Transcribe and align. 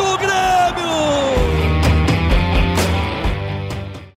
do 0.00 0.16
Grêmio! 0.16 0.88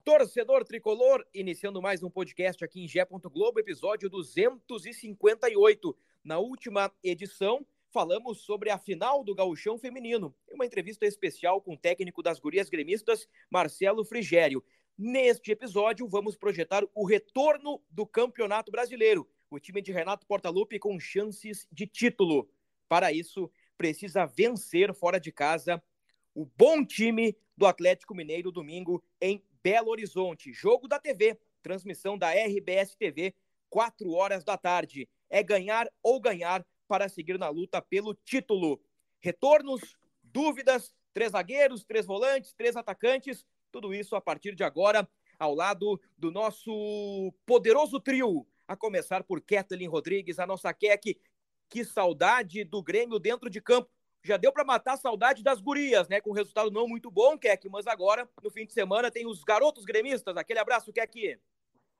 Torcedor 0.05 0.63
tricolor, 0.63 1.25
iniciando 1.33 1.81
mais 1.81 2.01
um 2.01 2.09
podcast 2.09 2.63
aqui 2.63 2.81
em 2.81 2.87
Gé. 2.87 3.05
Globo, 3.05 3.59
episódio 3.59 4.09
258. 4.09 5.97
Na 6.23 6.39
última 6.39 6.89
edição, 7.03 7.65
falamos 7.91 8.39
sobre 8.45 8.69
a 8.69 8.77
final 8.77 9.25
do 9.25 9.35
Gauchão 9.35 9.77
Feminino, 9.77 10.33
uma 10.49 10.65
entrevista 10.65 11.05
especial 11.05 11.59
com 11.59 11.73
o 11.73 11.77
técnico 11.77 12.23
das 12.23 12.39
gurias 12.39 12.69
gremistas, 12.69 13.27
Marcelo 13.52 14.05
Frigério. 14.05 14.63
Neste 14.97 15.52
episódio, 15.52 16.07
vamos 16.07 16.38
projetar 16.38 16.85
o 16.95 17.05
retorno 17.05 17.81
do 17.91 18.05
Campeonato 18.05 18.71
Brasileiro, 18.71 19.27
o 19.49 19.59
time 19.59 19.81
de 19.81 19.91
Renato 19.91 20.25
Portaluppi 20.25 20.79
com 20.79 20.97
chances 20.97 21.67
de 21.69 21.85
título. 21.85 22.47
Para 22.88 23.11
isso, 23.11 23.52
precisa 23.83 24.25
vencer 24.25 24.94
fora 24.94 25.19
de 25.19 25.30
casa 25.30 25.83
o 26.33 26.45
bom 26.45 26.85
time 26.85 27.35
do 27.58 27.66
Atlético 27.66 28.16
Mineiro 28.16 28.49
domingo 28.49 29.03
em 29.19 29.44
Belo 29.61 29.89
Horizonte. 29.89 30.53
Jogo 30.53 30.88
da 30.88 30.97
TV, 30.97 31.38
transmissão 31.61 32.17
da 32.17 32.31
RBS 32.31 32.95
TV, 32.95 33.35
4 33.69 34.09
horas 34.09 34.45
da 34.45 34.58
tarde. 34.58 35.09
É 35.30 35.43
ganhar 35.43 35.91
ou 36.02 36.17
ganhar 36.21 36.66
para 36.88 37.09
seguir 37.09 37.38
na 37.38 37.49
luta 37.49 37.81
pelo 37.81 38.16
título. 38.16 38.80
Retornos, 39.19 39.97
dúvidas, 40.23 40.95
três 41.13 41.33
zagueiros, 41.33 41.83
três 41.83 42.05
volantes, 42.05 42.53
três 42.53 42.77
atacantes, 42.77 43.45
tudo 43.69 43.93
isso 43.93 44.15
a 44.15 44.21
partir 44.21 44.55
de 44.55 44.63
agora, 44.63 45.05
ao 45.38 45.53
lado 45.53 45.99
do 46.17 46.31
nosso 46.31 47.33
poderoso 47.45 47.99
trio. 47.99 48.47
A 48.65 48.77
começar 48.77 49.25
por 49.25 49.41
Kathleen 49.41 49.89
Rodrigues, 49.89 50.39
a 50.39 50.47
nossa 50.47 50.73
Kek. 50.73 51.19
Que 51.73 51.83
saudade 51.83 52.63
do 52.63 52.83
Grêmio 52.83 53.17
dentro 53.17 53.49
de 53.49 53.59
campo 53.59 53.89
já 54.23 54.38
deu 54.38 54.53
para 54.53 54.63
matar 54.63 54.93
a 54.93 54.97
saudade 54.97 55.41
das 55.41 55.59
gurias, 55.59 56.07
né? 56.07 56.21
Com 56.21 56.31
resultado 56.31 56.69
não 56.69 56.88
muito 56.88 57.09
bom, 57.09 57.35
Keck, 57.35 57.67
mas 57.67 57.88
agora, 57.88 58.30
no 58.43 58.52
fim 58.52 58.63
de 58.63 58.71
semana, 58.71 59.09
tem 59.09 59.25
os 59.25 59.43
garotos 59.43 59.83
gremistas. 59.83 60.38
Aquele 60.38 60.59
abraço, 60.59 60.93
Keck. 60.93 61.39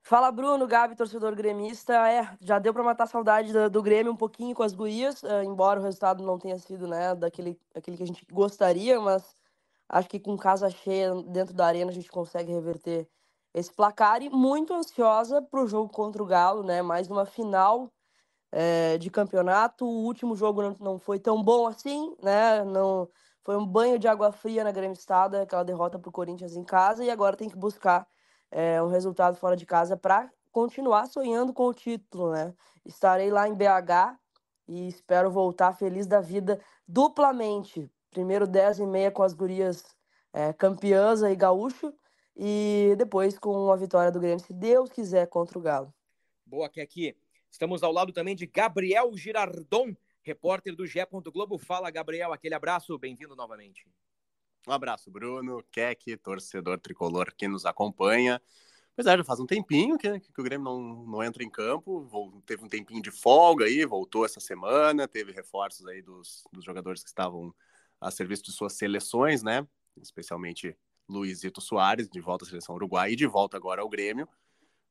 Fala, 0.03 0.31
Bruno, 0.31 0.67
Gabi, 0.67 0.95
torcedor 0.95 1.33
gremista. 1.33 2.07
É, 2.07 2.38
já 2.39 2.59
deu 2.59 2.71
para 2.71 2.83
matar 2.83 3.05
a 3.05 3.07
saudade 3.07 3.52
do, 3.71 3.81
Grêmio 3.81 4.13
um 4.13 4.15
pouquinho 4.15 4.53
com 4.53 4.61
as 4.61 4.75
gurias, 4.75 5.23
uh, 5.23 5.41
embora 5.43 5.80
o 5.80 5.83
resultado 5.83 6.23
não 6.23 6.37
tenha 6.37 6.59
sido, 6.59 6.87
né, 6.87 7.15
daquele, 7.15 7.59
daquele 7.73 7.97
que 7.97 8.03
a 8.03 8.08
gente 8.08 8.23
gostaria, 8.31 9.02
mas 9.02 9.35
acho 9.89 10.08
que 10.08 10.19
com 10.19 10.37
casa 10.37 10.69
cheia 10.69 11.15
dentro 11.23 11.55
da 11.55 11.65
arena 11.65 11.89
a 11.89 11.93
gente 11.95 12.11
consegue 12.11 12.52
reverter 12.52 13.09
esse 13.55 13.73
placar 13.73 14.21
e 14.21 14.30
muito 14.30 14.71
ansiosa 14.71 15.41
para 15.41 15.63
o 15.63 15.67
jogo 15.67 15.91
contra 15.91 16.21
o 16.21 16.27
Galo, 16.27 16.61
né? 16.61 16.83
Mais 16.83 17.09
uma 17.09 17.25
final 17.25 17.91
é, 18.53 18.99
de 18.99 19.09
campeonato. 19.09 19.83
O 19.83 20.05
último 20.05 20.35
jogo 20.35 20.75
não, 20.79 20.99
foi 20.99 21.19
tão 21.19 21.43
bom 21.43 21.67
assim, 21.67 22.15
né? 22.21 22.63
Não 22.63 23.09
foi 23.41 23.57
um 23.57 23.65
banho 23.65 23.99
de 23.99 24.07
água 24.07 24.31
fria 24.31 24.63
na 24.63 24.71
Grêmio 24.71 24.93
Estado, 24.93 25.35
aquela 25.35 25.63
derrota 25.63 25.99
para 25.99 26.07
o 26.07 26.11
Corinthians 26.11 26.55
em 26.55 26.63
casa 26.63 27.03
e 27.03 27.09
agora 27.09 27.36
tem 27.36 27.49
que 27.49 27.58
buscar 27.58 28.08
é, 28.49 28.81
um 28.81 28.87
resultado 28.87 29.36
fora 29.36 29.58
de 29.58 29.65
casa 29.65 29.97
para 29.97 30.31
continuar 30.52 31.08
sonhando 31.08 31.52
com 31.52 31.65
o 31.65 31.73
título, 31.73 32.31
né? 32.31 32.53
Estarei 32.86 33.31
lá 33.31 33.49
em 33.49 33.55
BH 33.55 34.17
e 34.67 34.87
espero 34.87 35.31
voltar 35.31 35.73
feliz 35.73 36.05
da 36.05 36.21
vida 36.21 36.61
duplamente. 36.87 37.92
Primeiro 38.11 38.45
10 38.45 38.80
e 38.80 38.86
meia 38.86 39.11
com 39.11 39.23
as 39.23 39.33
gurias 39.33 39.83
é, 40.31 40.53
campeãs 40.53 41.21
e 41.23 41.36
gaúcho 41.36 41.92
e 42.37 42.93
depois 42.97 43.37
com 43.37 43.71
a 43.71 43.75
vitória 43.75 44.11
do 44.11 44.19
Grêmio, 44.19 44.39
se 44.39 44.53
Deus 44.53 44.89
quiser, 44.89 45.27
contra 45.27 45.58
o 45.58 45.61
Galo. 45.61 45.93
Boa, 46.45 46.69
que 46.69 46.80
aqui 46.80 47.15
Estamos 47.53 47.83
ao 47.83 47.91
lado 47.91 48.11
também 48.11 48.36
de 48.36 48.47
Gabriel 48.47 49.15
Girardon, 49.15 49.95
repórter 50.23 50.75
do 50.75 50.87
GE. 50.87 51.02
Globo. 51.31 51.59
Fala, 51.59 51.91
Gabriel, 51.91 52.33
aquele 52.33 52.55
abraço, 52.55 52.97
bem-vindo 52.97 53.36
novamente. 53.36 53.86
Um 54.67 54.71
abraço, 54.71 55.11
Bruno, 55.11 55.63
Keck, 55.71 56.17
torcedor 56.17 56.80
tricolor 56.80 57.31
que 57.31 57.47
nos 57.47 57.63
acompanha. 57.67 58.42
Pois 58.95 59.05
é, 59.05 59.15
já 59.15 59.23
faz 59.23 59.39
um 59.39 59.45
tempinho 59.45 59.99
que, 59.99 60.19
que 60.19 60.42
o 60.42 60.43
Grêmio 60.43 60.65
não, 60.65 61.05
não 61.05 61.23
entra 61.23 61.43
em 61.43 61.49
campo, 61.49 62.42
teve 62.43 62.65
um 62.65 62.67
tempinho 62.67 63.03
de 63.03 63.11
folga 63.11 63.65
aí, 63.65 63.86
voltou 63.86 64.25
essa 64.25 64.39
semana, 64.39 65.08
teve 65.08 65.31
reforços 65.31 65.86
aí 65.86 66.02
dos, 66.02 66.43
dos 66.52 66.65
jogadores 66.65 67.03
que 67.03 67.09
estavam 67.09 67.53
a 68.02 68.09
serviço 68.09 68.45
de 68.45 68.52
suas 68.52 68.73
seleções, 68.73 69.43
né? 69.43 69.67
Especialmente 70.02 70.75
Luizito 71.08 71.61
Soares, 71.61 72.09
de 72.09 72.19
volta 72.19 72.45
à 72.45 72.47
seleção 72.47 72.73
uruguai 72.73 73.11
e 73.11 73.15
de 73.15 73.27
volta 73.27 73.58
agora 73.58 73.83
ao 73.83 73.89
Grêmio. 73.89 74.27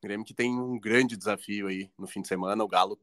Grêmio 0.02 0.26
que 0.26 0.34
tem 0.34 0.58
um 0.58 0.78
grande 0.78 1.16
desafio 1.16 1.68
aí 1.68 1.90
no 1.96 2.08
fim 2.08 2.20
de 2.20 2.28
semana. 2.28 2.64
O 2.64 2.68
Galo, 2.68 2.98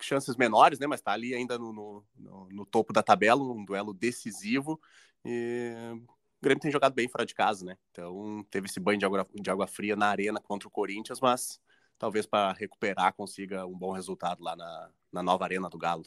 chances 0.00 0.36
menores, 0.36 0.78
né? 0.78 0.86
Mas 0.86 1.00
está 1.00 1.12
ali 1.12 1.34
ainda 1.34 1.58
no, 1.58 1.72
no, 1.72 2.04
no, 2.14 2.48
no, 2.50 2.66
topo 2.66 2.92
da 2.92 3.02
tabela, 3.02 3.42
um 3.42 3.64
duelo 3.64 3.94
decisivo. 3.94 4.78
E 5.24 5.72
o 5.94 6.42
Grêmio 6.42 6.60
tem 6.60 6.70
jogado 6.70 6.92
bem 6.92 7.08
fora 7.08 7.24
de 7.24 7.34
casa, 7.34 7.64
né? 7.64 7.78
Então 7.90 8.44
teve 8.50 8.66
esse 8.66 8.78
banho 8.78 8.98
de 8.98 9.06
água, 9.06 9.26
de 9.34 9.50
água 9.50 9.66
fria 9.66 9.96
na 9.96 10.08
arena 10.08 10.40
contra 10.40 10.68
o 10.68 10.70
Corinthians, 10.70 11.20
mas 11.20 11.58
talvez 11.98 12.26
para 12.26 12.52
recuperar 12.52 13.14
consiga 13.14 13.64
um 13.66 13.78
bom 13.78 13.92
resultado 13.92 14.42
lá 14.42 14.54
na, 14.54 14.90
na 15.10 15.22
nova 15.22 15.44
arena 15.44 15.70
do 15.70 15.78
Galo. 15.78 16.04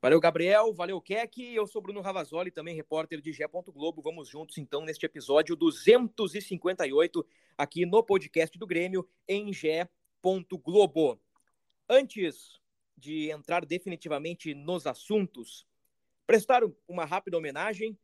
Valeu, 0.00 0.20
Gabriel. 0.20 0.72
Valeu, 0.72 1.00
Keck. 1.00 1.42
Eu 1.52 1.66
sou 1.66 1.82
Bruno 1.82 2.00
Ravazoli, 2.00 2.52
também 2.52 2.76
repórter 2.76 3.20
de 3.20 3.32
Gé. 3.32 3.48
Globo. 3.48 4.00
Vamos 4.00 4.28
juntos, 4.28 4.56
então, 4.56 4.84
neste 4.84 5.04
episódio 5.04 5.56
258, 5.56 7.26
aqui 7.56 7.84
no 7.84 8.00
podcast 8.04 8.56
do 8.56 8.64
Grêmio, 8.64 9.08
em 9.26 9.52
Gé. 9.52 9.88
Globo. 10.22 11.20
Antes 11.88 12.60
de 12.96 13.30
entrar 13.32 13.66
definitivamente 13.66 14.54
nos 14.54 14.86
assuntos, 14.86 15.66
prestar 16.24 16.62
uma 16.86 17.04
rápida 17.04 17.36
homenagem 17.36 17.98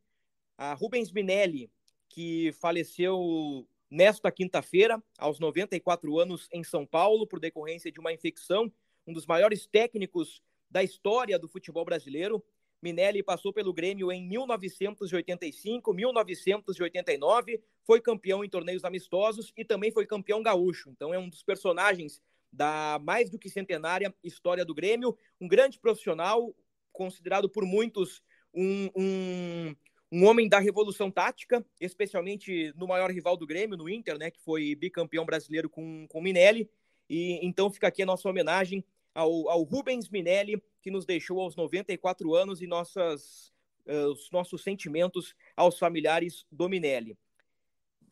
a 0.57 0.73
Rubens 0.73 1.13
Minelli, 1.13 1.71
que 2.09 2.51
faleceu 2.59 3.65
nesta 3.89 4.29
quinta-feira, 4.33 5.01
aos 5.17 5.39
94 5.39 6.19
anos, 6.19 6.49
em 6.51 6.63
São 6.63 6.85
Paulo, 6.85 7.25
por 7.25 7.39
decorrência 7.39 7.89
de 7.89 8.01
uma 8.01 8.11
infecção. 8.11 8.69
Um 9.07 9.13
dos 9.13 9.25
maiores 9.25 9.65
técnicos 9.65 10.41
da 10.75 10.83
história 10.83 11.39
do 11.39 11.47
futebol 11.47 11.85
brasileiro. 11.85 12.43
Minelli 12.81 13.23
passou 13.23 13.53
pelo 13.53 13.73
Grêmio 13.73 14.11
em 14.11 14.27
1985, 14.27 15.93
1989, 15.93 17.63
foi 17.85 18.01
campeão 18.01 18.43
em 18.43 18.49
torneios 18.49 18.83
amistosos 18.83 19.53
e 19.55 19.63
também 19.63 19.89
foi 19.89 20.05
campeão 20.05 20.43
gaúcho. 20.43 20.89
Então 20.89 21.13
é 21.13 21.17
um 21.17 21.29
dos 21.29 21.41
personagens 21.43 22.21
da 22.51 22.99
mais 23.01 23.29
do 23.29 23.39
que 23.39 23.49
centenária 23.49 24.13
história 24.21 24.65
do 24.65 24.75
Grêmio, 24.75 25.17
um 25.39 25.47
grande 25.47 25.79
profissional, 25.79 26.53
considerado 26.91 27.49
por 27.49 27.65
muitos 27.65 28.21
um, 28.53 28.89
um, 28.97 29.75
um 30.11 30.25
homem 30.25 30.49
da 30.49 30.59
revolução 30.59 31.09
tática, 31.09 31.65
especialmente 31.79 32.73
no 32.75 32.85
maior 32.85 33.09
rival 33.11 33.37
do 33.37 33.47
Grêmio, 33.47 33.77
no 33.77 33.87
Inter, 33.87 34.17
né, 34.17 34.29
que 34.29 34.41
foi 34.41 34.75
bicampeão 34.75 35.25
brasileiro 35.25 35.69
com, 35.69 36.05
com 36.09 36.21
Minelli. 36.21 36.69
E 37.09 37.39
então 37.41 37.69
fica 37.69 37.87
aqui 37.87 38.03
a 38.03 38.05
nossa 38.05 38.27
homenagem 38.27 38.83
ao, 39.15 39.49
ao 39.49 39.63
Rubens 39.63 40.09
Minelli, 40.09 40.61
que 40.81 40.91
nos 40.91 41.05
deixou 41.05 41.39
aos 41.39 41.55
94 41.55 42.35
anos, 42.35 42.61
e 42.61 42.67
nossas, 42.67 43.53
uh, 43.87 44.11
os 44.11 44.29
nossos 44.29 44.61
sentimentos 44.61 45.33
aos 45.55 45.79
familiares 45.79 46.45
do 46.51 46.67
Minelli. 46.67 47.17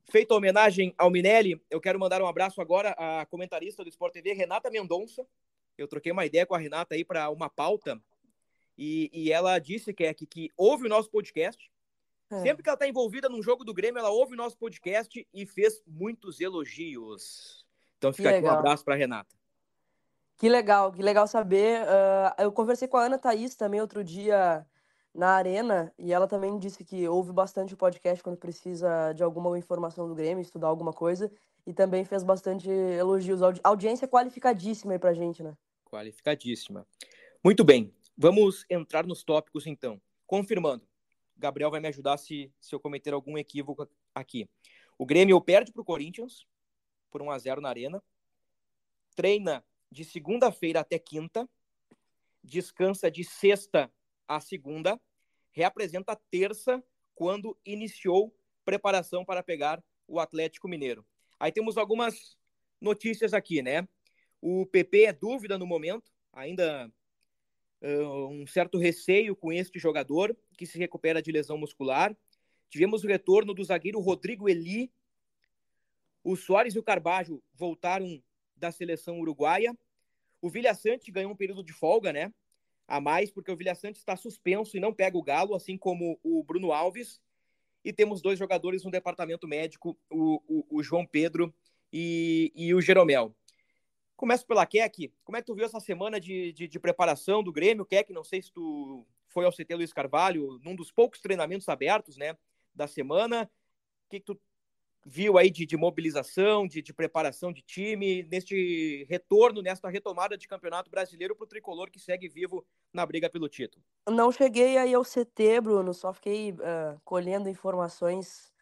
Feita 0.10 0.34
a 0.34 0.38
homenagem 0.38 0.94
ao 0.98 1.12
Minelli, 1.12 1.62
eu 1.70 1.80
quero 1.80 2.00
mandar 2.00 2.22
um 2.22 2.28
abraço 2.28 2.62
agora 2.62 2.92
à 2.92 3.26
comentarista 3.26 3.84
do 3.84 3.90
Sport 3.90 4.14
TV, 4.14 4.34
Renata 4.34 4.72
Mendonça. 4.72 5.28
Eu 5.78 5.88
troquei 5.88 6.12
uma 6.12 6.26
ideia 6.26 6.46
com 6.46 6.56
a 6.56 6.58
Renata 6.58 6.96
aí 6.96 7.04
para 7.04 7.30
uma 7.30 7.50
pauta, 7.50 8.02
e, 8.78 9.10
e, 9.14 9.32
ela 9.32 9.60
disse 9.60 9.94
que, 9.94 10.04
é, 10.04 10.14
que, 10.16 10.26
que 10.26 10.50
ouve 10.58 10.88
o 10.88 10.90
nosso 10.90 11.10
podcast. 11.10 11.72
É. 12.32 12.42
Sempre 12.42 12.64
que 12.64 12.70
ela 12.70 12.76
está 12.76 12.88
envolvida 12.88 13.30
num 13.30 13.44
jogo 13.44 13.64
do 13.64 13.74
Grêmio, 13.74 14.00
ela 14.00 14.10
ouve 14.10 14.34
o 14.34 14.38
nosso 14.38 14.58
podcast 14.58 15.28
e 15.32 15.46
fez 15.46 15.80
muitos 15.86 16.42
elogios. 16.42 17.64
Então 18.00 18.12
fica 18.12 18.32
aqui 18.32 18.44
um 18.44 18.50
abraço 18.50 18.84
para 18.84 18.96
Renata. 18.96 19.43
Que 20.38 20.50
legal, 20.50 20.92
que 20.92 21.02
legal 21.02 21.28
saber. 21.28 21.82
Uh, 21.84 22.42
eu 22.42 22.52
conversei 22.52 22.88
com 22.88 22.98
a 22.98 23.06
Ana 23.06 23.18
Thaís 23.18 23.56
também 23.56 23.80
outro 23.80 24.04
dia 24.04 24.66
na 25.14 25.30
Arena 25.30 25.94
e 25.98 26.12
ela 26.12 26.28
também 26.28 26.58
disse 26.58 26.84
que 26.84 27.08
ouve 27.08 27.32
bastante 27.32 27.74
o 27.74 27.78
podcast 27.78 28.24
quando 28.24 28.38
precisa 28.38 29.14
de 29.14 29.24
alguma 29.24 29.58
informação 29.58 30.08
do 30.08 30.16
Grêmio, 30.16 30.42
estudar 30.42 30.68
alguma 30.68 30.92
coisa 30.92 31.32
e 31.66 31.74
também 31.74 32.04
fez 32.04 32.24
bastante 32.24 32.68
elogios. 32.70 33.42
Audi 33.42 33.62
audiência 33.64 34.08
qualificadíssima 34.08 34.94
aí 34.94 35.00
pra 35.00 35.14
gente, 35.14 35.44
né? 35.44 35.56
Qualificadíssima. 35.86 36.86
Muito 37.44 37.64
bem, 37.64 37.94
vamos 38.18 38.66
entrar 38.70 39.06
nos 39.06 39.24
tópicos 39.24 39.68
então. 39.68 40.02
Confirmando, 40.26 40.88
Gabriel 41.38 41.70
vai 41.70 41.80
me 41.80 41.88
ajudar 41.88 42.18
se, 42.18 42.52
se 42.60 42.74
eu 42.74 42.80
cometer 42.80 43.14
algum 43.14 43.38
equívoco 43.38 43.88
aqui. 44.16 44.50
O 44.98 45.06
Grêmio 45.06 45.40
perde 45.42 45.72
para 45.72 45.82
o 45.82 45.86
Corinthians 45.86 46.48
por 47.12 47.22
1 47.22 47.30
a 47.30 47.38
0 47.38 47.62
na 47.62 47.70
Arena. 47.70 48.04
Treina 49.16 49.64
de 49.94 50.04
segunda-feira 50.04 50.80
até 50.80 50.98
quinta. 50.98 51.48
Descansa 52.44 53.10
de 53.10 53.24
sexta 53.24 53.90
a 54.28 54.40
segunda. 54.40 55.00
Reapresenta 55.52 56.20
terça, 56.32 56.84
quando 57.14 57.56
iniciou 57.64 58.36
preparação 58.66 59.24
para 59.24 59.44
pegar 59.44 59.84
o 60.08 60.20
Atlético 60.20 60.68
Mineiro. 60.68 61.06
Aí 61.40 61.52
temos 61.52 61.78
algumas 61.78 62.36
notícias 62.82 63.34
aqui, 63.34 63.62
né? 63.62 63.88
O 64.42 64.66
PP 64.66 65.06
é 65.06 65.14
dúvida 65.14 65.58
no 65.58 65.68
momento, 65.68 66.12
ainda 66.34 66.92
uh, 67.82 68.28
um 68.28 68.48
certo 68.48 68.80
receio 68.80 69.36
com 69.36 69.54
este 69.54 69.78
jogador 69.78 70.36
que 70.58 70.66
se 70.66 70.80
recupera 70.80 71.22
de 71.22 71.32
lesão 71.32 71.58
muscular. 71.58 72.18
Tivemos 72.68 73.04
o 73.04 73.08
retorno 73.08 73.54
do 73.54 73.64
zagueiro 73.64 74.00
Rodrigo 74.00 74.50
Eli. 74.50 74.92
O 76.24 76.36
Soares 76.36 76.74
e 76.74 76.80
o 76.80 76.84
Carbajo 76.84 77.44
voltaram 77.54 78.22
da 78.64 78.72
seleção 78.72 79.20
uruguaia. 79.20 79.78
O 80.42 80.50
Vilha 80.50 80.74
Sante 80.74 81.12
ganhou 81.12 81.32
um 81.32 81.36
período 81.36 81.64
de 81.64 81.74
folga, 81.74 82.14
né? 82.14 82.34
A 82.88 83.02
mais, 83.02 83.30
porque 83.30 83.52
o 83.52 83.58
Vilha 83.58 83.76
Sante 83.76 83.98
está 83.98 84.16
suspenso 84.16 84.78
e 84.78 84.80
não 84.80 84.94
pega 84.94 85.18
o 85.18 85.24
Galo, 85.24 85.54
assim 85.54 85.78
como 85.78 86.18
o 86.24 86.42
Bruno 86.44 86.72
Alves. 86.72 87.22
E 87.84 87.92
temos 87.92 88.22
dois 88.22 88.40
jogadores 88.40 88.84
no 88.86 88.92
departamento 88.92 89.48
médico, 89.48 89.98
o, 90.10 90.42
o, 90.48 90.78
o 90.78 90.84
João 90.84 91.06
Pedro 91.06 91.54
e, 91.92 92.54
e 92.56 92.74
o 92.74 92.82
Jeromel. 92.82 93.36
Começo 94.16 94.48
pela 94.48 94.66
Keck. 94.66 95.14
Como 95.26 95.38
é 95.38 95.42
que 95.42 95.48
tu 95.48 95.56
viu 95.56 95.66
essa 95.66 95.82
semana 95.82 96.20
de, 96.20 96.54
de, 96.54 96.66
de 96.66 96.80
preparação 96.80 97.44
do 97.44 97.52
Grêmio, 97.52 97.86
Keck? 97.86 98.14
Não 98.14 98.24
sei 98.24 98.42
se 98.42 98.52
tu 98.52 99.06
foi 99.28 99.44
ao 99.46 99.52
CT 99.52 99.76
Luiz 99.76 99.92
Carvalho, 99.92 100.58
num 100.64 100.76
dos 100.76 100.90
poucos 100.90 101.20
treinamentos 101.20 101.68
abertos, 101.68 102.16
né, 102.16 102.38
da 102.74 102.88
semana. 102.88 103.44
O 104.06 104.10
que, 104.10 104.20
que 104.22 104.26
tu 104.26 104.40
viu 105.06 105.38
aí 105.38 105.50
de, 105.50 105.66
de 105.66 105.76
mobilização, 105.76 106.68
de, 106.68 106.82
de, 106.82 106.94
preparação 106.94 107.52
de 107.52 107.62
time, 107.62 108.24
neste 108.32 109.06
retorno, 109.10 109.62
nesta 109.62 109.90
retomada 109.90 110.38
de 110.38 110.48
campeonato 110.48 110.90
brasileiro 110.90 111.36
para 111.36 111.44
o 111.44 111.48
tricolor 111.48 111.90
que 111.90 112.00
segue 112.00 112.28
vivo 112.28 112.66
na 112.94 113.06
briga 113.06 113.30
pelo 113.30 113.50
título? 113.50 113.84
Não 114.10 114.32
cheguei 114.32 114.78
aí 114.78 114.94
ao 114.94 115.04
CT, 115.04 115.62
Bruno, 115.62 115.94
só 115.94 116.14
fiquei 116.14 116.52
uh, 116.52 117.00
colhendo 117.04 117.50
informações 117.50 118.54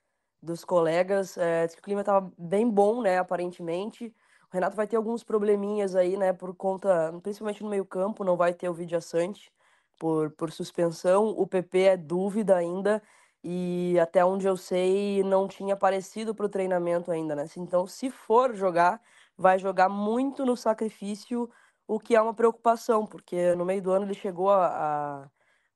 dos 0.41 0.65
colegas. 0.65 1.38
Uh, 1.38 1.71
que 1.73 1.79
o 1.79 1.83
clima 1.83 2.01
estava 2.01 2.31
bem 2.38 2.69
bom, 2.69 3.01
né, 3.01 3.19
aparentemente. 3.19 4.13
O 4.51 4.53
Renato 4.53 4.75
vai 4.75 4.88
ter 4.88 4.97
alguns 4.97 5.23
probleminhas 5.23 5.95
aí, 5.95 6.17
né, 6.17 6.33
por 6.33 6.55
conta, 6.55 7.13
principalmente 7.23 7.63
no 7.63 7.69
meio-campo, 7.69 8.23
não 8.23 8.35
vai 8.35 8.53
ter 8.53 8.67
o 8.67 8.73
Vidia 8.73 8.99
Sante 8.99 9.51
por, 9.97 10.31
por 10.31 10.51
suspensão. 10.51 11.27
O 11.29 11.45
PP 11.45 11.79
é 11.79 11.97
dúvida 11.97 12.57
ainda 12.57 13.01
e 13.43 13.97
até 13.99 14.23
onde 14.23 14.45
eu 14.47 14.55
sei 14.55 15.23
não 15.23 15.47
tinha 15.47 15.73
aparecido 15.73 16.35
para 16.35 16.45
o 16.45 16.49
treinamento 16.49 17.11
ainda, 17.11 17.35
né? 17.35 17.45
Então, 17.57 17.88
se 17.88 18.09
for 18.09 18.53
jogar, 18.55 19.01
vai 19.38 19.57
jogar 19.57 19.89
muito 19.89 20.45
no 20.45 20.55
sacrifício, 20.55 21.49
o 21.88 21.99
que 21.99 22.15
é 22.15 22.21
uma 22.21 22.33
preocupação, 22.33 23.05
porque 23.05 23.55
no 23.55 23.65
meio 23.65 23.81
do 23.81 23.91
ano 23.91 24.05
ele 24.05 24.13
chegou 24.13 24.51
a, 24.51 25.29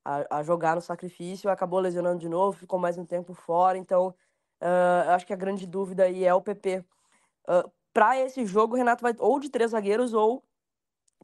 a, 0.04 0.38
a 0.38 0.42
jogar 0.42 0.76
no 0.76 0.80
sacrifício, 0.80 1.50
acabou 1.50 1.80
lesionando 1.80 2.20
de 2.20 2.28
novo, 2.28 2.56
ficou 2.56 2.78
mais 2.78 2.96
um 2.96 3.04
tempo 3.04 3.34
fora, 3.34 3.76
então 3.76 4.14
uh, 4.62 5.10
acho 5.10 5.26
que 5.26 5.32
a 5.32 5.36
grande 5.36 5.66
dúvida 5.66 6.04
aí 6.04 6.24
é 6.24 6.32
o 6.32 6.40
PP. 6.40 6.84
Uh, 7.48 7.70
para 7.92 8.18
esse 8.20 8.46
jogo, 8.46 8.74
o 8.74 8.76
Renato 8.76 9.02
vai 9.02 9.14
ou 9.18 9.40
de 9.40 9.48
três 9.48 9.72
zagueiros 9.72 10.14
ou 10.14 10.44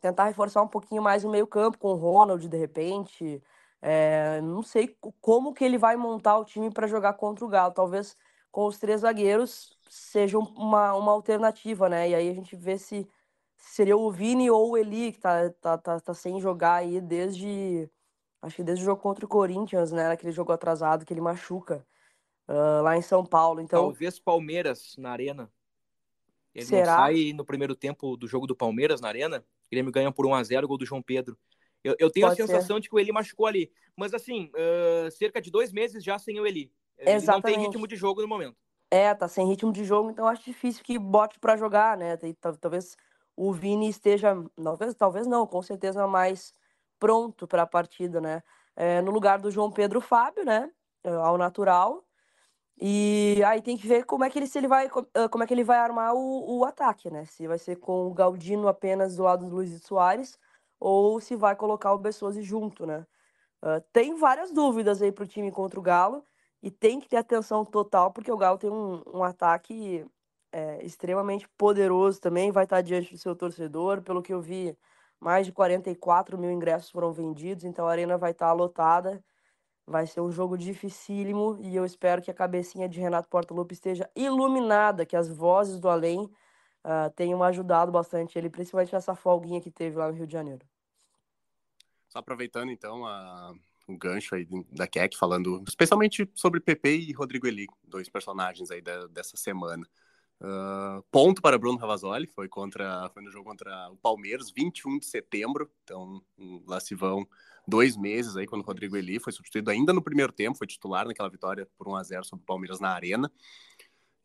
tentar 0.00 0.24
reforçar 0.24 0.62
um 0.62 0.68
pouquinho 0.68 1.00
mais 1.00 1.24
o 1.24 1.30
meio-campo 1.30 1.78
com 1.78 1.92
o 1.92 1.96
Ronald, 1.96 2.48
de 2.48 2.56
repente. 2.56 3.42
É, 3.84 4.40
não 4.40 4.62
sei 4.62 4.96
como 5.20 5.52
que 5.52 5.64
ele 5.64 5.76
vai 5.76 5.96
montar 5.96 6.38
o 6.38 6.44
time 6.44 6.70
para 6.70 6.86
jogar 6.86 7.14
contra 7.14 7.44
o 7.44 7.48
Galo. 7.48 7.74
Talvez 7.74 8.16
com 8.50 8.66
os 8.66 8.78
três 8.78 9.00
zagueiros 9.00 9.76
seja 9.90 10.38
uma, 10.38 10.94
uma 10.94 11.10
alternativa, 11.10 11.88
né? 11.88 12.10
E 12.10 12.14
aí 12.14 12.30
a 12.30 12.34
gente 12.34 12.54
vê 12.54 12.78
se 12.78 13.08
seria 13.56 13.96
o 13.96 14.10
Vini 14.10 14.48
ou 14.48 14.70
o 14.70 14.76
Eli, 14.76 15.12
que 15.12 15.18
tá, 15.18 15.50
tá, 15.60 15.76
tá, 15.76 16.00
tá 16.00 16.14
sem 16.14 16.40
jogar 16.40 16.74
aí 16.74 17.00
desde. 17.00 17.90
Acho 18.40 18.56
que 18.56 18.64
desde 18.64 18.84
o 18.84 18.86
jogo 18.86 19.00
contra 19.00 19.24
o 19.24 19.28
Corinthians, 19.28 19.90
né? 19.90 20.10
Aquele 20.10 20.32
jogo 20.32 20.52
atrasado 20.52 21.04
que 21.04 21.12
ele 21.12 21.20
machuca 21.20 21.84
uh, 22.48 22.82
lá 22.82 22.96
em 22.96 23.02
São 23.02 23.24
Paulo. 23.24 23.60
Então, 23.60 23.82
Talvez 23.82 24.18
Palmeiras 24.18 24.94
na 24.96 25.10
arena. 25.10 25.50
Ele 26.54 26.66
Será? 26.66 26.92
não 26.92 26.98
sai 26.98 27.32
no 27.32 27.44
primeiro 27.44 27.74
tempo 27.74 28.16
do 28.16 28.26
jogo 28.26 28.46
do 28.46 28.54
Palmeiras 28.54 29.00
na 29.00 29.08
Arena. 29.08 29.38
O 29.38 29.70
Grêmio 29.70 29.90
ganha 29.90 30.12
por 30.12 30.26
1x0 30.26 30.66
gol 30.66 30.76
do 30.76 30.84
João 30.84 31.00
Pedro. 31.00 31.38
Eu, 31.84 31.96
eu 31.98 32.10
tenho 32.10 32.26
Pode 32.26 32.40
a 32.40 32.46
sensação 32.46 32.76
ser. 32.76 32.82
de 32.82 32.88
que 32.88 32.94
o 32.94 32.98
Eli 32.98 33.12
machucou 33.12 33.46
ali. 33.46 33.72
Mas 33.96 34.14
assim, 34.14 34.50
uh, 34.54 35.10
cerca 35.10 35.40
de 35.40 35.50
dois 35.50 35.72
meses 35.72 36.02
já 36.02 36.18
sem 36.18 36.38
o 36.40 36.46
Eli. 36.46 36.72
Ele 36.96 37.10
Exatamente. 37.10 37.44
não 37.44 37.54
tem 37.54 37.66
ritmo 37.66 37.86
de 37.86 37.96
jogo 37.96 38.22
no 38.22 38.28
momento. 38.28 38.56
É, 38.90 39.14
tá 39.14 39.26
sem 39.26 39.46
ritmo 39.46 39.72
de 39.72 39.84
jogo, 39.84 40.10
então 40.10 40.28
acho 40.28 40.44
difícil 40.44 40.84
que 40.84 40.98
bote 40.98 41.38
para 41.40 41.56
jogar, 41.56 41.96
né? 41.96 42.16
Talvez 42.60 42.94
o 43.34 43.50
Vini 43.50 43.88
esteja, 43.88 44.36
talvez, 44.62 44.94
talvez 44.94 45.26
não, 45.26 45.46
com 45.46 45.62
certeza 45.62 46.06
mais 46.06 46.52
pronto 46.98 47.48
para 47.48 47.62
a 47.62 47.66
partida, 47.66 48.20
né? 48.20 48.42
É, 48.76 49.00
no 49.00 49.10
lugar 49.10 49.40
do 49.40 49.50
João 49.50 49.70
Pedro 49.70 50.00
Fábio, 50.00 50.44
né? 50.44 50.70
Ao 51.04 51.38
natural. 51.38 52.04
E 52.78 53.42
aí 53.46 53.62
tem 53.62 53.76
que 53.76 53.86
ver 53.86 54.04
como 54.04 54.24
é 54.24 54.30
que 54.30 54.38
ele 54.38 54.46
se 54.46 54.58
ele 54.58 54.68
vai 54.68 54.88
como 54.88 55.42
é 55.42 55.46
que 55.46 55.54
ele 55.54 55.64
vai 55.64 55.78
armar 55.78 56.14
o, 56.14 56.58
o 56.58 56.64
ataque, 56.64 57.10
né? 57.10 57.24
Se 57.24 57.46
vai 57.46 57.58
ser 57.58 57.76
com 57.76 58.06
o 58.06 58.14
Galdino 58.14 58.68
apenas 58.68 59.16
do 59.16 59.22
lado 59.22 59.46
do 59.46 59.56
Luiz 59.56 59.82
Soares 59.82 60.38
ou 60.82 61.20
se 61.20 61.36
vai 61.36 61.54
colocar 61.56 61.92
o 61.92 61.98
Bessosi 61.98 62.42
junto, 62.42 62.84
né? 62.86 63.06
Uh, 63.62 63.80
tem 63.92 64.14
várias 64.16 64.52
dúvidas 64.52 65.00
aí 65.00 65.12
pro 65.12 65.26
time 65.26 65.52
contra 65.52 65.78
o 65.78 65.82
Galo 65.82 66.24
e 66.62 66.70
tem 66.70 67.00
que 67.00 67.08
ter 67.08 67.16
atenção 67.18 67.64
total 67.64 68.12
porque 68.12 68.32
o 68.32 68.36
Galo 68.36 68.58
tem 68.58 68.70
um, 68.70 69.02
um 69.06 69.22
ataque 69.22 70.04
é, 70.52 70.84
extremamente 70.84 71.48
poderoso 71.56 72.20
também, 72.20 72.52
vai 72.52 72.64
estar 72.64 72.82
diante 72.82 73.12
do 73.12 73.18
seu 73.18 73.34
torcedor. 73.36 74.02
Pelo 74.02 74.22
que 74.22 74.32
eu 74.32 74.40
vi, 74.40 74.76
mais 75.20 75.46
de 75.46 75.52
44 75.52 76.38
mil 76.38 76.50
ingressos 76.50 76.90
foram 76.90 77.12
vendidos, 77.12 77.64
então 77.64 77.86
a 77.86 77.90
arena 77.90 78.18
vai 78.18 78.32
estar 78.32 78.52
lotada. 78.52 79.24
Vai 79.86 80.06
ser 80.06 80.20
um 80.20 80.30
jogo 80.30 80.56
dificílimo 80.58 81.58
e 81.60 81.74
eu 81.76 81.84
espero 81.84 82.22
que 82.22 82.30
a 82.30 82.34
cabecinha 82.34 82.88
de 82.88 83.00
Renato 83.00 83.28
Portaluppi 83.28 83.74
esteja 83.74 84.08
iluminada, 84.16 85.06
que 85.06 85.16
as 85.16 85.28
vozes 85.28 85.80
do 85.80 85.88
além 85.88 86.24
uh, 86.84 87.10
tenham 87.16 87.42
ajudado 87.42 87.90
bastante 87.92 88.38
ele, 88.38 88.50
principalmente 88.50 88.92
nessa 88.92 89.14
folguinha 89.14 89.60
que 89.60 89.70
teve 89.70 89.96
lá 89.96 90.08
no 90.08 90.14
Rio 90.14 90.26
de 90.26 90.32
Janeiro. 90.32 90.66
Só 92.12 92.18
aproveitando 92.18 92.70
então 92.70 93.06
a, 93.06 93.54
o 93.88 93.96
gancho 93.96 94.34
aí 94.34 94.46
da 94.70 94.86
Keck, 94.86 95.16
falando 95.16 95.64
especialmente 95.66 96.30
sobre 96.34 96.60
Pepe 96.60 96.90
e 96.90 97.12
Rodrigo 97.12 97.46
Eli, 97.46 97.66
dois 97.82 98.06
personagens 98.06 98.70
aí 98.70 98.82
da, 98.82 99.06
dessa 99.06 99.34
semana. 99.38 99.88
Uh, 100.38 101.02
ponto 101.10 101.40
para 101.40 101.56
Bruno 101.56 101.78
Ravazoli, 101.78 102.26
foi, 102.26 102.50
contra, 102.50 103.08
foi 103.14 103.22
no 103.22 103.30
jogo 103.30 103.48
contra 103.48 103.90
o 103.90 103.96
Palmeiras, 103.96 104.50
21 104.50 104.98
de 104.98 105.06
setembro, 105.06 105.70
então 105.84 106.22
lá 106.66 106.80
se 106.80 106.94
vão 106.94 107.26
dois 107.66 107.96
meses 107.96 108.36
aí, 108.36 108.46
quando 108.46 108.60
o 108.60 108.66
Rodrigo 108.66 108.94
Eli 108.94 109.18
foi 109.18 109.32
substituído 109.32 109.70
ainda 109.70 109.94
no 109.94 110.02
primeiro 110.02 110.34
tempo, 110.34 110.58
foi 110.58 110.66
titular 110.66 111.06
naquela 111.06 111.30
vitória 111.30 111.66
por 111.78 111.88
1 111.88 111.96
a 111.96 112.02
0 112.02 112.24
sobre 112.26 112.42
o 112.42 112.46
Palmeiras 112.46 112.78
na 112.78 112.90
Arena. 112.90 113.32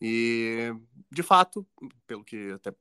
E, 0.02 0.74
de 1.10 1.24
fato, 1.24 1.66
pelo 2.06 2.26
que 2.26 2.52
até 2.52 2.74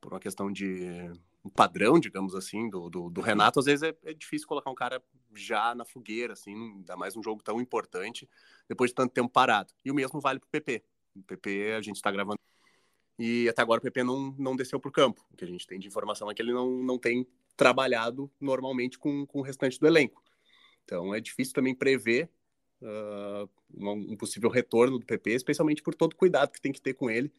por 0.00 0.12
uma 0.12 0.18
questão 0.18 0.50
de 0.50 1.12
um 1.44 1.50
padrão, 1.50 1.98
digamos 1.98 2.34
assim, 2.34 2.68
do, 2.68 2.90
do, 2.90 3.10
do 3.10 3.20
Renato, 3.20 3.58
às 3.58 3.66
vezes 3.66 3.82
é, 3.82 3.94
é, 4.04 4.12
difícil 4.12 4.46
colocar 4.46 4.70
um 4.70 4.74
cara 4.74 5.02
já 5.34 5.74
na 5.74 5.84
fogueira, 5.84 6.34
assim, 6.34 6.52
ainda 6.52 6.96
mais 6.96 7.16
um 7.16 7.22
jogo 7.22 7.42
tão 7.42 7.60
importante, 7.60 8.28
depois 8.68 8.90
de 8.90 8.94
tanto 8.94 9.12
tempo 9.12 9.30
parado. 9.30 9.72
E 9.84 9.90
o 9.90 9.94
mesmo 9.94 10.20
vale 10.20 10.38
para 10.38 10.46
o 10.46 10.50
PP. 10.50 10.84
O 11.16 11.22
PP, 11.22 11.72
a 11.72 11.80
gente 11.80 11.96
está 11.96 12.10
gravando. 12.10 12.38
E 13.18 13.48
até 13.48 13.62
agora 13.62 13.78
o 13.78 13.82
PP 13.82 14.02
não, 14.02 14.34
não 14.38 14.56
desceu 14.56 14.78
para 14.80 14.88
o 14.88 14.92
campo. 14.92 15.24
O 15.30 15.36
que 15.36 15.44
a 15.44 15.48
gente 15.48 15.66
tem 15.66 15.78
de 15.78 15.86
informação 15.86 16.30
é 16.30 16.34
que 16.34 16.42
ele 16.42 16.52
não, 16.52 16.70
não 16.70 16.98
tem 16.98 17.26
trabalhado 17.56 18.30
normalmente 18.40 18.98
com, 18.98 19.26
com 19.26 19.40
o 19.40 19.42
restante 19.42 19.78
do 19.78 19.86
elenco. 19.86 20.22
Então 20.84 21.14
é 21.14 21.20
difícil 21.20 21.54
também 21.54 21.74
prever 21.74 22.30
uh, 22.80 23.48
um, 23.74 24.12
um 24.12 24.16
possível 24.16 24.50
retorno 24.50 24.98
do 24.98 25.06
PP, 25.06 25.32
especialmente 25.32 25.82
por 25.82 25.94
todo 25.94 26.12
o 26.12 26.16
cuidado 26.16 26.50
que 26.50 26.60
tem 26.60 26.72
que 26.72 26.80
ter 26.80 26.94
com 26.94 27.10
ele, 27.10 27.30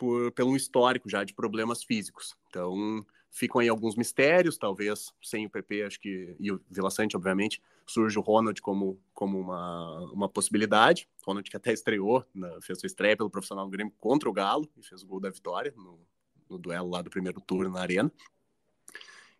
por, 0.00 0.32
pelo 0.32 0.56
histórico 0.56 1.10
já 1.10 1.22
de 1.24 1.34
problemas 1.34 1.84
físicos. 1.84 2.34
Então 2.48 3.04
ficam 3.30 3.60
aí 3.60 3.68
alguns 3.68 3.96
mistérios, 3.96 4.56
talvez 4.56 5.12
sem 5.22 5.44
o 5.44 5.50
PP, 5.50 5.82
acho 5.82 6.00
que, 6.00 6.34
e 6.40 6.50
o 6.50 6.58
Vila 6.70 6.90
Sante, 6.90 7.18
obviamente, 7.18 7.62
surge 7.86 8.18
o 8.18 8.22
Ronald 8.22 8.62
como, 8.62 8.98
como 9.12 9.38
uma, 9.38 10.10
uma 10.10 10.28
possibilidade. 10.28 11.06
Ronald 11.22 11.48
que 11.50 11.56
até 11.56 11.70
estreou, 11.74 12.24
na, 12.34 12.62
fez 12.62 12.80
sua 12.80 12.86
estreia 12.86 13.14
pelo 13.14 13.28
profissional 13.28 13.66
do 13.66 13.70
Grêmio 13.70 13.92
contra 14.00 14.26
o 14.26 14.32
Galo 14.32 14.66
e 14.74 14.82
fez 14.82 15.02
o 15.02 15.06
gol 15.06 15.20
da 15.20 15.28
vitória 15.28 15.74
no, 15.76 16.00
no 16.48 16.56
duelo 16.58 16.88
lá 16.88 17.02
do 17.02 17.10
primeiro 17.10 17.38
turno 17.38 17.70
na 17.70 17.80
Arena. 17.80 18.10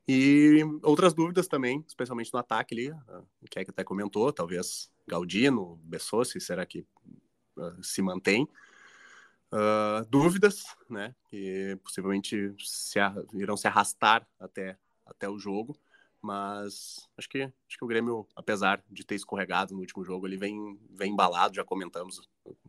E 0.07 0.61
outras 0.83 1.15
dúvidas 1.15 1.49
também, 1.49 1.83
especialmente 1.89 2.33
no 2.35 2.39
ataque 2.39 2.75
ali, 2.75 2.91
o 3.41 3.49
que 3.51 3.61
é 3.61 3.65
que 3.65 3.71
até 3.71 3.83
comentou, 3.83 4.31
talvez 4.31 4.93
Galdino, 5.09 5.81
Bessossi, 5.85 6.39
será 6.39 6.67
que 6.67 6.85
uh, 7.57 7.83
se 7.83 8.03
mantém? 8.03 8.47
Uh, 9.53 10.05
dúvidas, 10.09 10.65
né, 10.89 11.13
que 11.29 11.77
possivelmente 11.83 12.55
se 12.59 13.01
irão 13.35 13.57
se 13.57 13.67
arrastar 13.67 14.25
até, 14.39 14.79
até 15.05 15.29
o 15.29 15.41
jogo, 15.41 15.77
Mas 16.23 17.09
acho 17.17 17.29
que, 17.29 17.43
acho 17.43 17.79
que 17.79 17.85
o 17.85 17.89
Grêmio, 17.89 18.29
apesar 18.37 18.83
de 18.91 19.05
ter 19.05 19.15
escorregado 19.15 19.75
no 19.75 19.81
último 19.81 20.05
jogo, 20.05 20.27
ele 20.27 20.37
vem, 20.37 20.79
vem 20.91 21.13
embalado, 21.13 21.57
já 21.57 21.65
comentamos, 21.65 22.29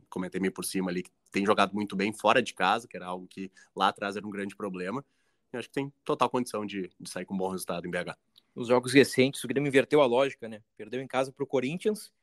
comentei 0.10 0.40
meio 0.40 0.54
por 0.54 0.64
cima 0.64 0.90
ali, 0.90 1.04
que 1.04 1.12
tem 1.32 1.46
jogado 1.46 1.74
muito 1.74 1.96
bem 1.96 2.14
fora 2.14 2.42
de 2.42 2.54
casa, 2.54 2.88
que 2.88 2.96
era 2.96 3.08
algo 3.08 3.28
que 3.28 3.52
lá 3.76 3.90
atrás 3.90 4.16
era 4.16 4.26
um 4.26 4.30
grande 4.30 4.56
problema. 4.56 5.04
E 5.54 5.58
acho 5.58 5.68
que 5.68 5.74
tem 5.74 5.92
total 6.06 6.30
condição 6.30 6.66
de, 6.66 6.90
de 6.98 7.10
sair 7.10 7.26
com 7.26 7.34
um 7.34 7.38
bom 7.38 7.50
resultado 7.50 7.86
em 7.86 7.92
BH. 7.92 8.18
Nos 8.56 8.70
jogos 8.70 8.94
recentes, 8.94 9.44
o 9.44 9.48
Grêmio 9.48 9.68
inverteu 9.68 10.02
a 10.02 10.06
lógica, 10.06 10.48
né? 10.48 10.64
Perdeu 10.78 11.02
em 11.02 11.08
casa 11.08 11.32
para 11.32 11.44
o 11.44 11.48
Corinthians, 11.48 12.14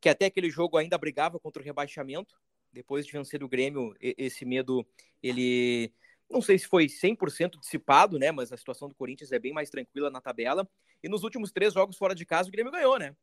que 0.00 0.08
até 0.08 0.24
aquele 0.26 0.48
jogo 0.48 0.78
ainda 0.78 0.96
brigava 0.96 1.38
contra 1.38 1.62
o 1.62 1.64
rebaixamento. 1.64 2.34
Depois 2.72 3.06
de 3.06 3.12
vencer 3.12 3.42
o 3.42 3.48
Grêmio, 3.48 3.94
esse 4.00 4.44
medo 4.44 4.86
ele 5.22 5.92
não 6.32 6.40
sei 6.40 6.58
se 6.58 6.66
foi 6.66 6.86
100% 6.86 7.60
dissipado, 7.60 8.18
né? 8.18 8.32
Mas 8.32 8.50
a 8.52 8.56
situação 8.56 8.88
do 8.88 8.94
Corinthians 8.94 9.30
é 9.32 9.38
bem 9.38 9.52
mais 9.52 9.68
tranquila 9.68 10.10
na 10.10 10.20
tabela. 10.20 10.66
E 11.02 11.08
nos 11.08 11.22
últimos 11.22 11.52
três 11.52 11.74
jogos 11.74 11.96
fora 11.96 12.14
de 12.14 12.24
casa, 12.24 12.48
o 12.48 12.52
Grêmio 12.52 12.72
ganhou, 12.72 12.98
né? 12.98 13.14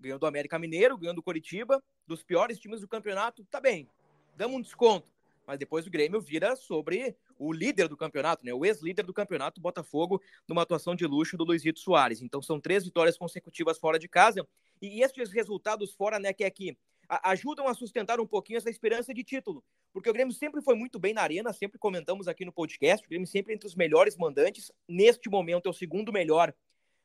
Ganhou 0.00 0.18
do 0.18 0.26
América 0.26 0.58
Mineiro, 0.58 0.96
ganhou 0.96 1.14
do 1.14 1.22
Coritiba, 1.22 1.82
dos 2.06 2.22
piores 2.22 2.58
times 2.58 2.80
do 2.80 2.88
campeonato. 2.88 3.44
Tá 3.50 3.60
bem, 3.60 3.88
damos 4.36 4.56
um 4.56 4.62
desconto. 4.62 5.10
Mas 5.46 5.58
depois 5.58 5.86
o 5.86 5.90
Grêmio 5.90 6.20
vira 6.20 6.56
sobre 6.56 7.14
o 7.38 7.52
líder 7.52 7.88
do 7.88 7.96
campeonato, 7.96 8.44
né? 8.44 8.52
O 8.52 8.64
ex-líder 8.64 9.04
do 9.04 9.12
campeonato, 9.12 9.60
Botafogo, 9.60 10.20
numa 10.48 10.62
atuação 10.62 10.94
de 10.94 11.06
luxo 11.06 11.36
do 11.36 11.44
Luizito 11.44 11.78
Soares. 11.78 12.20
Então 12.20 12.42
são 12.42 12.58
três 12.58 12.84
vitórias 12.84 13.16
consecutivas 13.16 13.78
fora 13.78 13.98
de 13.98 14.08
casa. 14.08 14.46
E 14.82 15.02
esses 15.02 15.30
resultados 15.30 15.94
fora, 15.94 16.18
né, 16.18 16.32
que 16.32 16.42
é 16.42 16.50
que 16.50 16.76
ajudam 17.08 17.68
a 17.68 17.74
sustentar 17.74 18.20
um 18.20 18.26
pouquinho 18.26 18.56
essa 18.56 18.70
esperança 18.70 19.12
de 19.12 19.22
título. 19.24 19.64
Porque 19.92 20.10
o 20.10 20.12
Grêmio 20.12 20.32
sempre 20.32 20.60
foi 20.60 20.74
muito 20.74 20.98
bem 20.98 21.14
na 21.14 21.22
arena, 21.22 21.52
sempre 21.52 21.78
comentamos 21.78 22.28
aqui 22.28 22.44
no 22.44 22.52
podcast, 22.52 23.06
o 23.06 23.08
Grêmio 23.08 23.26
sempre 23.26 23.54
entre 23.54 23.66
os 23.66 23.74
melhores 23.74 24.16
mandantes. 24.16 24.70
Neste 24.88 25.28
momento 25.28 25.66
é 25.66 25.70
o 25.70 25.72
segundo 25.72 26.12
melhor, 26.12 26.54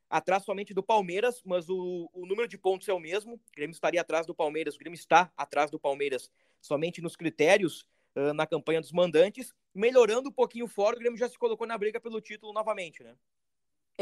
atrás 0.10 0.44
somente 0.44 0.74
do 0.74 0.84
Palmeiras, 0.84 1.42
mas 1.46 1.70
o, 1.70 2.10
o 2.14 2.26
número 2.26 2.48
de 2.48 2.58
pontos 2.58 2.88
é 2.90 2.94
o 2.94 3.00
mesmo. 3.00 3.36
O 3.36 3.42
Grêmio 3.56 3.74
estaria 3.74 4.02
atrás 4.02 4.28
do 4.28 4.36
Palmeiras, 4.36 4.76
o 4.76 4.80
Grêmio 4.80 4.98
está 4.98 5.32
atrás 5.38 5.72
do 5.72 5.80
Palmeiras 5.80 6.30
somente 6.60 7.02
nos 7.02 7.16
critérios 7.16 7.88
uh, 8.16 8.34
na 8.34 8.46
campanha 8.46 8.82
dos 8.82 8.92
mandantes. 8.92 9.54
Melhorando 9.74 10.30
um 10.30 10.34
pouquinho 10.34 10.68
fora, 10.68 10.98
o 10.98 11.00
Grêmio 11.00 11.18
já 11.18 11.30
se 11.30 11.40
colocou 11.40 11.66
na 11.66 11.78
briga 11.78 12.00
pelo 12.00 12.20
título 12.20 12.52
novamente, 12.52 13.02
né? 13.02 13.16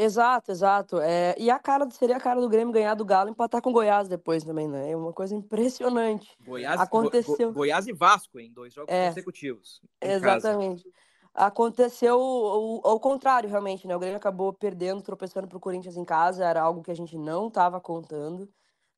Exato, 0.02 0.50
exato. 0.50 0.98
É, 0.98 1.34
e 1.38 1.50
a 1.50 1.58
cara 1.58 1.88
seria 1.90 2.16
a 2.16 2.20
cara 2.20 2.40
do 2.40 2.48
Grêmio 2.48 2.72
ganhar 2.72 2.94
do 2.94 3.04
Galo 3.04 3.28
e 3.28 3.32
empatar 3.32 3.60
com 3.60 3.68
o 3.68 3.72
Goiás 3.72 4.08
depois 4.08 4.42
também, 4.42 4.66
né? 4.66 4.90
É 4.90 4.96
uma 4.96 5.12
coisa 5.12 5.34
impressionante. 5.34 6.36
Goiás, 6.42 6.80
Aconteceu. 6.80 7.48
Go, 7.48 7.58
Goiás 7.58 7.86
e 7.86 7.92
Vasco 7.92 8.40
em 8.40 8.50
dois 8.50 8.72
jogos 8.72 8.92
é, 8.92 9.08
consecutivos. 9.08 9.82
Exatamente. 10.00 10.84
Casa. 10.84 10.94
Aconteceu 11.34 12.18
ao 12.18 12.98
contrário, 12.98 13.48
realmente, 13.48 13.86
né? 13.86 13.94
O 13.94 13.98
Grêmio 13.98 14.16
acabou 14.16 14.52
perdendo, 14.54 15.02
tropeçando 15.02 15.46
para 15.46 15.58
o 15.58 15.60
Corinthians 15.60 15.96
em 15.96 16.04
casa, 16.04 16.44
era 16.44 16.62
algo 16.62 16.82
que 16.82 16.90
a 16.90 16.96
gente 16.96 17.18
não 17.18 17.48
estava 17.48 17.78
contando. 17.78 18.48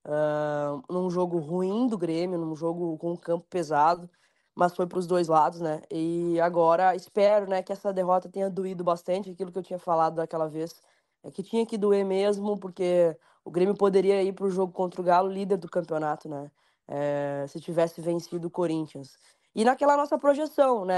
Uh, 0.04 0.82
num 0.92 1.10
jogo 1.10 1.38
ruim 1.38 1.86
do 1.86 1.98
Grêmio, 1.98 2.38
num 2.38 2.56
jogo 2.56 2.96
com 2.98 3.12
um 3.12 3.16
campo 3.16 3.46
pesado 3.48 4.08
mas 4.54 4.74
foi 4.74 4.86
para 4.86 4.98
os 4.98 5.06
dois 5.06 5.28
lados, 5.28 5.60
né? 5.60 5.80
E 5.90 6.38
agora 6.40 6.94
espero, 6.94 7.48
né, 7.48 7.62
que 7.62 7.72
essa 7.72 7.92
derrota 7.92 8.28
tenha 8.28 8.50
doído 8.50 8.84
bastante, 8.84 9.30
aquilo 9.30 9.50
que 9.50 9.58
eu 9.58 9.62
tinha 9.62 9.78
falado 9.78 10.16
daquela 10.16 10.48
vez, 10.48 10.80
é 11.22 11.30
que 11.30 11.42
tinha 11.42 11.64
que 11.64 11.78
doer 11.78 12.04
mesmo, 12.04 12.58
porque 12.58 13.16
o 13.44 13.50
Grêmio 13.50 13.74
poderia 13.76 14.22
ir 14.22 14.32
para 14.32 14.46
o 14.46 14.50
jogo 14.50 14.72
contra 14.72 15.00
o 15.00 15.04
Galo 15.04 15.28
líder 15.28 15.56
do 15.56 15.68
campeonato, 15.68 16.28
né? 16.28 16.50
É, 16.88 17.46
se 17.48 17.60
tivesse 17.60 18.00
vencido 18.00 18.48
o 18.48 18.50
Corinthians. 18.50 19.16
E 19.54 19.64
naquela 19.64 19.96
nossa 19.96 20.18
projeção, 20.18 20.84
né? 20.84 20.96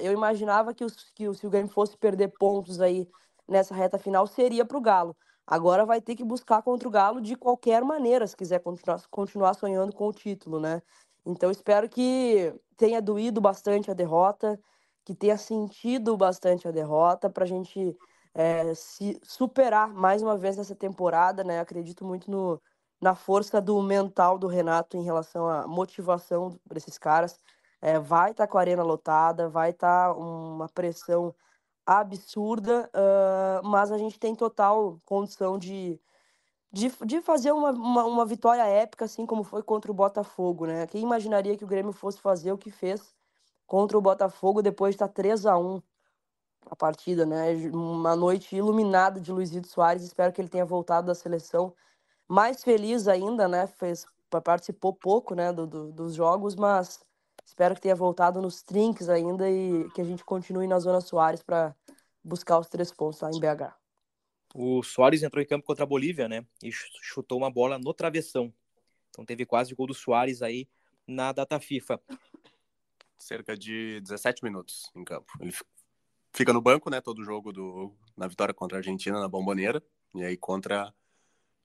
Eu 0.00 0.12
imaginava 0.12 0.74
que, 0.74 0.84
os, 0.84 1.10
que 1.14 1.32
se 1.34 1.46
o 1.46 1.50
Grêmio 1.50 1.72
fosse 1.72 1.96
perder 1.96 2.28
pontos 2.38 2.80
aí 2.80 3.08
nessa 3.48 3.74
reta 3.74 3.98
final, 3.98 4.26
seria 4.26 4.64
para 4.64 4.76
o 4.76 4.80
Galo. 4.80 5.16
Agora 5.46 5.84
vai 5.84 6.00
ter 6.00 6.16
que 6.16 6.24
buscar 6.24 6.62
contra 6.62 6.88
o 6.88 6.90
Galo 6.90 7.20
de 7.20 7.36
qualquer 7.36 7.84
maneira, 7.84 8.26
se 8.26 8.36
quiser 8.36 8.60
continuar, 8.60 9.02
continuar 9.10 9.54
sonhando 9.54 9.92
com 9.94 10.08
o 10.08 10.12
título, 10.12 10.58
né? 10.58 10.82
Então 11.24 11.50
espero 11.50 11.88
que 11.88 12.54
tenha 12.76 13.00
doído 13.00 13.40
bastante 13.40 13.90
a 13.90 13.94
derrota, 13.94 14.58
que 15.04 15.14
tenha 15.14 15.36
sentido 15.36 16.16
bastante 16.16 16.66
a 16.66 16.70
derrota 16.70 17.28
para 17.30 17.44
a 17.44 17.46
gente 17.46 17.96
é, 18.34 18.74
se 18.74 19.18
superar 19.22 19.88
mais 19.88 20.22
uma 20.22 20.36
vez 20.36 20.56
nessa 20.56 20.74
temporada, 20.74 21.44
né? 21.44 21.60
Acredito 21.60 22.04
muito 22.04 22.30
no, 22.30 22.60
na 23.00 23.14
força 23.14 23.60
do 23.60 23.80
mental 23.82 24.38
do 24.38 24.46
Renato 24.48 24.96
em 24.96 25.04
relação 25.04 25.48
à 25.48 25.66
motivação 25.66 26.58
para 26.68 26.78
esses 26.78 26.98
caras. 26.98 27.38
É, 27.80 27.98
vai 27.98 28.32
estar 28.32 28.46
tá 28.46 28.50
com 28.50 28.58
a 28.58 28.60
arena 28.60 28.82
lotada, 28.82 29.48
vai 29.48 29.70
estar 29.70 30.08
tá 30.12 30.18
uma 30.18 30.68
pressão 30.68 31.34
absurda, 31.86 32.90
uh, 32.94 33.66
mas 33.66 33.92
a 33.92 33.98
gente 33.98 34.18
tem 34.18 34.34
total 34.34 35.00
condição 35.04 35.58
de 35.58 36.00
de, 36.72 36.90
de 37.06 37.22
fazer 37.22 37.52
uma, 37.52 37.70
uma, 37.70 38.04
uma, 38.04 38.26
vitória 38.26 38.66
épica, 38.66 39.04
assim 39.04 39.24
como 39.24 39.44
foi 39.44 39.62
contra 39.62 39.92
o 39.92 39.94
Botafogo, 39.94 40.66
né? 40.66 40.88
Quem 40.88 41.02
imaginaria 41.02 41.56
que 41.56 41.62
o 41.64 41.68
Grêmio 41.68 41.92
fosse 41.92 42.20
fazer 42.20 42.50
o 42.50 42.58
que 42.58 42.68
fez 42.68 43.14
contra 43.66 43.96
o 43.96 44.00
Botafogo 44.02 44.60
depois 44.60 44.92
de 44.92 44.96
estar 44.96 45.08
3 45.08 45.46
a 45.46 45.56
1 45.56 45.80
a 46.70 46.76
partida, 46.76 47.24
né? 47.26 47.54
Uma 47.72 48.16
noite 48.16 48.54
iluminada 48.56 49.20
de 49.20 49.32
Luizito 49.32 49.68
Soares. 49.68 50.02
Espero 50.02 50.32
que 50.32 50.40
ele 50.40 50.48
tenha 50.48 50.64
voltado 50.64 51.06
da 51.06 51.14
seleção 51.14 51.74
mais 52.28 52.62
feliz 52.62 53.06
ainda, 53.08 53.46
né? 53.48 53.66
Fez, 53.66 54.06
participou 54.42 54.92
pouco, 54.92 55.34
né, 55.34 55.52
do, 55.52 55.66
do, 55.66 55.92
dos 55.92 56.14
jogos, 56.14 56.56
mas 56.56 57.04
espero 57.44 57.74
que 57.74 57.80
tenha 57.80 57.94
voltado 57.94 58.40
nos 58.40 58.62
trinques 58.62 59.08
ainda 59.08 59.48
e 59.48 59.88
que 59.90 60.00
a 60.00 60.04
gente 60.04 60.24
continue 60.24 60.66
na 60.66 60.78
Zona 60.78 61.00
Soares 61.00 61.42
para 61.42 61.74
buscar 62.22 62.58
os 62.58 62.68
três 62.68 62.90
pontos 62.90 63.20
lá 63.20 63.30
em 63.30 63.38
BH. 63.38 63.74
O 64.54 64.82
Soares 64.82 65.22
entrou 65.22 65.42
em 65.42 65.46
campo 65.46 65.66
contra 65.66 65.84
a 65.84 65.86
Bolívia, 65.86 66.28
né? 66.28 66.46
E 66.62 66.70
chutou 66.72 67.36
uma 67.36 67.50
bola 67.50 67.78
no 67.78 67.92
travessão. 67.92 68.52
Então 69.10 69.24
teve 69.24 69.44
quase 69.44 69.72
o 69.72 69.76
gol 69.76 69.88
do 69.88 69.94
Soares 69.94 70.42
aí 70.42 70.68
na 71.06 71.32
data 71.32 71.58
FIFA. 71.60 72.00
Cerca 73.18 73.56
de 73.56 74.00
17 74.00 74.44
minutos 74.44 74.90
em 74.94 75.04
campo. 75.04 75.32
Ele 75.40 75.52
fica 76.34 76.52
no 76.52 76.60
banco, 76.60 76.90
né? 76.90 77.00
Todo 77.00 77.24
jogo 77.24 77.52
do, 77.52 77.94
na 78.16 78.26
vitória 78.26 78.52
contra 78.52 78.76
a 78.76 78.80
Argentina 78.80 79.20
na 79.20 79.28
Bomboneira. 79.28 79.82
E 80.14 80.22
aí 80.22 80.36
contra, 80.36 80.92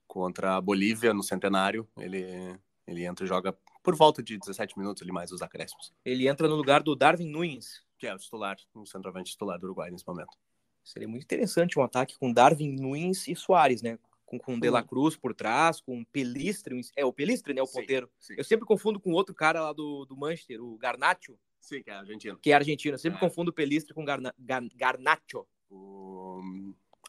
contra 0.06 0.56
a 0.56 0.60
Bolívia 0.60 1.12
no 1.12 1.22
Centenário, 1.22 1.86
ele, 1.98 2.58
ele 2.86 3.04
entra 3.04 3.24
e 3.24 3.28
joga 3.28 3.56
por 3.82 3.94
volta 3.94 4.22
de 4.22 4.38
17 4.38 4.78
minutos 4.78 5.02
ali 5.02 5.12
mais 5.12 5.32
os 5.32 5.42
acréscimos. 5.42 5.92
Ele 6.04 6.28
entra 6.28 6.48
no 6.48 6.54
lugar 6.54 6.82
do 6.82 6.94
Darwin 6.94 7.28
Nunes. 7.28 7.82
Que 7.98 8.06
é 8.06 8.14
o 8.14 8.18
titular, 8.18 8.56
o 8.74 8.86
centroavante 8.86 9.32
titular 9.32 9.58
do 9.58 9.64
Uruguai 9.64 9.90
nesse 9.90 10.06
momento. 10.06 10.36
Seria 10.82 11.08
muito 11.08 11.24
interessante 11.24 11.78
um 11.78 11.82
ataque 11.82 12.18
com 12.18 12.32
Darwin 12.32 12.72
Nunes 12.72 13.28
e 13.28 13.34
Soares, 13.34 13.82
né? 13.82 13.98
Com, 14.24 14.38
com 14.38 14.58
De 14.58 14.70
La 14.70 14.82
Cruz 14.82 15.16
por 15.16 15.34
trás, 15.34 15.80
com 15.80 16.04
Pelistre. 16.04 16.80
É 16.96 17.04
o 17.04 17.12
Pelistre, 17.12 17.52
né? 17.52 17.60
O 17.60 17.66
sim, 17.66 17.80
ponteiro. 17.80 18.08
Sim. 18.18 18.34
Eu 18.38 18.44
sempre 18.44 18.64
confundo 18.64 19.00
com 19.00 19.10
outro 19.12 19.34
cara 19.34 19.60
lá 19.60 19.72
do, 19.72 20.06
do 20.06 20.16
Manchester, 20.16 20.62
o 20.62 20.78
Garnacho. 20.78 21.36
Sim, 21.60 21.82
que 21.82 21.90
é 21.90 21.94
argentino. 21.94 22.38
Que 22.38 22.50
é 22.52 22.54
argentino. 22.54 22.94
Eu 22.94 22.98
sempre 22.98 23.18
é. 23.18 23.20
confundo 23.20 23.52
Pelistre 23.52 23.94
com 23.94 24.04
Garna, 24.04 24.34
Gar, 24.38 24.62
Garnacho. 24.74 25.46
O... 25.70 26.40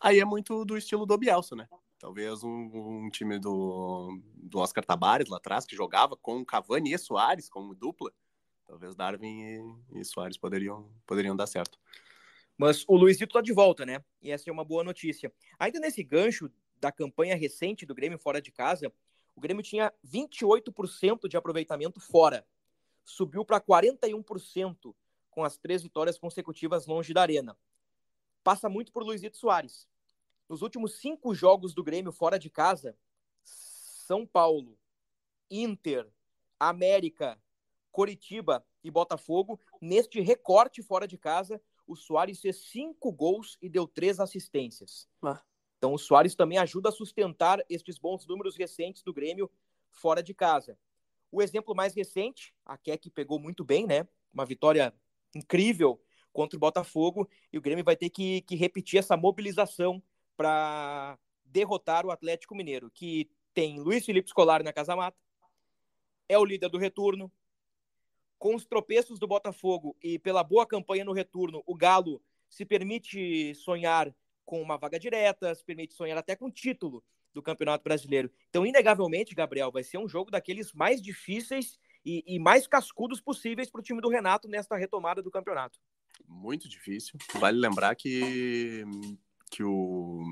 Aí 0.02 0.20
é 0.20 0.26
muito 0.26 0.66
do 0.66 0.78
estilo 0.78 1.06
do 1.06 1.18
Bielsa, 1.18 1.56
né? 1.56 1.68
Talvez 1.98 2.44
um, 2.44 2.50
um, 2.50 3.10
time 3.10 3.38
do, 3.40 4.20
do 4.36 4.60
Oscar 4.60 4.84
Tabares 4.84 5.30
lá 5.30 5.38
atrás, 5.38 5.66
que 5.66 5.76
jogava 5.76 6.18
com 6.18 6.44
Cavani 6.44 6.94
e 6.94 6.98
Soares 6.98 7.48
como 7.48 7.76
dupla. 7.76 8.12
Talvez 8.66 8.96
Darwin 8.96 9.78
e, 9.94 10.00
e 10.00 10.06
Soares 10.06 10.38
poderiam, 10.38 10.92
poderiam 11.06 11.36
dar 11.36 11.46
certo. 11.46 11.78
Mas 12.58 12.84
o 12.88 12.96
Luizito 12.96 13.34
tá 13.34 13.42
de 13.42 13.54
volta, 13.54 13.86
né? 13.86 14.04
E 14.22 14.32
essa 14.32 14.50
é 14.50 14.54
uma 14.54 14.66
boa 14.66 14.84
notícia. 14.84 15.32
Ainda 15.60 15.80
nesse 15.80 16.04
gancho 16.04 16.50
da 16.80 16.92
campanha 16.92 17.36
recente 17.36 17.86
do 17.86 17.94
Grêmio 17.94 18.18
fora 18.18 18.42
de 18.42 18.52
casa, 18.52 18.92
o 19.36 19.42
Grêmio 19.42 19.64
tinha 19.64 19.94
28% 20.06 21.28
de 21.28 21.38
aproveitamento 21.38 22.00
fora. 22.00 22.46
Subiu 23.12 23.44
para 23.46 23.60
41% 23.60 24.96
com 25.30 25.44
as 25.44 25.58
três 25.58 25.84
vitórias 25.84 26.18
consecutivas 26.18 26.86
longe 26.86 27.14
da 27.14 27.22
arena. 27.22 27.58
Passa 28.44 28.70
muito 28.70 28.92
por 28.92 29.04
Luizito 29.04 29.38
Soares. 29.38 29.88
Nos 30.48 30.62
últimos 30.62 31.00
cinco 31.00 31.34
jogos 31.34 31.74
do 31.74 31.84
Grêmio 31.84 32.12
fora 32.12 32.38
de 32.38 32.50
casa, 32.50 32.98
São 33.44 34.26
Paulo, 34.26 34.78
Inter, 35.50 36.10
América, 36.60 37.42
Coritiba 37.92 38.66
e 38.84 38.90
Botafogo, 38.90 39.60
neste 39.80 40.20
recorte 40.22 40.82
fora 40.82 41.08
de 41.08 41.18
casa, 41.18 41.62
o 41.86 41.96
Soares 41.96 42.40
fez 42.40 42.58
cinco 42.70 43.12
gols 43.12 43.58
e 43.62 43.70
deu 43.70 43.88
três 43.88 44.20
assistências. 44.20 45.08
Ah. 45.22 45.42
Então 45.78 45.94
o 45.94 45.98
Soares 45.98 46.36
também 46.36 46.58
ajuda 46.58 46.90
a 46.90 46.92
sustentar 46.92 47.64
estes 47.70 47.98
bons 47.98 48.26
números 48.26 48.56
recentes 48.56 49.04
do 49.04 49.14
Grêmio 49.14 49.52
fora 49.90 50.22
de 50.24 50.34
casa. 50.34 50.78
O 51.32 51.42
exemplo 51.42 51.74
mais 51.74 51.96
recente, 51.96 52.54
a 52.66 52.78
Keck 52.78 53.10
pegou 53.10 53.40
muito 53.40 53.64
bem, 53.64 53.88
né? 53.88 54.08
Uma 54.34 54.46
vitória 54.46 54.94
incrível 55.34 56.02
contra 56.34 56.58
o 56.58 56.60
Botafogo 56.60 57.30
e 57.52 57.58
o 57.58 57.62
Grêmio 57.62 57.84
vai 57.84 57.96
ter 57.96 58.10
que, 58.10 58.42
que 58.42 58.56
repetir 58.56 59.00
essa 59.00 59.16
mobilização 59.16 60.04
para 60.36 61.18
derrotar 61.46 62.06
o 62.06 62.12
Atlético 62.12 62.56
Mineiro, 62.56 62.90
que 62.92 63.30
tem 63.54 63.80
Luiz 63.80 64.06
Felipe 64.06 64.30
Scolari 64.30 64.64
na 64.64 64.74
Casa 64.74 64.96
Mata, 64.96 65.18
é 66.28 66.38
o 66.38 66.46
líder 66.46 66.70
do 66.70 66.78
retorno, 66.78 67.32
com 68.40 68.56
os 68.56 68.66
tropeços 68.66 69.20
do 69.20 69.28
Botafogo 69.28 69.96
e 70.02 70.18
pela 70.18 70.44
boa 70.44 70.66
campanha 70.66 71.06
no 71.06 71.14
retorno, 71.14 71.62
o 71.66 71.76
Galo 71.76 72.22
se 72.50 72.66
permite 72.66 73.54
sonhar 73.56 74.14
com 74.46 74.62
uma 74.62 74.78
vaga 74.78 75.00
direta, 75.00 75.54
se 75.54 75.64
permite 75.64 75.94
sonhar 75.94 76.18
até 76.18 76.36
com 76.36 76.50
título 76.50 77.04
do 77.34 77.42
Campeonato 77.42 77.84
Brasileiro. 77.84 78.32
Então, 78.50 78.66
inegavelmente, 78.66 79.36
Gabriel, 79.36 79.72
vai 79.72 79.84
ser 79.84 79.98
um 79.98 80.08
jogo 80.08 80.32
daqueles 80.32 80.74
mais 80.74 81.02
difíceis 81.02 81.80
e, 82.06 82.24
e 82.28 82.40
mais 82.40 82.68
cascudos 82.68 83.22
possíveis 83.22 83.70
para 83.70 83.80
o 83.80 83.84
time 83.84 84.02
do 84.02 84.10
Renato 84.10 84.48
nesta 84.48 84.76
retomada 84.76 85.22
do 85.22 85.32
campeonato. 85.32 85.80
Muito 86.28 86.68
difícil. 86.68 87.18
Vale 87.40 87.58
lembrar 87.58 87.96
que, 87.96 88.84
que 89.50 89.64
o, 89.64 90.24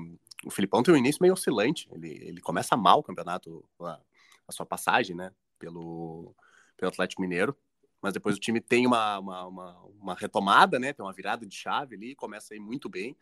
o 0.44 0.50
Filipão 0.50 0.82
tem 0.82 0.94
um 0.94 0.96
início 0.96 1.22
meio 1.22 1.34
oscilante. 1.34 1.88
Ele, 1.92 2.10
ele 2.22 2.40
começa 2.40 2.76
mal 2.76 2.98
o 2.98 3.02
campeonato, 3.02 3.64
a, 3.80 4.00
a 4.46 4.52
sua 4.52 4.66
passagem, 4.66 5.16
né? 5.16 5.32
Pelo, 5.58 6.34
pelo 6.76 6.90
Atlético 6.90 7.22
Mineiro. 7.22 7.56
Mas 8.02 8.14
depois 8.14 8.36
o 8.36 8.40
time 8.40 8.60
tem 8.60 8.86
uma, 8.86 9.18
uma, 9.18 9.46
uma, 9.46 9.82
uma 10.00 10.14
retomada, 10.14 10.78
né? 10.78 10.92
Tem 10.92 11.04
uma 11.04 11.12
virada 11.12 11.46
de 11.46 11.54
chave 11.54 11.96
ali, 11.96 12.14
começa 12.14 12.54
a 12.54 12.56
ir 12.56 12.60
muito 12.60 12.88
bem, 12.88 13.16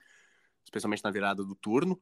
especialmente 0.65 1.03
na 1.03 1.11
virada 1.11 1.45
do 1.45 1.55
turno. 1.55 2.01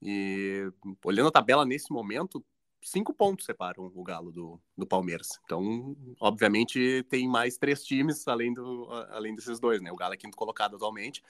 E 0.00 0.70
olhando 1.04 1.28
a 1.28 1.32
tabela 1.32 1.64
nesse 1.64 1.92
momento, 1.92 2.44
cinco 2.82 3.12
pontos 3.12 3.44
separam 3.44 3.90
o 3.94 4.02
Galo 4.02 4.30
do, 4.30 4.60
do 4.76 4.86
Palmeiras. 4.86 5.38
Então, 5.44 5.96
obviamente, 6.20 7.04
tem 7.08 7.28
mais 7.28 7.58
três 7.58 7.84
times 7.84 8.26
além, 8.28 8.52
do, 8.52 8.88
além 9.10 9.34
desses 9.34 9.58
dois, 9.58 9.80
né? 9.80 9.90
O 9.90 9.96
Galo 9.96 10.14
é 10.14 10.16
quinto 10.16 10.36
colocado 10.36 10.76
atualmente, 10.76 11.22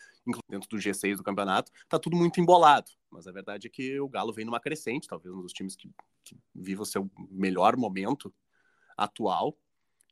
dentro 0.48 0.68
do 0.68 0.76
G6 0.76 1.16
do 1.16 1.22
campeonato. 1.22 1.72
Tá 1.88 1.98
tudo 1.98 2.16
muito 2.16 2.40
embolado, 2.40 2.90
mas 3.10 3.26
a 3.26 3.32
verdade 3.32 3.66
é 3.66 3.70
que 3.70 3.98
o 4.00 4.08
Galo 4.08 4.32
vem 4.32 4.44
numa 4.44 4.60
crescente, 4.60 5.08
talvez 5.08 5.34
um 5.34 5.42
dos 5.42 5.52
times 5.52 5.74
que, 5.74 5.90
que 6.24 6.36
o 6.76 6.84
seu 6.84 7.10
melhor 7.30 7.76
momento 7.76 8.32
atual. 8.96 9.56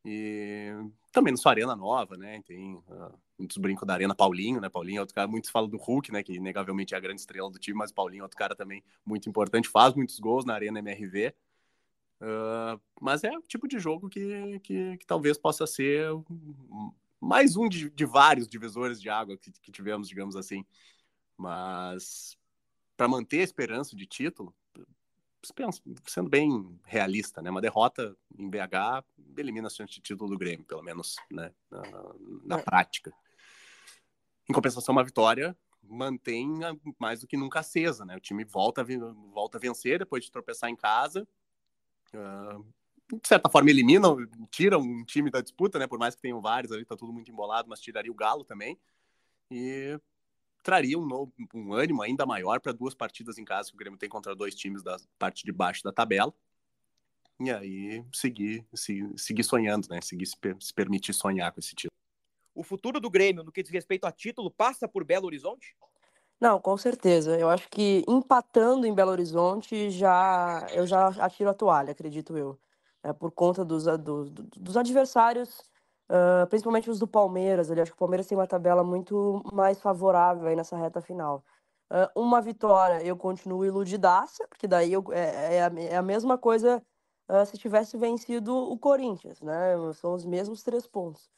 E 0.05 0.73
também 1.13 1.33
na 1.33 1.37
sua 1.37 1.53
arena 1.53 1.75
nova, 1.75 2.17
né? 2.17 2.41
Tem 2.47 2.77
uh, 2.77 3.19
muitos 3.39 3.57
brincos 3.59 3.87
da 3.87 3.95
arena 3.95 4.15
Paulinho, 4.15 4.61
né? 4.61 4.69
Paulinho 4.69 4.99
é 4.99 5.01
outro 5.01 5.15
cara, 5.15 5.29
muitos 5.29 5.51
falam 5.51 5.69
do 5.69 5.77
Hulk, 5.77 6.13
né? 6.13 6.23
Que 6.23 6.35
inegavelmente 6.35 6.95
é 6.95 6.97
a 6.97 7.01
grande 7.01 7.21
estrela 7.21 7.51
do 7.51 7.59
time, 7.59 7.77
mas 7.77 7.93
Paulinho 7.93 8.21
é 8.21 8.23
outro 8.23 8.39
cara 8.39 8.55
também 8.55 8.83
muito 9.05 9.29
importante, 9.29 9.69
faz 9.69 9.95
muitos 9.95 10.19
gols 10.19 10.45
na 10.45 10.55
arena 10.55 10.79
MRV. 10.79 11.35
Uh, 12.21 12.81
mas 13.01 13.25
é 13.25 13.37
o 13.37 13.43
tipo 13.43 13.69
de 13.69 13.79
jogo 13.79 14.09
que, 14.09 14.59
que, 14.61 14.97
que 14.97 15.07
talvez 15.07 15.37
possa 15.37 15.67
ser 15.67 16.09
mais 17.21 17.57
um 17.57 17.69
de, 17.69 17.91
de 17.91 18.07
vários 18.07 18.49
divisores 18.49 19.01
de 19.01 19.11
água 19.11 19.37
que, 19.37 19.53
que 19.53 19.71
tivemos, 19.71 20.09
digamos 20.09 20.35
assim. 20.35 20.65
Mas 21.37 22.39
para 22.97 23.09
manter 23.09 23.41
a 23.41 23.45
esperança 23.45 23.95
de 23.95 24.07
título, 24.07 24.55
sendo 26.07 26.29
bem 26.29 26.79
realista, 26.85 27.43
né? 27.43 27.51
Uma 27.51 27.61
derrota 27.61 28.17
em 28.37 28.49
BH 28.49 29.05
elimina 29.37 29.69
a 29.69 29.71
chance 29.71 29.93
de 29.93 30.01
título 30.01 30.31
do 30.31 30.39
Grêmio, 30.39 30.65
pelo 30.65 30.83
menos 30.83 31.17
né? 31.31 31.53
na, 31.71 31.83
na 32.45 32.59
é. 32.59 32.63
prática. 32.63 33.13
Em 34.49 34.53
compensação, 34.53 34.93
uma 34.93 35.05
vitória 35.05 35.57
mantém 35.83 36.49
mais 36.99 37.21
do 37.21 37.27
que 37.27 37.37
nunca 37.37 37.61
acesa, 37.61 38.05
né? 38.05 38.17
O 38.17 38.21
time 38.21 38.45
volta 38.45 38.85
volta 39.33 39.59
a 39.59 39.61
vencer 39.61 39.99
depois 39.99 40.25
de 40.25 40.31
tropeçar 40.31 40.69
em 40.71 40.77
casa. 40.77 41.27
Uh, 42.13 42.65
de 43.21 43.29
certa 43.29 43.49
forma, 43.49 43.71
elimina, 43.71 44.09
tira 44.51 44.79
um 44.79 45.05
time 45.05 45.31
da 45.31 45.41
disputa, 45.41 45.79
né? 45.79 45.87
Por 45.87 45.99
mais 45.99 46.15
que 46.15 46.23
tenham 46.23 46.41
vários 46.41 46.73
ali, 46.73 46.85
tá 46.85 46.97
tudo 46.97 47.13
muito 47.13 47.31
embolado, 47.31 47.69
mas 47.69 47.81
tiraria 47.81 48.11
o 48.11 48.15
Galo 48.15 48.45
também. 48.45 48.79
E 49.51 49.99
traria 50.63 50.99
um, 50.99 51.07
novo, 51.07 51.33
um 51.55 51.73
ânimo 51.73 52.03
ainda 52.03 52.27
maior 52.27 52.61
para 52.61 52.73
duas 52.73 52.95
partidas 52.95 53.39
em 53.39 53.45
casa 53.45 53.69
que 53.71 53.77
o 53.77 53.79
Grêmio 53.79 53.99
tem 53.99 54.09
contra 54.09 54.35
dois 54.35 54.55
times 54.55 54.83
da 54.83 54.97
parte 55.19 55.45
de 55.45 55.53
baixo 55.53 55.85
da 55.85 55.93
tabela. 55.93 56.35
E 57.39 57.51
aí 57.51 58.05
seguir, 58.13 58.67
seguir, 58.75 59.13
seguir 59.17 59.45
sonhando, 59.45 59.87
né? 59.89 60.01
Seguir 60.01 60.27
se, 60.27 60.37
se 60.59 60.75
permitir 60.75 61.13
sonhar 61.13 61.53
com 61.53 61.61
esse 61.61 61.75
título. 61.75 61.96
O 62.57 62.63
futuro 62.63 62.99
do 62.99 63.11
Grêmio, 63.11 63.45
no 63.45 63.53
que 63.53 63.63
diz 63.63 63.71
respeito 63.71 64.07
a 64.07 64.11
título, 64.11 64.51
passa 64.51 64.89
por 64.89 65.05
Belo 65.05 65.27
Horizonte? 65.27 65.77
Não, 66.41 66.59
com 66.59 66.77
certeza. 66.77 67.39
Eu 67.39 67.49
acho 67.51 67.69
que 67.69 68.03
empatando 68.09 68.87
em 68.87 68.95
Belo 68.95 69.11
Horizonte 69.11 69.91
já 69.91 70.67
eu 70.73 70.87
já 70.87 71.09
atiro 71.09 71.51
a 71.51 71.55
toalha, 71.55 71.93
acredito 71.93 72.37
eu. 72.37 72.59
É 73.03 73.13
por 73.13 73.31
conta 73.31 73.65
dos, 73.65 73.85
dos, 73.85 74.77
adversários 74.77 75.63
Uh, 76.09 76.47
principalmente 76.47 76.89
os 76.89 77.01
do 77.01 77.07
Palmeiras. 77.09 77.69
Ali, 77.69 77.81
acho 77.81 77.91
que 77.91 77.97
o 77.97 77.99
Palmeiras 77.99 78.29
tem 78.29 78.39
uma 78.39 78.47
tabela 78.47 78.85
muito 78.85 79.43
mais 79.53 79.81
favorável 79.81 80.47
aí 80.47 80.55
nessa 80.55 80.77
reta 80.77 81.01
final. 81.01 81.45
Uh, 81.91 82.21
uma 82.21 82.41
vitória, 82.41 83.05
eu 83.05 83.17
continuo 83.17 83.65
iludidaça, 83.65 84.47
porque 84.49 84.69
daí 84.69 84.93
eu, 84.93 85.05
é, 85.13 85.57
é, 85.57 85.63
a, 85.63 85.67
é, 85.67 85.97
a, 85.97 86.03
mesma 86.03 86.39
coisa 86.39 86.81
uh, 87.29 87.45
se 87.45 87.59
tivesse 87.59 87.97
vencido 87.97 88.55
o 88.55 88.79
Corinthians, 88.79 89.41
né? 89.41 89.75
São 89.95 90.15
os 90.15 90.25
mesmos 90.25 90.63
três 90.63 90.87
pontos. 90.87 91.29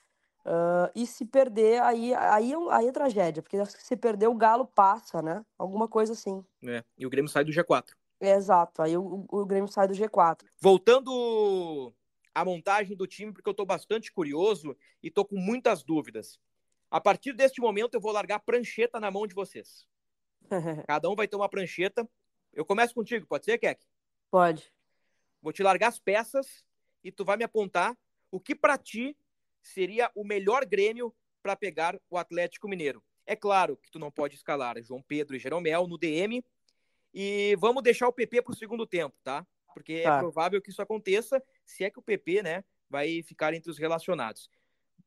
E 0.95 1.07
se 1.07 1.25
perder, 1.25 1.83
aí, 1.83 2.15
aí, 2.15 2.53
é 2.53 2.57
aí 2.71 2.89
é 2.89 2.93
tragédia, 2.93 3.43
porque 3.43 3.65
se 3.67 3.97
perder, 3.97 4.29
o 4.29 4.35
Galo 4.35 4.67
passa, 4.67 5.21
né? 5.21 5.45
Alguma 5.59 5.89
coisa 5.89 6.13
assim. 6.13 6.45
É, 6.63 6.83
e 6.97 7.07
o 7.07 7.11
Grêmio 7.11 7.31
sai 7.31 7.45
do 7.45 7.53
G4. 7.53 7.95
É, 8.21 8.35
exato, 8.35 8.83
aí 8.83 8.97
o, 8.97 9.27
o 9.31 9.47
Grêmio 9.47 9.71
sai 9.71 9.87
do 9.87 9.95
G4. 9.95 10.45
Voltando 10.61 11.93
a 12.35 12.45
montagem 12.45 12.97
do 12.97 13.07
time, 13.07 13.33
porque 13.33 13.49
eu 13.49 13.53
estou 13.53 13.67
bastante 13.67 14.13
curioso 14.13 14.77
e 15.03 15.09
estou 15.09 15.25
com 15.25 15.37
muitas 15.37 15.83
dúvidas. 15.83 16.39
A 16.91 17.01
partir 17.01 17.33
deste 17.33 17.61
momento, 17.61 17.95
eu 17.95 18.01
vou 18.01 18.13
largar 18.13 18.37
a 18.37 18.41
prancheta 18.41 18.99
na 18.99 19.11
mão 19.11 19.27
de 19.27 19.35
vocês. 19.35 19.87
Cada 20.87 21.11
um 21.11 21.15
vai 21.15 21.29
ter 21.29 21.37
uma 21.37 21.49
prancheta. 21.49 22.09
Eu 22.53 22.65
começo 22.65 22.95
contigo, 22.95 23.27
pode 23.27 23.45
ser, 23.45 23.59
Keck? 23.59 23.85
Pode. 24.31 24.73
Vou 25.43 25.53
te 25.53 25.63
largar 25.63 25.89
as 25.89 25.99
peças 25.99 26.65
e 27.05 27.13
tu 27.13 27.25
vai 27.25 27.37
me 27.37 27.45
apontar 27.45 27.97
o 28.31 28.41
que 28.41 28.55
para 28.55 28.79
ti 28.79 29.17
seria 29.69 30.11
o 30.15 30.25
melhor 30.25 30.65
Grêmio 30.65 31.15
para 31.43 31.57
pegar 31.57 31.99
o 32.11 32.19
Atlético 32.19 32.69
Mineiro. 32.69 33.03
É 33.27 33.37
claro 33.37 33.77
que 33.77 33.91
tu 33.91 33.99
não 33.99 34.11
pode 34.11 34.35
escalar 34.35 34.83
João 34.83 35.03
Pedro 35.03 35.37
e 35.37 35.39
Jeromel 35.39 35.87
no 35.87 35.99
DM 35.99 36.43
e 37.13 37.57
vamos 37.59 37.83
deixar 37.83 38.09
o 38.09 38.13
PP 38.13 38.43
para 38.43 38.53
o 38.53 38.57
segundo 38.57 38.87
tempo, 38.87 39.17
tá? 39.23 39.47
porque 39.79 39.95
é 39.95 40.03
tá. 40.03 40.17
é 40.17 40.19
provável 40.19 40.61
que 40.61 40.71
isso 40.71 40.83
aconteça, 40.83 41.41
se 41.65 41.85
é 41.85 41.91
que 41.91 42.01
o 42.01 42.03
PP, 42.03 42.43
né, 42.43 42.65
vai 42.91 43.23
ficar 43.23 43.55
entre 43.55 43.71
os 43.71 43.79
relacionados. 43.79 44.51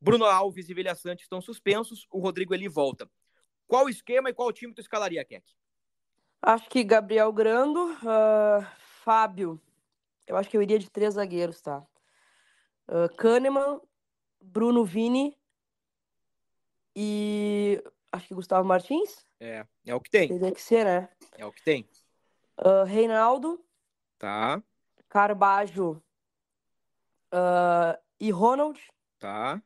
Bruno 0.00 0.24
Alves 0.24 0.68
e 0.68 0.74
Vilha 0.74 0.94
Sante 0.94 1.22
estão 1.22 1.42
suspensos, 1.42 2.06
o 2.10 2.18
Rodrigo 2.18 2.54
ele 2.54 2.68
volta. 2.68 3.08
Qual 3.66 3.88
esquema 3.88 4.30
e 4.30 4.34
qual 4.34 4.50
time 4.50 4.72
tu 4.72 4.80
escalaria, 4.80 5.24
Keck? 5.24 5.44
Acho 6.40 6.68
que 6.70 6.82
Gabriel 6.82 7.30
Grando, 7.32 7.92
uh, 7.92 8.66
Fábio. 9.04 9.60
Eu 10.26 10.36
acho 10.36 10.48
que 10.48 10.56
eu 10.56 10.62
iria 10.62 10.78
de 10.78 10.90
três 10.90 11.14
zagueiros, 11.14 11.60
tá? 11.60 11.86
Uh, 12.88 13.14
Kahneman, 13.16 13.80
Bruno 14.42 14.84
Vini 14.84 15.36
e 16.94 17.82
acho 18.10 18.28
que 18.28 18.34
Gustavo 18.34 18.66
Martins. 18.66 19.26
É, 19.40 19.66
é 19.86 19.94
o 19.94 20.00
que 20.00 20.10
tem. 20.10 20.28
Teria 20.28 20.52
que 20.52 20.60
ser, 20.60 20.84
né? 20.84 21.08
É 21.36 21.46
o 21.46 21.52
que 21.52 21.62
tem. 21.62 21.88
Uh, 22.58 22.84
Reinaldo. 22.84 23.64
Tá. 24.18 24.62
Carbajo 25.08 26.02
uh, 27.32 27.98
e 28.20 28.30
Ronald. 28.30 28.80
Tá. 29.18 29.62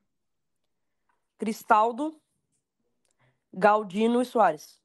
Cristaldo, 1.38 2.18
Galdino 3.52 4.22
e 4.22 4.24
Soares. 4.24 4.80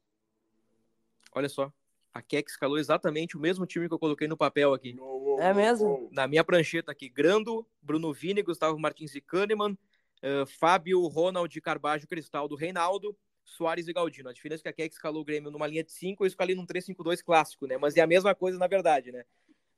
Olha 1.34 1.48
só. 1.48 1.72
A 2.14 2.22
Keck 2.22 2.50
escalou 2.50 2.78
exatamente 2.78 3.38
o 3.38 3.40
mesmo 3.40 3.66
time 3.66 3.88
que 3.88 3.94
eu 3.94 4.00
coloquei 4.00 4.28
no 4.28 4.36
papel 4.36 4.74
aqui. 4.74 4.94
É 5.42 5.56
mesmo? 5.56 6.08
Na 6.12 6.28
minha 6.28 6.44
prancheta 6.44 6.92
aqui. 6.92 7.10
Grando, 7.10 7.66
Bruno 7.82 8.14
Vini, 8.14 8.44
Gustavo 8.44 8.78
Martins 8.78 9.16
e 9.16 9.22
Kahneman, 9.22 9.72
uh, 9.72 10.46
Fábio, 10.46 11.02
Ronald, 11.08 11.60
Carbajo, 11.62 12.08
Cristaldo, 12.08 12.56
Reinaldo, 12.56 13.18
Soares 13.44 13.88
e 13.88 13.94
Galdino. 13.94 14.30
A 14.30 14.34
diferença 14.34 14.62
é 14.62 14.64
que 14.66 14.70
a 14.70 14.74
Keck 14.74 14.94
escalou 14.94 15.24
o 15.24 15.26
Grêmio 15.26 15.50
numa 15.50 15.66
linha 15.66 15.84
de 15.84 15.92
5, 15.92 16.24
eu 16.24 16.28
escalei 16.28 16.56
num 16.56 16.64
3-5-2 16.64 17.24
clássico, 17.24 17.66
né? 17.66 17.76
Mas 17.76 17.98
é 17.98 18.02
a 18.02 18.08
mesma 18.08 18.36
coisa 18.36 18.60
na 18.60 18.68
verdade, 18.68 19.12
né? 19.12 19.24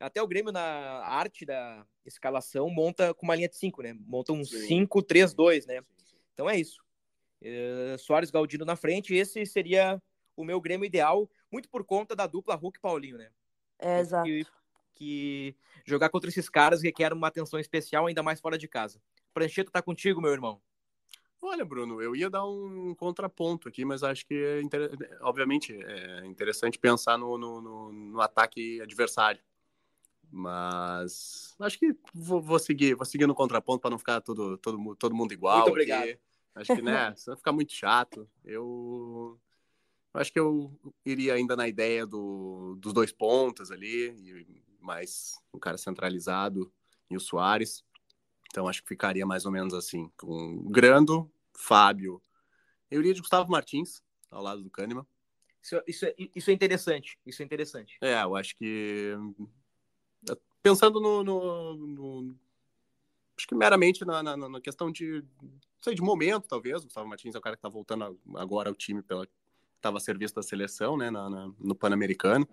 Até 0.02 0.21
o 0.21 0.28
Grêmio, 0.28 0.52
na 0.52 0.62
arte 0.62 1.45
da 1.45 1.86
escalação, 2.06 2.69
monta 2.69 3.13
com 3.13 3.26
uma 3.26 3.36
linha 3.36 3.47
de 3.47 3.56
5, 3.56 3.82
né? 3.82 3.95
Monta 4.02 4.34
um 4.34 4.41
5-3-2, 4.41 5.65
né? 5.65 5.82
Então 6.34 6.49
é 6.49 6.60
isso. 6.60 6.84
Uh, 7.41 7.97
Soares 7.97 8.32
Galdino 8.32 8.65
na 8.65 8.76
frente, 8.76 9.15
esse 9.15 9.45
seria 9.45 10.02
o 10.36 10.43
meu 10.43 10.60
Grêmio 10.60 10.86
ideal, 10.86 11.30
muito 11.49 11.69
por 11.69 11.86
conta 11.86 12.17
da 12.17 12.28
dupla 12.28 12.56
Hulk 12.56 12.78
e 12.78 12.82
Paulinho, 12.82 13.17
né? 13.17 13.30
É, 13.80 13.99
exato. 13.99 14.26
Que, 14.26 14.45
que, 14.93 15.56
jogar 15.86 16.10
contra 16.10 16.29
esses 16.29 16.49
caras 16.49 16.82
requer 16.82 17.13
uma 17.13 17.27
atenção 17.27 17.60
especial, 17.60 18.08
ainda 18.08 18.23
mais 18.23 18.39
fora 18.39 18.58
de 18.58 18.67
casa. 18.67 19.01
Prancheta 19.34 19.71
tá 19.71 19.82
contigo, 19.82 20.21
meu 20.21 20.32
irmão. 20.32 20.62
Olha, 21.41 21.65
Bruno, 21.65 22.01
eu 22.01 22.15
ia 22.15 22.29
dar 22.29 22.45
um 22.45 22.95
contraponto 22.95 23.67
aqui, 23.67 23.84
mas 23.84 24.01
acho 24.01 24.25
que, 24.25 24.34
é 24.34 24.62
inter... 24.62 24.89
obviamente, 25.21 25.73
é 25.73 26.25
interessante 26.25 26.79
pensar 26.79 27.17
no, 27.17 27.38
no, 27.38 27.91
no, 27.91 28.21
ataque 28.21 28.79
adversário. 28.79 29.41
Mas 30.32 31.53
acho 31.60 31.77
que 31.77 31.93
vou, 32.13 32.41
vou 32.41 32.58
seguir, 32.58 32.95
vou 32.95 33.06
seguir 33.06 33.27
no 33.27 33.36
contraponto 33.36 33.82
para 33.82 33.91
não 33.91 33.99
ficar 33.99 34.21
todo, 34.21 34.58
todo, 34.58 34.95
todo 34.95 35.13
mundo 35.13 35.34
igual. 35.34 35.58
Muito 35.58 35.71
obrigado. 35.71 36.03
Aqui. 36.03 36.19
Acho 36.56 36.75
que, 36.75 36.82
né, 36.82 37.13
vai 37.27 37.36
ficar 37.36 37.51
muito 37.51 37.73
chato. 37.73 38.27
Eu 38.45 39.38
acho 40.13 40.32
que 40.32 40.39
eu 40.39 40.71
iria 41.06 41.34
ainda 41.34 41.56
na 41.56 41.67
ideia 41.67 42.06
do, 42.06 42.75
dos 42.79 42.93
dois 42.93 43.12
pontas 43.12 43.69
ali, 43.69 44.12
mais 44.84 45.34
um 45.54 45.60
cara 45.60 45.78
centralizado 45.78 46.72
e 47.10 47.15
o 47.15 47.19
Soares. 47.19 47.84
Então 48.52 48.67
acho 48.67 48.84
que 48.84 48.89
ficaria 48.89 49.26
mais 49.26 49.46
ou 49.46 49.52
menos 49.52 49.74
assim, 49.74 50.12
com 50.17 50.69
Grando, 50.69 51.32
Fábio. 51.56 52.22
Eu 52.91 53.00
iria 53.00 53.13
de 53.13 53.22
Gustavo 53.22 53.50
Martins, 53.50 54.04
ao 54.30 54.43
lado 54.43 54.62
do 54.62 54.69
Kahneman. 54.69 55.06
Isso, 55.62 55.82
isso, 55.88 56.06
é, 56.06 56.13
isso 56.36 56.52
é 56.52 56.54
interessante. 56.54 57.17
Isso 57.26 57.41
é 57.41 57.46
interessante. 57.46 57.98
É, 58.02 58.22
eu 58.22 58.36
acho 58.36 58.56
que. 58.58 59.13
Pensando 60.62 61.00
no. 61.00 61.24
no, 61.24 61.76
no 61.76 62.36
acho 63.38 63.48
que 63.48 63.56
meramente 63.56 64.06
na, 64.06 64.22
na, 64.22 64.38
na, 64.38 64.62
questão 64.62 64.91
de. 64.91 65.24
Sei, 65.82 65.96
de 65.96 66.02
momento, 66.02 66.48
talvez. 66.48 66.82
O 66.82 66.86
Gustavo 66.86 67.08
Martins 67.08 67.34
é 67.34 67.38
o 67.38 67.41
cara 67.41 67.56
que 67.56 67.60
está 67.60 67.69
voltando 67.69 68.19
agora 68.36 68.69
ao 68.69 68.76
time 68.76 69.02
pela. 69.02 69.28
Estava 69.78 69.98
a 69.98 70.02
serviço 70.02 70.36
da 70.36 70.43
seleção, 70.43 70.96
né, 70.96 71.10
na, 71.10 71.30
na 71.30 71.52
no 71.60 71.76
Pan-Americano. 71.76 72.48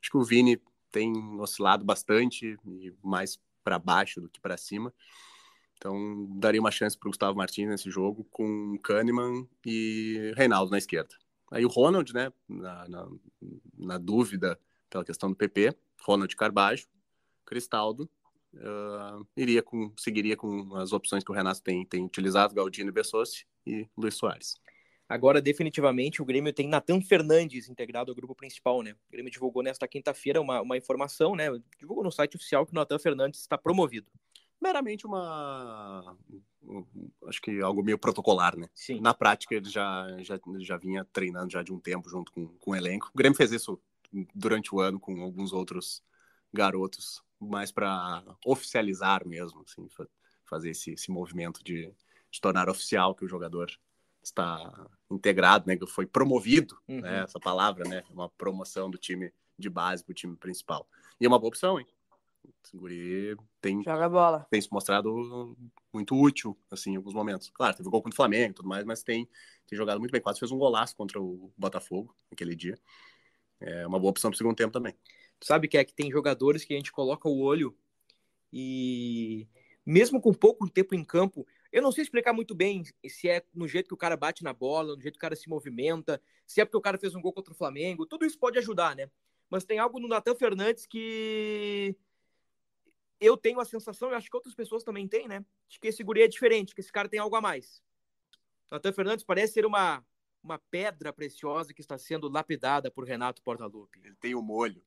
Acho 0.00 0.10
que 0.10 0.16
o 0.16 0.24
Vini 0.24 0.60
tem 0.92 1.40
oscilado 1.40 1.84
bastante 1.84 2.56
mais 3.02 3.40
para 3.64 3.78
baixo 3.78 4.20
do 4.20 4.28
que 4.28 4.40
para 4.40 4.56
cima. 4.56 4.92
Então, 5.76 6.28
daria 6.36 6.60
uma 6.60 6.70
chance 6.70 6.96
para 6.96 7.08
o 7.08 7.10
Gustavo 7.10 7.36
Martins 7.36 7.68
nesse 7.68 7.90
jogo 7.90 8.24
com 8.30 8.78
Kahneman 8.78 9.48
e 9.66 10.32
Reinaldo 10.36 10.70
na 10.70 10.78
esquerda. 10.78 11.16
Aí 11.50 11.64
o 11.64 11.68
Ronald, 11.68 12.12
né, 12.14 12.32
na, 12.48 12.88
na, 12.88 13.08
na 13.76 13.98
dúvida 13.98 14.58
pela 14.88 15.04
questão 15.04 15.28
do 15.28 15.36
PP, 15.36 15.76
Ronald 16.02 16.34
Carbajo, 16.36 16.86
Cristaldo, 17.44 18.08
uh, 18.54 19.26
iria 19.36 19.62
com, 19.62 19.92
seguiria 19.96 20.36
com 20.36 20.76
as 20.76 20.92
opções 20.92 21.24
que 21.24 21.32
o 21.32 21.34
Renato 21.34 21.62
tem, 21.62 21.84
tem 21.84 22.04
utilizado, 22.04 22.54
Galdino 22.54 22.90
e 22.90 22.92
Bessossi 22.92 23.44
e 23.66 23.88
Luiz 23.96 24.14
Soares. 24.14 24.61
Agora, 25.12 25.42
definitivamente, 25.42 26.22
o 26.22 26.24
Grêmio 26.24 26.52
tem 26.54 26.66
Natan 26.66 27.02
Fernandes 27.02 27.68
integrado 27.68 28.10
ao 28.10 28.14
grupo 28.14 28.34
principal, 28.34 28.82
né? 28.82 28.92
O 28.92 29.12
Grêmio 29.12 29.30
divulgou 29.30 29.62
nesta 29.62 29.86
quinta-feira 29.86 30.40
uma, 30.40 30.62
uma 30.62 30.76
informação, 30.76 31.36
né? 31.36 31.48
Divulgou 31.78 32.02
no 32.02 32.10
site 32.10 32.36
oficial 32.36 32.64
que 32.64 32.72
o 32.72 32.74
Natan 32.74 32.98
Fernandes 32.98 33.40
está 33.40 33.58
promovido 33.58 34.10
meramente 34.58 35.06
uma. 35.06 36.16
Acho 37.26 37.42
que 37.42 37.60
algo 37.60 37.82
meio 37.82 37.98
protocolar, 37.98 38.56
né? 38.56 38.70
Sim. 38.74 39.02
Na 39.02 39.12
prática, 39.12 39.54
ele 39.54 39.68
já, 39.68 40.06
já, 40.20 40.40
já 40.60 40.76
vinha 40.78 41.04
treinando 41.12 41.52
já 41.52 41.62
de 41.62 41.74
um 41.74 41.78
tempo 41.78 42.08
junto 42.08 42.32
com, 42.32 42.46
com 42.46 42.70
o 42.70 42.76
elenco. 42.76 43.10
O 43.12 43.18
Grêmio 43.18 43.36
fez 43.36 43.52
isso 43.52 43.78
durante 44.34 44.74
o 44.74 44.80
ano 44.80 44.98
com 44.98 45.20
alguns 45.20 45.52
outros 45.52 46.02
garotos, 46.50 47.22
mais 47.38 47.70
para 47.70 48.24
oficializar 48.46 49.28
mesmo, 49.28 49.62
assim, 49.62 49.86
fazer 50.48 50.70
esse, 50.70 50.92
esse 50.92 51.10
movimento 51.10 51.62
de, 51.62 51.92
de 52.30 52.40
tornar 52.40 52.70
oficial 52.70 53.14
que 53.14 53.26
o 53.26 53.28
jogador 53.28 53.70
está 54.22 54.88
integrado, 55.10 55.66
né, 55.66 55.76
que 55.76 55.86
foi 55.86 56.06
promovido, 56.06 56.78
né, 56.86 56.94
uhum. 56.94 57.00
né, 57.00 57.22
essa 57.24 57.40
palavra, 57.40 57.88
né, 57.88 58.02
uma 58.10 58.28
promoção 58.28 58.90
do 58.90 58.98
time 58.98 59.32
de 59.58 59.68
base 59.68 60.04
para 60.04 60.12
o 60.12 60.14
time 60.14 60.36
principal. 60.36 60.88
E 61.20 61.24
é 61.24 61.28
uma 61.28 61.38
boa 61.38 61.48
opção, 61.48 61.78
hein? 61.78 61.86
O 62.74 62.78
guri 62.78 63.36
tem, 63.60 63.82
Joga 63.82 64.08
bola. 64.08 64.46
tem 64.50 64.60
se 64.60 64.68
mostrado 64.72 65.56
muito 65.92 66.16
útil, 66.16 66.58
assim, 66.70 66.92
em 66.92 66.96
alguns 66.96 67.14
momentos. 67.14 67.50
Claro, 67.50 67.76
teve 67.76 67.88
gol 67.88 68.02
contra 68.02 68.14
o 68.14 68.16
Flamengo 68.16 68.50
e 68.50 68.54
tudo 68.54 68.68
mais, 68.68 68.84
mas 68.84 69.02
tem, 69.02 69.28
tem 69.66 69.76
jogado 69.76 70.00
muito 70.00 70.10
bem. 70.10 70.20
Quase 70.20 70.40
fez 70.40 70.50
um 70.50 70.58
golaço 70.58 70.96
contra 70.96 71.20
o 71.20 71.52
Botafogo 71.56 72.16
naquele 72.30 72.56
dia. 72.56 72.76
É 73.60 73.86
uma 73.86 73.98
boa 73.98 74.10
opção 74.10 74.30
para 74.30 74.34
o 74.34 74.38
segundo 74.38 74.56
tempo 74.56 74.72
também. 74.72 74.94
Sabe 75.40 75.68
que 75.68 75.76
é 75.76 75.84
que 75.84 75.94
tem 75.94 76.10
jogadores 76.10 76.64
que 76.64 76.72
a 76.72 76.76
gente 76.76 76.90
coloca 76.90 77.28
o 77.28 77.38
olho 77.40 77.76
e 78.52 79.46
mesmo 79.84 80.20
com 80.20 80.32
pouco 80.32 80.68
tempo 80.68 80.94
em 80.94 81.04
campo, 81.04 81.46
eu 81.72 81.82
não 81.82 81.90
sei 81.90 82.02
explicar 82.02 82.34
muito 82.34 82.54
bem 82.54 82.84
se 83.08 83.28
é 83.28 83.42
no 83.54 83.66
jeito 83.66 83.88
que 83.88 83.94
o 83.94 83.96
cara 83.96 84.16
bate 84.16 84.44
na 84.44 84.52
bola, 84.52 84.94
no 84.94 85.00
jeito 85.00 85.14
que 85.14 85.18
o 85.18 85.20
cara 85.20 85.34
se 85.34 85.48
movimenta, 85.48 86.20
se 86.46 86.60
é 86.60 86.64
porque 86.64 86.76
o 86.76 86.82
cara 86.82 86.98
fez 86.98 87.14
um 87.14 87.20
gol 87.20 87.32
contra 87.32 87.52
o 87.52 87.56
Flamengo, 87.56 88.04
tudo 88.04 88.26
isso 88.26 88.38
pode 88.38 88.58
ajudar, 88.58 88.94
né? 88.94 89.10
Mas 89.48 89.64
tem 89.64 89.78
algo 89.78 89.98
no 89.98 90.06
Natan 90.06 90.34
Fernandes 90.34 90.86
que 90.86 91.96
eu 93.18 93.36
tenho 93.36 93.58
a 93.58 93.64
sensação, 93.64 94.10
e 94.10 94.14
acho 94.14 94.28
que 94.28 94.36
outras 94.36 94.54
pessoas 94.54 94.84
também 94.84 95.08
têm, 95.08 95.26
né? 95.26 95.44
De 95.68 95.80
que 95.80 95.88
esse 95.88 96.02
guri 96.02 96.22
é 96.22 96.28
diferente, 96.28 96.74
que 96.74 96.80
esse 96.80 96.92
cara 96.92 97.08
tem 97.08 97.20
algo 97.20 97.36
a 97.36 97.40
mais. 97.40 97.82
Natan 98.70 98.92
Fernandes 98.92 99.24
parece 99.24 99.54
ser 99.54 99.64
uma, 99.64 100.04
uma 100.42 100.58
pedra 100.58 101.12
preciosa 101.12 101.72
que 101.72 101.80
está 101.80 101.96
sendo 101.96 102.28
lapidada 102.28 102.90
por 102.90 103.04
Renato 103.04 103.42
Portaluppi. 103.42 104.00
Ele 104.04 104.16
tem 104.16 104.34
o 104.34 104.40
um 104.40 104.42
molho. 104.42 104.82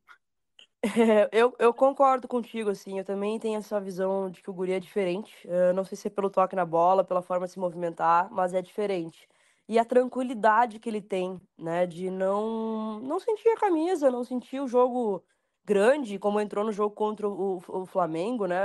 Eu, 1.31 1.55
eu 1.57 1.73
concordo 1.73 2.27
contigo, 2.27 2.69
assim, 2.69 2.99
eu 2.99 3.05
também 3.05 3.39
tenho 3.39 3.57
essa 3.57 3.79
visão 3.79 4.29
de 4.29 4.41
que 4.41 4.49
o 4.49 4.53
guri 4.53 4.73
é 4.73 4.79
diferente. 4.79 5.35
Eu 5.47 5.73
não 5.73 5.83
sei 5.83 5.97
se 5.97 6.07
é 6.07 6.11
pelo 6.11 6.29
toque 6.29 6.55
na 6.55 6.65
bola, 6.65 7.03
pela 7.03 7.21
forma 7.21 7.45
de 7.47 7.53
se 7.53 7.59
movimentar, 7.59 8.29
mas 8.31 8.53
é 8.53 8.61
diferente. 8.61 9.27
E 9.67 9.79
a 9.79 9.85
tranquilidade 9.85 10.79
que 10.79 10.87
ele 10.87 11.01
tem, 11.01 11.41
né, 11.57 11.87
de 11.87 12.11
não, 12.11 12.99
não 12.99 13.19
sentir 13.19 13.49
a 13.49 13.57
camisa, 13.57 14.11
não 14.11 14.23
sentir 14.23 14.59
o 14.59 14.67
jogo 14.67 15.23
grande, 15.65 16.19
como 16.19 16.39
entrou 16.39 16.63
no 16.63 16.71
jogo 16.71 16.93
contra 16.93 17.27
o, 17.27 17.57
o 17.67 17.85
Flamengo, 17.87 18.45
né? 18.45 18.57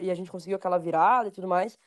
E 0.00 0.10
a 0.10 0.14
gente 0.14 0.30
conseguiu 0.30 0.56
aquela 0.56 0.78
virada 0.78 1.28
e 1.28 1.32
tudo 1.32 1.46
mais. 1.46 1.78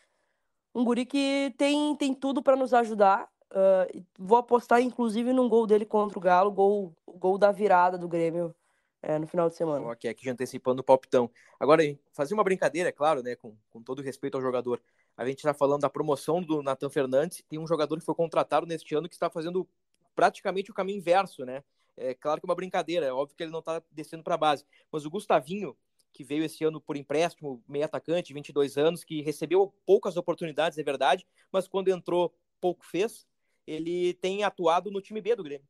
Um 0.74 0.86
guri 0.86 1.06
que 1.06 1.54
tem, 1.58 1.96
tem 1.98 2.14
tudo 2.14 2.42
para 2.42 2.56
nos 2.56 2.74
ajudar. 2.74 3.30
Uh, 3.52 4.04
vou 4.18 4.38
apostar, 4.38 4.82
inclusive, 4.82 5.34
num 5.34 5.50
gol 5.50 5.68
dele 5.68 5.86
contra 5.86 6.18
o 6.18 6.22
Galo, 6.22 6.52
gol, 6.52 6.94
gol 7.08 7.38
da 7.38 7.52
virada 7.52 7.98
do 7.98 8.08
Grêmio 8.08 8.56
é, 9.06 9.20
no 9.20 9.28
final 9.28 9.48
de 9.48 9.56
semana. 9.56 9.86
Ok, 9.86 10.10
aqui 10.10 10.26
já 10.26 10.32
antecipando 10.32 10.82
o 10.82 10.84
palpitão. 10.84 11.30
Agora, 11.60 11.84
fazer 12.12 12.34
uma 12.34 12.44
brincadeira, 12.44 12.90
é 12.90 12.92
claro, 12.92 13.22
né? 13.22 13.36
Com, 13.36 13.56
com 13.70 13.82
todo 13.82 14.02
respeito 14.02 14.36
ao 14.36 14.42
jogador. 14.42 14.82
A 15.16 15.26
gente 15.26 15.38
está 15.38 15.54
falando 15.54 15.82
da 15.82 15.90
promoção 15.90 16.42
do 16.42 16.64
Nathan 16.64 16.90
Fernandes. 16.90 17.44
Tem 17.48 17.60
um 17.60 17.68
jogador 17.68 18.00
que 18.00 18.06
foi 18.06 18.16
contratado 18.16 18.66
neste 18.66 18.96
ano 18.96 19.08
que 19.08 19.14
está 19.14 19.30
fazendo 19.30 19.68
praticamente 20.16 20.72
o 20.72 20.74
caminho 20.74 20.98
inverso, 20.98 21.46
né? 21.46 21.64
É 21.96 22.16
claro 22.16 22.42
que 22.42 22.48
é 22.48 22.50
uma 22.50 22.56
brincadeira, 22.56 23.06
é 23.06 23.14
óbvio 23.14 23.38
que 23.38 23.44
ele 23.44 23.52
não 23.52 23.60
está 23.60 23.82
descendo 23.92 24.24
para 24.24 24.34
a 24.34 24.38
base. 24.38 24.66
Mas 24.92 25.06
o 25.06 25.10
Gustavinho, 25.10 25.78
que 26.12 26.24
veio 26.24 26.44
esse 26.44 26.64
ano 26.64 26.82
por 26.82 26.98
empréstimo, 26.98 27.64
meio 27.68 27.86
atacante, 27.86 28.34
22 28.34 28.76
anos, 28.78 29.04
que 29.04 29.22
recebeu 29.22 29.74
poucas 29.86 30.18
oportunidades, 30.18 30.78
é 30.78 30.84
verdade, 30.84 31.26
mas 31.52 31.68
quando 31.68 31.90
entrou, 31.90 32.34
pouco 32.60 32.86
fez. 32.86 33.26
Ele 33.68 34.14
tem 34.16 34.44
atuado 34.44 34.92
no 34.92 35.02
time 35.02 35.22
B 35.22 35.36
do 35.36 35.44
Grêmio. 35.44 35.68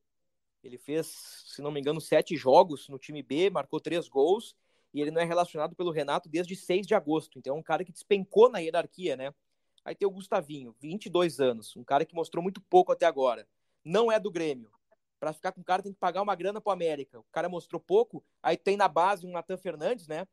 Ele 0.66 0.78
fez, 0.78 1.06
se 1.46 1.62
não 1.62 1.70
me 1.70 1.80
engano, 1.80 2.00
sete 2.00 2.36
jogos 2.36 2.88
no 2.88 2.98
time 2.98 3.22
B, 3.22 3.50
marcou 3.50 3.80
três 3.80 4.08
gols, 4.08 4.54
e 4.92 5.00
ele 5.00 5.10
não 5.10 5.20
é 5.20 5.24
relacionado 5.24 5.74
pelo 5.76 5.90
Renato 5.90 6.28
desde 6.28 6.56
6 6.56 6.86
de 6.86 6.94
agosto. 6.94 7.38
Então 7.38 7.54
é 7.54 7.58
um 7.58 7.62
cara 7.62 7.84
que 7.84 7.92
despencou 7.92 8.50
na 8.50 8.58
hierarquia, 8.58 9.16
né? 9.16 9.32
Aí 9.84 9.94
tem 9.94 10.08
o 10.08 10.10
Gustavinho, 10.10 10.74
22 10.80 11.38
anos, 11.38 11.76
um 11.76 11.84
cara 11.84 12.04
que 12.04 12.14
mostrou 12.14 12.42
muito 12.42 12.60
pouco 12.60 12.90
até 12.90 13.06
agora. 13.06 13.46
Não 13.84 14.10
é 14.10 14.18
do 14.18 14.30
Grêmio, 14.30 14.70
para 15.20 15.32
ficar 15.32 15.52
com 15.52 15.60
o 15.60 15.64
cara 15.64 15.82
tem 15.82 15.92
que 15.92 15.98
pagar 15.98 16.22
uma 16.22 16.34
grana 16.34 16.60
pro 16.60 16.72
América. 16.72 17.20
O 17.20 17.26
cara 17.30 17.48
mostrou 17.48 17.80
pouco, 17.80 18.24
aí 18.42 18.56
tem 18.56 18.76
na 18.76 18.88
base 18.88 19.26
um 19.26 19.30
Natan 19.30 19.56
Fernandes, 19.56 20.08
né? 20.08 20.26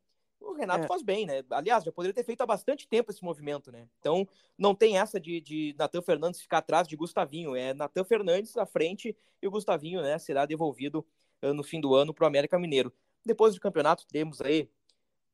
O 0.44 0.52
Renato 0.52 0.84
é. 0.84 0.86
faz 0.86 1.02
bem, 1.02 1.26
né? 1.26 1.42
Aliás, 1.50 1.82
já 1.82 1.90
poderia 1.90 2.14
ter 2.14 2.24
feito 2.24 2.42
há 2.42 2.46
bastante 2.46 2.86
tempo 2.86 3.10
esse 3.10 3.24
movimento, 3.24 3.72
né? 3.72 3.88
Então, 3.98 4.28
não 4.58 4.74
tem 4.74 4.98
essa 4.98 5.18
de, 5.18 5.40
de 5.40 5.74
Natan 5.78 6.02
Fernandes 6.02 6.40
ficar 6.40 6.58
atrás 6.58 6.86
de 6.86 6.96
Gustavinho. 6.96 7.56
É 7.56 7.72
Natan 7.72 8.04
Fernandes 8.04 8.56
à 8.56 8.66
frente 8.66 9.16
e 9.40 9.48
o 9.48 9.50
Gustavinho, 9.50 10.02
né, 10.02 10.18
será 10.18 10.46
devolvido 10.46 11.04
uh, 11.42 11.54
no 11.54 11.62
fim 11.62 11.80
do 11.80 11.94
ano 11.94 12.12
pro 12.12 12.26
América 12.26 12.58
Mineiro. 12.58 12.92
Depois 13.24 13.54
do 13.54 13.60
campeonato, 13.60 14.06
temos 14.06 14.40
aí 14.40 14.68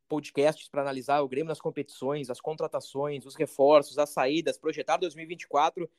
podcasts 0.09 0.69
para 0.69 0.83
analisar 0.83 1.21
o 1.21 1.29
Grêmio 1.29 1.49
nas 1.49 1.61
competições, 1.61 2.31
as 2.31 2.41
contratações, 2.41 3.27
os 3.27 3.35
reforços, 3.35 3.99
as 3.99 4.11
saídas, 4.11 4.59
projetar 4.59 4.97
2024. 4.97 5.91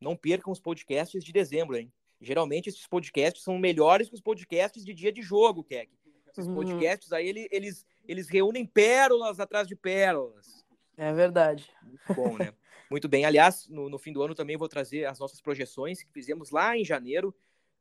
Não 0.00 0.16
percam 0.16 0.52
os 0.52 0.60
podcasts 0.60 1.24
de 1.24 1.32
dezembro, 1.32 1.76
hein? 1.76 1.92
Geralmente 2.20 2.68
esses 2.68 2.86
podcasts 2.86 3.42
são 3.42 3.58
melhores 3.58 4.08
que 4.08 4.14
os 4.14 4.20
podcasts 4.20 4.84
de 4.84 4.94
dia 4.94 5.12
de 5.12 5.22
jogo, 5.22 5.62
Keck. 5.64 5.90
Esses 6.36 6.48
uhum. 6.48 6.54
podcasts 6.54 7.12
aí, 7.12 7.28
eles, 7.28 7.48
eles, 7.50 7.86
eles 8.06 8.28
reúnem 8.28 8.66
pérolas 8.66 9.40
atrás 9.40 9.66
de 9.66 9.74
pérolas. 9.74 10.64
É 10.96 11.12
verdade. 11.12 11.70
Muito 11.82 12.14
bom, 12.14 12.36
né? 12.36 12.52
Muito 12.90 13.08
bem. 13.08 13.24
Aliás, 13.24 13.66
no, 13.68 13.88
no 13.88 13.98
fim 13.98 14.12
do 14.12 14.22
ano 14.22 14.34
também 14.34 14.56
vou 14.56 14.68
trazer 14.68 15.06
as 15.06 15.18
nossas 15.18 15.40
projeções 15.40 16.02
que 16.02 16.12
fizemos 16.12 16.50
lá 16.50 16.76
em 16.76 16.84
janeiro. 16.84 17.34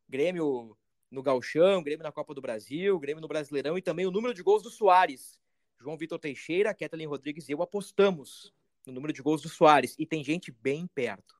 Grêmio 0.07 0.75
no 1.11 1.21
Galchão, 1.21 1.83
Grêmio 1.83 2.03
na 2.03 2.11
Copa 2.11 2.33
do 2.33 2.41
Brasil, 2.41 2.97
Grêmio 2.99 3.21
no 3.21 3.27
Brasileirão 3.27 3.77
e 3.77 3.81
também 3.81 4.05
o 4.05 4.11
número 4.11 4.33
de 4.33 4.41
gols 4.41 4.63
do 4.63 4.69
Soares. 4.69 5.39
João 5.79 5.97
Vitor 5.97 6.17
Teixeira, 6.17 6.73
Kathleen 6.73 7.07
Rodrigues 7.07 7.47
e 7.47 7.51
eu 7.51 7.61
apostamos 7.61 8.53
no 8.85 8.93
número 8.93 9.13
de 9.13 9.21
gols 9.21 9.41
do 9.41 9.49
Soares. 9.49 9.95
E 9.99 10.05
tem 10.05 10.23
gente 10.23 10.51
bem 10.51 10.87
perto. 10.87 11.35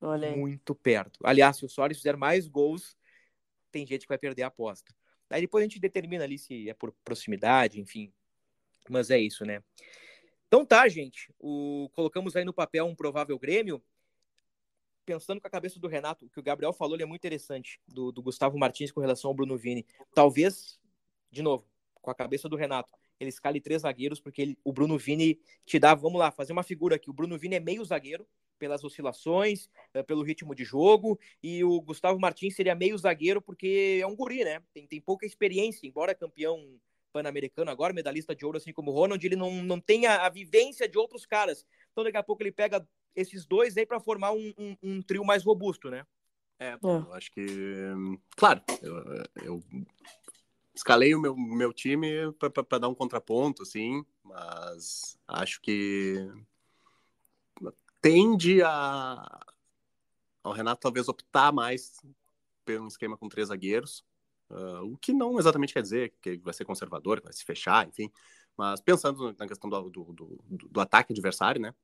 Olha 0.00 0.34
muito 0.34 0.74
perto. 0.74 1.18
Aliás, 1.24 1.56
se 1.56 1.64
o 1.64 1.68
Soares 1.68 1.98
fizer 1.98 2.16
mais 2.16 2.46
gols, 2.46 2.96
tem 3.70 3.86
gente 3.86 4.02
que 4.02 4.08
vai 4.08 4.18
perder 4.18 4.44
a 4.44 4.46
aposta. 4.46 4.94
Aí 5.30 5.42
depois 5.42 5.62
a 5.62 5.66
gente 5.66 5.78
determina 5.78 6.24
ali 6.24 6.38
se 6.38 6.68
é 6.68 6.74
por 6.74 6.92
proximidade, 7.04 7.80
enfim. 7.80 8.12
Mas 8.88 9.10
é 9.10 9.18
isso, 9.18 9.44
né? 9.44 9.62
Então 10.46 10.64
tá, 10.64 10.88
gente. 10.88 11.32
O... 11.38 11.90
Colocamos 11.92 12.34
aí 12.34 12.44
no 12.44 12.52
papel 12.52 12.86
um 12.86 12.94
provável 12.94 13.38
Grêmio. 13.38 13.82
Pensando 15.04 15.40
com 15.40 15.46
a 15.46 15.50
cabeça 15.50 15.78
do 15.78 15.88
Renato, 15.88 16.26
o 16.26 16.28
que 16.28 16.38
o 16.38 16.42
Gabriel 16.42 16.72
falou 16.72 16.94
ele 16.94 17.02
é 17.02 17.06
muito 17.06 17.20
interessante, 17.20 17.80
do, 17.86 18.12
do 18.12 18.22
Gustavo 18.22 18.58
Martins 18.58 18.92
com 18.92 19.00
relação 19.00 19.30
ao 19.30 19.34
Bruno 19.34 19.56
Vini. 19.56 19.86
Talvez, 20.14 20.78
de 21.30 21.40
novo, 21.40 21.66
com 21.94 22.10
a 22.10 22.14
cabeça 22.14 22.46
do 22.46 22.56
Renato, 22.56 22.92
ele 23.18 23.30
escale 23.30 23.58
três 23.58 23.82
zagueiros, 23.82 24.20
porque 24.20 24.42
ele, 24.42 24.58
o 24.62 24.70
Bruno 24.70 24.98
Vini 24.98 25.40
te 25.64 25.78
dá, 25.78 25.94
vamos 25.94 26.18
lá, 26.18 26.30
fazer 26.30 26.52
uma 26.52 26.62
figura 26.62 26.96
aqui. 26.96 27.08
O 27.08 27.12
Bruno 27.14 27.38
Vini 27.38 27.56
é 27.56 27.60
meio 27.60 27.82
zagueiro, 27.84 28.26
pelas 28.58 28.84
oscilações, 28.84 29.68
eh, 29.94 30.02
pelo 30.02 30.22
ritmo 30.22 30.54
de 30.54 30.64
jogo, 30.64 31.18
e 31.42 31.62
o 31.64 31.80
Gustavo 31.80 32.18
Martins 32.18 32.56
seria 32.56 32.74
meio 32.74 32.98
zagueiro 32.98 33.40
porque 33.40 33.98
é 34.02 34.06
um 34.06 34.16
guri, 34.16 34.44
né? 34.44 34.62
Tem, 34.74 34.86
tem 34.86 35.00
pouca 35.00 35.24
experiência, 35.24 35.86
embora 35.86 36.14
campeão 36.14 36.78
pan-americano 37.12 37.70
agora, 37.70 37.92
medalhista 37.92 38.34
de 38.34 38.44
ouro, 38.44 38.58
assim 38.58 38.72
como 38.72 38.90
o 38.90 38.94
Ronald, 38.94 39.24
ele 39.24 39.36
não, 39.36 39.62
não 39.62 39.80
tem 39.80 40.06
a, 40.06 40.26
a, 40.26 40.28
vivência 40.28 40.88
de 40.88 40.98
outros 40.98 41.24
caras. 41.24 41.64
Então, 41.92 42.04
daqui 42.04 42.16
a 42.16 42.22
pouco 42.22 42.42
ele 42.42 42.52
pega 42.52 42.86
esses 43.14 43.46
dois 43.46 43.76
aí 43.76 43.86
para 43.86 44.00
formar 44.00 44.32
um, 44.32 44.52
um, 44.58 44.76
um, 44.82 45.02
trio 45.02 45.24
mais 45.24 45.44
robusto, 45.44 45.90
né? 45.90 46.04
É, 46.58 46.70
é. 46.70 46.78
eu 46.82 47.14
acho 47.14 47.30
que. 47.32 47.46
Claro, 48.36 48.62
eu, 48.82 49.24
eu 49.44 49.62
escalei 50.74 51.14
o 51.14 51.20
meu, 51.20 51.36
meu 51.36 51.72
time 51.72 52.32
para 52.38 52.78
dar 52.78 52.88
um 52.88 52.94
contraponto, 52.94 53.62
assim, 53.62 54.04
mas 54.22 55.18
acho 55.26 55.60
que 55.60 56.28
tende 58.08 58.62
a 58.62 59.40
ao 60.42 60.52
Renato 60.52 60.80
talvez 60.80 61.08
optar 61.08 61.52
mais 61.52 62.00
por 62.64 62.80
um 62.80 62.86
esquema 62.86 63.18
com 63.18 63.28
três 63.28 63.48
zagueiros, 63.48 64.02
uh, 64.48 64.82
o 64.82 64.96
que 64.96 65.12
não 65.12 65.38
exatamente 65.38 65.74
quer 65.74 65.82
dizer 65.82 66.14
que 66.22 66.38
vai 66.38 66.54
ser 66.54 66.64
conservador, 66.64 67.18
que 67.18 67.24
vai 67.24 67.32
se 67.34 67.44
fechar, 67.44 67.86
enfim, 67.86 68.10
mas 68.56 68.80
pensando 68.80 69.34
na 69.38 69.46
questão 69.46 69.68
do, 69.68 69.90
do, 69.90 70.04
do, 70.14 70.38
do 70.70 70.80
ataque 70.80 71.12
adversário, 71.12 71.60
né, 71.60 71.74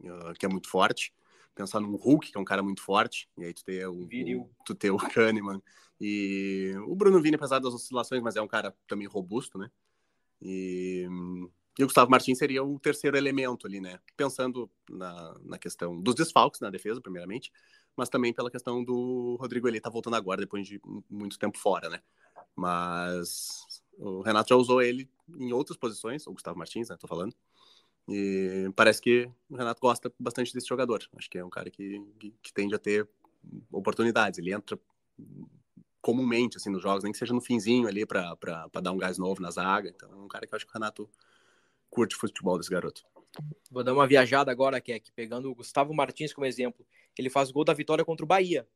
uh, 0.00 0.32
que 0.36 0.44
é 0.44 0.48
muito 0.48 0.68
forte, 0.68 1.14
pensar 1.54 1.78
num 1.78 1.94
Hulk, 1.94 2.32
que 2.32 2.36
é 2.36 2.40
um 2.40 2.44
cara 2.44 2.62
muito 2.62 2.82
forte, 2.82 3.28
e 3.38 3.44
aí 3.44 3.54
tu 3.54 3.64
tem 3.64 3.84
o, 3.84 4.02
o 4.02 4.50
tu 4.64 4.74
tem 4.74 4.90
o 4.90 4.96
Kahneman, 4.96 5.62
e 6.00 6.74
o 6.88 6.96
Bruno 6.96 7.22
Vini, 7.22 7.36
apesar 7.36 7.60
das 7.60 7.72
oscilações, 7.72 8.22
mas 8.22 8.34
é 8.34 8.42
um 8.42 8.48
cara 8.48 8.74
também 8.88 9.06
robusto, 9.06 9.58
né, 9.58 9.70
e, 10.42 11.06
e 11.78 11.82
o 11.82 11.86
Gustavo 11.86 12.10
Martins 12.10 12.38
seria 12.38 12.62
o 12.62 12.78
terceiro 12.78 13.16
elemento 13.16 13.66
ali, 13.66 13.80
né, 13.80 13.98
pensando 14.16 14.70
na, 14.88 15.36
na 15.44 15.58
questão 15.58 16.00
dos 16.00 16.14
desfalques 16.14 16.60
na 16.60 16.70
defesa, 16.70 17.00
primeiramente, 17.00 17.52
mas 17.96 18.08
também 18.08 18.32
pela 18.32 18.50
questão 18.50 18.84
do 18.84 19.36
Rodrigo 19.40 19.68
ele 19.68 19.80
tá 19.80 19.90
voltando 19.90 20.16
agora, 20.16 20.40
depois 20.40 20.66
de 20.66 20.80
muito 21.08 21.38
tempo 21.38 21.58
fora, 21.58 21.88
né, 21.88 22.00
mas 22.54 23.82
o 23.98 24.22
Renato 24.22 24.50
já 24.50 24.56
usou 24.56 24.82
ele 24.82 25.08
em 25.38 25.52
outras 25.52 25.76
posições, 25.76 26.26
o 26.26 26.32
Gustavo 26.32 26.58
Martins, 26.58 26.88
né, 26.88 26.96
tô 26.98 27.06
falando, 27.06 27.34
e 28.08 28.70
parece 28.74 29.00
que 29.00 29.30
o 29.48 29.56
Renato 29.56 29.80
gosta 29.80 30.12
bastante 30.18 30.52
desse 30.52 30.66
jogador. 30.66 31.00
Acho 31.16 31.30
que 31.30 31.38
é 31.38 31.44
um 31.44 31.50
cara 31.50 31.70
que, 31.70 32.04
que, 32.18 32.34
que 32.42 32.52
tende 32.52 32.74
a 32.74 32.78
ter 32.78 33.08
oportunidades. 33.70 34.38
Ele 34.38 34.52
entra 34.52 34.76
comumente 36.00 36.56
assim 36.56 36.70
nos 36.70 36.82
jogos, 36.82 37.04
nem 37.04 37.12
que 37.12 37.18
seja 37.18 37.32
no 37.32 37.40
finzinho 37.40 37.86
ali 37.86 38.04
para 38.04 38.36
dar 38.82 38.90
um 38.90 38.98
gás 38.98 39.16
novo 39.16 39.40
na 39.40 39.50
zaga. 39.50 39.88
Então, 39.88 40.10
é 40.12 40.16
um 40.16 40.26
cara 40.26 40.44
que 40.44 40.52
eu 40.52 40.56
acho 40.56 40.66
que 40.66 40.72
o 40.72 40.74
Renato 40.74 41.08
curte 41.90 42.16
futebol 42.16 42.56
desse 42.56 42.70
garoto. 42.70 43.02
Vou 43.70 43.84
dar 43.84 43.92
uma 43.92 44.06
viajada 44.06 44.50
agora, 44.50 44.80
que 44.80 45.00
pegando 45.14 45.50
o 45.50 45.54
Gustavo 45.54 45.92
Martins 45.92 46.32
como 46.32 46.46
exemplo. 46.46 46.86
Ele 47.18 47.28
faz 47.28 47.50
gol 47.50 47.64
da 47.64 47.74
vitória 47.74 48.04
contra 48.04 48.24
o 48.24 48.28
Bahia, 48.28 48.66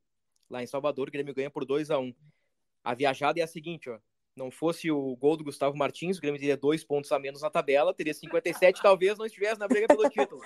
lá 0.50 0.62
em 0.62 0.66
Salvador, 0.66 1.08
o 1.08 1.10
Grêmio 1.10 1.34
ganha 1.34 1.50
por 1.50 1.64
2 1.64 1.90
a 1.90 1.98
1 1.98 2.14
A 2.82 2.94
viajada 2.94 3.40
é 3.40 3.42
a 3.42 3.46
seguinte, 3.46 3.88
ó 3.88 3.98
não 4.36 4.50
fosse 4.50 4.90
o 4.90 5.16
gol 5.16 5.36
do 5.36 5.44
Gustavo 5.44 5.76
Martins, 5.76 6.18
o 6.18 6.20
Grêmio 6.20 6.40
teria 6.40 6.56
dois 6.56 6.84
pontos 6.84 7.10
a 7.12 7.18
menos 7.18 7.42
na 7.42 7.50
tabela, 7.50 7.94
teria 7.94 8.12
57, 8.12 8.82
talvez 8.82 9.16
não 9.16 9.26
estivesse 9.26 9.60
na 9.60 9.68
briga 9.68 9.86
pelo 9.86 10.08
título. 10.10 10.42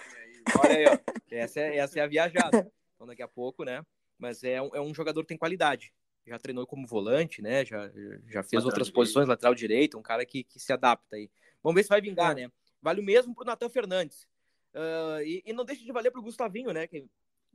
Olha 0.58 0.76
aí, 0.76 0.84
ó. 0.86 0.98
Essa 1.30 1.60
é, 1.60 1.76
essa 1.78 1.98
é 1.98 2.02
a 2.02 2.06
viajada. 2.06 2.70
Então, 2.94 3.06
daqui 3.06 3.22
a 3.22 3.28
pouco, 3.28 3.64
né? 3.64 3.84
Mas 4.18 4.42
é 4.42 4.60
um, 4.60 4.74
é 4.74 4.80
um 4.80 4.92
jogador 4.92 5.22
que 5.22 5.28
tem 5.28 5.38
qualidade. 5.38 5.92
Já 6.28 6.38
treinou 6.38 6.66
como 6.66 6.86
volante, 6.86 7.40
né? 7.40 7.64
Já, 7.64 7.88
já 8.26 8.42
fez 8.42 8.62
lateral 8.62 8.64
outras 8.64 8.86
direito. 8.86 8.92
posições, 8.92 9.28
lateral 9.28 9.54
direito, 9.54 9.98
um 9.98 10.02
cara 10.02 10.24
que, 10.26 10.44
que 10.44 10.60
se 10.60 10.72
adapta 10.72 11.16
aí. 11.16 11.30
Vamos 11.62 11.76
ver 11.76 11.82
se 11.82 11.88
vai 11.88 12.00
vingar, 12.00 12.32
é. 12.32 12.42
né? 12.42 12.52
Vale 12.80 13.00
o 13.00 13.04
mesmo 13.04 13.34
pro 13.34 13.44
Natan 13.44 13.68
Fernandes. 13.68 14.26
Uh, 14.74 15.22
e, 15.24 15.42
e, 15.46 15.52
não 15.52 15.64
deixa 15.64 15.84
de 15.84 15.92
valer 15.92 16.10
pro 16.10 16.22
Gustavinho, 16.22 16.72
né? 16.72 16.86
Que 16.86 17.06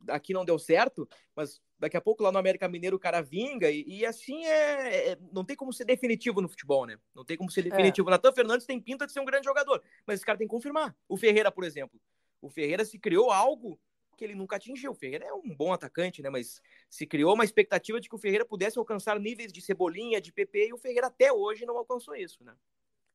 aqui 0.10 0.34
não 0.34 0.44
deu 0.44 0.60
certo, 0.60 1.08
mas 1.36 1.62
daqui 1.80 1.96
a 1.96 2.02
pouco 2.02 2.24
lá 2.24 2.32
no 2.32 2.38
América 2.38 2.68
Mineiro 2.68 2.98
o 2.98 3.00
cara 3.00 3.22
vinga 3.22 3.70
e, 3.70 3.84
e 3.88 4.06
assim 4.06 4.44
é, 4.46 5.12
é, 5.12 5.18
Não 5.32 5.46
tem 5.46 5.56
como 5.56 5.72
ser 5.72 5.86
definitivo 5.86 6.42
no 6.42 6.50
futebol, 6.50 6.86
né? 6.86 6.98
Não 7.16 7.24
tem 7.24 7.38
como 7.38 7.52
ser 7.52 7.62
é. 7.62 7.70
definitivo. 7.70 8.10
É. 8.10 8.12
Natan 8.12 8.34
Fernandes 8.34 8.66
tem 8.66 8.80
pinta 8.82 9.06
de 9.06 9.14
ser 9.14 9.20
um 9.20 9.26
grande 9.26 9.46
jogador, 9.46 9.82
mas 10.06 10.16
esse 10.16 10.26
cara 10.26 10.38
tem 10.38 10.48
que 10.48 10.52
confirmar. 10.54 10.96
O 11.08 11.18
Ferreira, 11.18 11.52
por 11.52 11.64
exemplo. 11.64 12.00
O 12.42 12.50
Ferreira 12.50 12.84
se 12.84 13.00
criou 13.00 13.32
algo 13.32 13.80
que 14.16 14.24
ele 14.24 14.36
nunca 14.36 14.56
atingiu. 14.56 14.92
O 14.92 14.96
Ferreira 14.96 15.26
é 15.26 15.34
um 15.34 15.56
bom 15.56 15.74
atacante, 15.74 16.22
né? 16.22 16.30
Mas 16.30 16.62
se 16.90 17.06
criou 17.06 17.34
uma 17.34 17.44
expectativa 17.44 18.00
de 18.00 18.10
que 18.10 18.16
o 18.16 18.20
Ferreira 18.20 18.46
pudesse 18.46 18.78
alcançar 18.78 19.20
níveis 19.20 19.52
de 19.52 19.62
Cebolinha, 19.62 20.22
de 20.22 20.32
PP, 20.32 20.68
e 20.68 20.74
o 20.74 20.78
Ferreira 20.78 21.08
até 21.08 21.32
hoje 21.32 21.66
não 21.66 21.78
alcançou 21.78 22.16
isso, 22.16 22.44
né? 22.44 22.54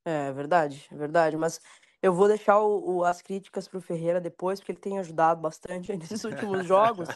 É 0.04 0.32
verdade, 0.32 0.88
é 0.90 0.96
verdade. 0.96 1.37
Mas 1.37 1.61
eu 2.02 2.12
vou 2.12 2.28
deixar 2.28 2.61
o, 2.61 2.96
o, 2.96 3.04
as 3.04 3.20
críticas 3.20 3.66
para 3.68 3.78
o 3.78 3.82
Ferreira 3.82 4.20
depois, 4.20 4.61
porque 4.61 4.72
ele 4.72 4.80
tem 4.80 4.98
ajudado 4.98 5.40
bastante 5.40 5.94
nesses 5.96 6.24
últimos 6.24 6.64
jogos. 6.66 7.08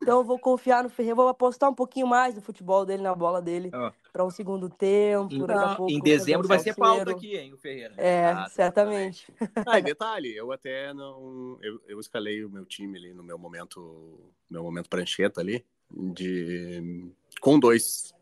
Então 0.00 0.18
eu 0.18 0.24
vou 0.24 0.38
confiar 0.38 0.82
no 0.82 0.90
Ferreira, 0.90 1.14
vou 1.14 1.28
apostar 1.28 1.70
um 1.70 1.74
pouquinho 1.74 2.06
mais 2.06 2.34
no 2.34 2.40
futebol 2.40 2.84
dele, 2.84 3.02
na 3.02 3.14
bola 3.14 3.40
dele, 3.40 3.70
oh. 3.72 3.92
para 4.12 4.24
um 4.24 4.30
segundo 4.30 4.68
tempo. 4.68 5.32
Em, 5.32 5.46
daqui 5.46 5.64
a 5.64 5.74
pouco, 5.76 5.92
em 5.92 6.00
dezembro 6.00 6.48
vai 6.48 6.58
ser 6.58 6.74
pauta 6.74 7.12
aqui, 7.12 7.36
hein, 7.36 7.52
o 7.52 7.56
Ferreira. 7.56 7.94
É, 7.96 8.30
ah, 8.30 8.48
certamente. 8.48 9.32
Ah, 9.66 9.78
e 9.78 9.82
detalhe, 9.82 10.34
eu 10.34 10.50
até 10.50 10.92
não. 10.92 11.58
Eu, 11.62 11.80
eu 11.86 12.00
escalei 12.00 12.44
o 12.44 12.50
meu 12.50 12.64
time 12.64 12.98
ali 12.98 13.14
no 13.14 13.22
meu 13.22 13.38
momento, 13.38 14.18
meu 14.50 14.62
momento 14.62 14.88
prancheta 14.88 15.40
ali, 15.40 15.64
de 15.90 17.12
com 17.40 17.58
dois 17.58 18.12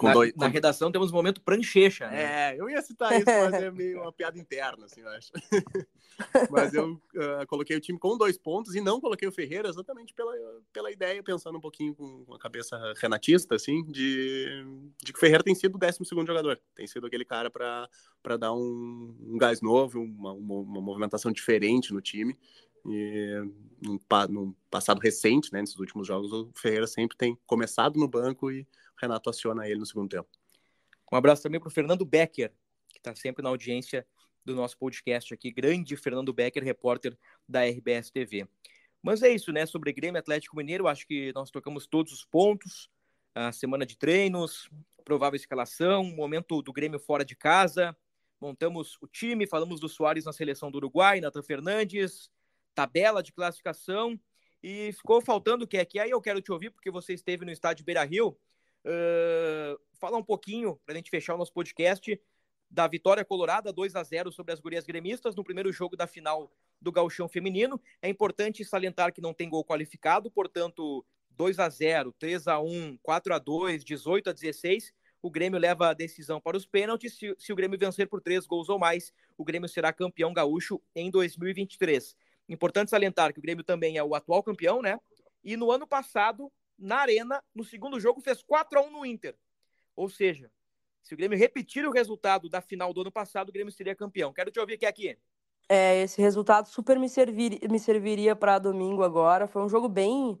na, 0.00 0.12
dois, 0.12 0.32
na 0.34 0.46
redação 0.48 0.90
temos 0.90 1.10
um 1.10 1.14
momento 1.14 1.40
pranchecha. 1.40 2.08
Né? 2.08 2.52
É, 2.52 2.60
eu 2.60 2.68
ia 2.70 2.80
citar 2.80 3.12
isso, 3.12 3.26
mas 3.26 3.54
é 3.54 3.70
meio 3.70 4.00
uma 4.00 4.12
piada 4.12 4.38
interna, 4.38 4.86
assim, 4.86 5.00
eu 5.00 5.08
acho. 5.08 5.30
mas 6.50 6.72
eu 6.72 6.92
uh, 6.92 7.46
coloquei 7.46 7.76
o 7.76 7.80
time 7.80 7.98
com 7.98 8.16
dois 8.16 8.38
pontos 8.38 8.74
e 8.74 8.80
não 8.80 9.00
coloquei 9.00 9.28
o 9.28 9.32
Ferreira 9.32 9.68
exatamente 9.68 10.14
pela, 10.14 10.32
pela 10.72 10.90
ideia, 10.90 11.22
pensando 11.22 11.58
um 11.58 11.60
pouquinho 11.60 11.94
com 11.94 12.34
a 12.34 12.38
cabeça 12.38 12.78
renatista, 12.96 13.54
assim, 13.54 13.84
de, 13.84 14.64
de 15.02 15.12
que 15.12 15.18
o 15.18 15.20
Ferreira 15.20 15.44
tem 15.44 15.54
sido 15.54 15.74
o 15.74 15.78
12 15.78 15.98
jogador. 16.26 16.60
Tem 16.74 16.86
sido 16.86 17.06
aquele 17.06 17.24
cara 17.24 17.50
para 17.50 18.36
dar 18.38 18.52
um, 18.52 19.14
um, 19.20 19.38
gás 19.38 19.60
novo, 19.60 20.00
uma, 20.00 20.32
uma, 20.32 20.54
uma 20.54 20.80
movimentação 20.80 21.32
diferente 21.32 21.92
no 21.92 22.00
time. 22.00 22.36
E 22.86 23.42
num, 23.80 24.54
passado 24.70 25.00
recente, 25.00 25.52
né, 25.52 25.60
nesses 25.60 25.78
últimos 25.78 26.06
jogos, 26.06 26.32
o 26.32 26.50
Ferreira 26.54 26.86
sempre 26.86 27.16
tem 27.16 27.38
começado 27.46 27.98
no 27.98 28.08
banco 28.08 28.50
e 28.50 28.66
Renato 29.00 29.30
aciona 29.30 29.68
ele 29.68 29.80
no 29.80 29.86
segundo 29.86 30.08
tempo. 30.08 30.28
Um 31.12 31.16
abraço 31.16 31.42
também 31.42 31.60
para 31.60 31.68
o 31.68 31.72
Fernando 31.72 32.04
Becker, 32.04 32.52
que 32.88 32.98
está 32.98 33.14
sempre 33.14 33.42
na 33.42 33.48
audiência 33.50 34.06
do 34.44 34.54
nosso 34.54 34.78
podcast 34.78 35.32
aqui. 35.32 35.50
Grande 35.50 35.96
Fernando 35.96 36.32
Becker, 36.32 36.64
repórter 36.64 37.16
da 37.48 37.64
RBS 37.64 38.10
TV. 38.10 38.48
Mas 39.02 39.22
é 39.22 39.28
isso, 39.28 39.52
né? 39.52 39.66
Sobre 39.66 39.92
Grêmio 39.92 40.18
Atlético 40.18 40.56
Mineiro, 40.56 40.86
acho 40.86 41.06
que 41.06 41.32
nós 41.34 41.50
tocamos 41.50 41.86
todos 41.86 42.12
os 42.12 42.24
pontos. 42.24 42.88
A 43.34 43.50
semana 43.50 43.84
de 43.84 43.96
treinos, 43.96 44.70
provável 45.04 45.36
escalação, 45.36 46.04
momento 46.04 46.62
do 46.62 46.72
Grêmio 46.72 47.00
fora 47.00 47.24
de 47.24 47.34
casa. 47.34 47.96
Montamos 48.40 48.98
o 49.00 49.06
time, 49.06 49.46
falamos 49.46 49.80
do 49.80 49.88
Soares 49.88 50.24
na 50.24 50.32
seleção 50.32 50.70
do 50.70 50.76
Uruguai, 50.76 51.20
Nathan 51.20 51.42
Fernandes, 51.42 52.30
tabela 52.74 53.22
de 53.22 53.32
classificação. 53.32 54.18
E 54.62 54.92
ficou 54.92 55.20
faltando 55.20 55.64
o 55.64 55.66
que 55.66 55.76
é 55.76 55.86
aí 56.00 56.10
eu 56.10 56.20
quero 56.20 56.40
te 56.40 56.52
ouvir, 56.52 56.70
porque 56.70 56.90
você 56.90 57.12
esteve 57.12 57.44
no 57.44 57.50
estádio 57.50 57.84
Beira 57.84 58.04
Rio 58.04 58.36
Uh, 58.84 59.78
falar 59.92 60.18
um 60.18 60.24
pouquinho, 60.24 60.78
para 60.84 60.94
a 60.94 60.96
gente 60.96 61.10
fechar 61.10 61.34
o 61.34 61.38
nosso 61.38 61.52
podcast, 61.52 62.20
da 62.68 62.88
vitória 62.88 63.24
colorada 63.24 63.72
2 63.72 63.94
a 63.94 64.02
0 64.02 64.32
sobre 64.32 64.52
as 64.52 64.58
gurias 64.58 64.84
gremistas 64.84 65.36
no 65.36 65.44
primeiro 65.44 65.70
jogo 65.70 65.96
da 65.96 66.06
final 66.06 66.50
do 66.80 66.90
gauchão 66.90 67.28
feminino. 67.28 67.80
É 68.00 68.08
importante 68.08 68.64
salientar 68.64 69.12
que 69.12 69.20
não 69.20 69.34
tem 69.34 69.48
gol 69.48 69.64
qualificado, 69.64 70.30
portanto, 70.30 71.04
2 71.30 71.58
a 71.58 71.68
0 71.68 72.12
3 72.18 72.48
a 72.48 72.58
1 72.60 72.98
4 73.02 73.34
a 73.34 73.38
2 73.38 73.84
18 73.84 74.30
a 74.30 74.32
16 74.32 74.92
o 75.22 75.30
Grêmio 75.30 75.58
leva 75.58 75.90
a 75.90 75.94
decisão 75.94 76.40
para 76.40 76.56
os 76.56 76.66
pênaltis. 76.66 77.16
Se, 77.16 77.32
se, 77.38 77.52
o 77.52 77.56
Grêmio 77.56 77.78
vencer 77.78 78.08
por 78.08 78.20
três 78.20 78.44
gols 78.44 78.68
ou 78.68 78.76
mais, 78.76 79.12
o 79.38 79.44
Grêmio 79.44 79.68
será 79.68 79.92
campeão 79.92 80.32
gaúcho 80.32 80.82
em 80.96 81.10
2023. 81.12 82.16
Importante 82.52 82.90
salientar 82.90 83.32
que 83.32 83.38
o 83.38 83.42
Grêmio 83.42 83.64
também 83.64 83.96
é 83.96 84.04
o 84.04 84.14
atual 84.14 84.42
campeão, 84.42 84.82
né? 84.82 84.98
E 85.42 85.56
no 85.56 85.70
ano 85.70 85.86
passado 85.86 86.52
na 86.78 86.96
Arena, 86.96 87.42
no 87.54 87.64
segundo 87.64 87.98
jogo, 88.00 88.20
fez 88.20 88.42
4 88.42 88.78
a 88.78 88.82
1 88.82 88.90
no 88.90 89.06
Inter. 89.06 89.36
Ou 89.94 90.08
seja, 90.08 90.50
se 91.02 91.14
o 91.14 91.16
Grêmio 91.16 91.38
repetir 91.38 91.86
o 91.86 91.92
resultado 91.92 92.48
da 92.48 92.60
final 92.60 92.92
do 92.92 93.00
ano 93.00 93.12
passado, 93.12 93.48
o 93.48 93.52
Grêmio 93.52 93.72
seria 93.72 93.94
campeão. 93.94 94.32
Quero 94.32 94.50
te 94.50 94.60
ouvir 94.60 94.74
aqui. 94.74 94.86
aqui. 94.86 95.18
É, 95.68 96.02
esse 96.02 96.20
resultado 96.20 96.66
super 96.66 96.98
me, 96.98 97.08
servir, 97.08 97.60
me 97.70 97.78
serviria 97.78 98.36
para 98.36 98.58
domingo 98.58 99.02
agora. 99.02 99.46
Foi 99.46 99.62
um 99.62 99.68
jogo 99.68 99.88
bem 99.88 100.32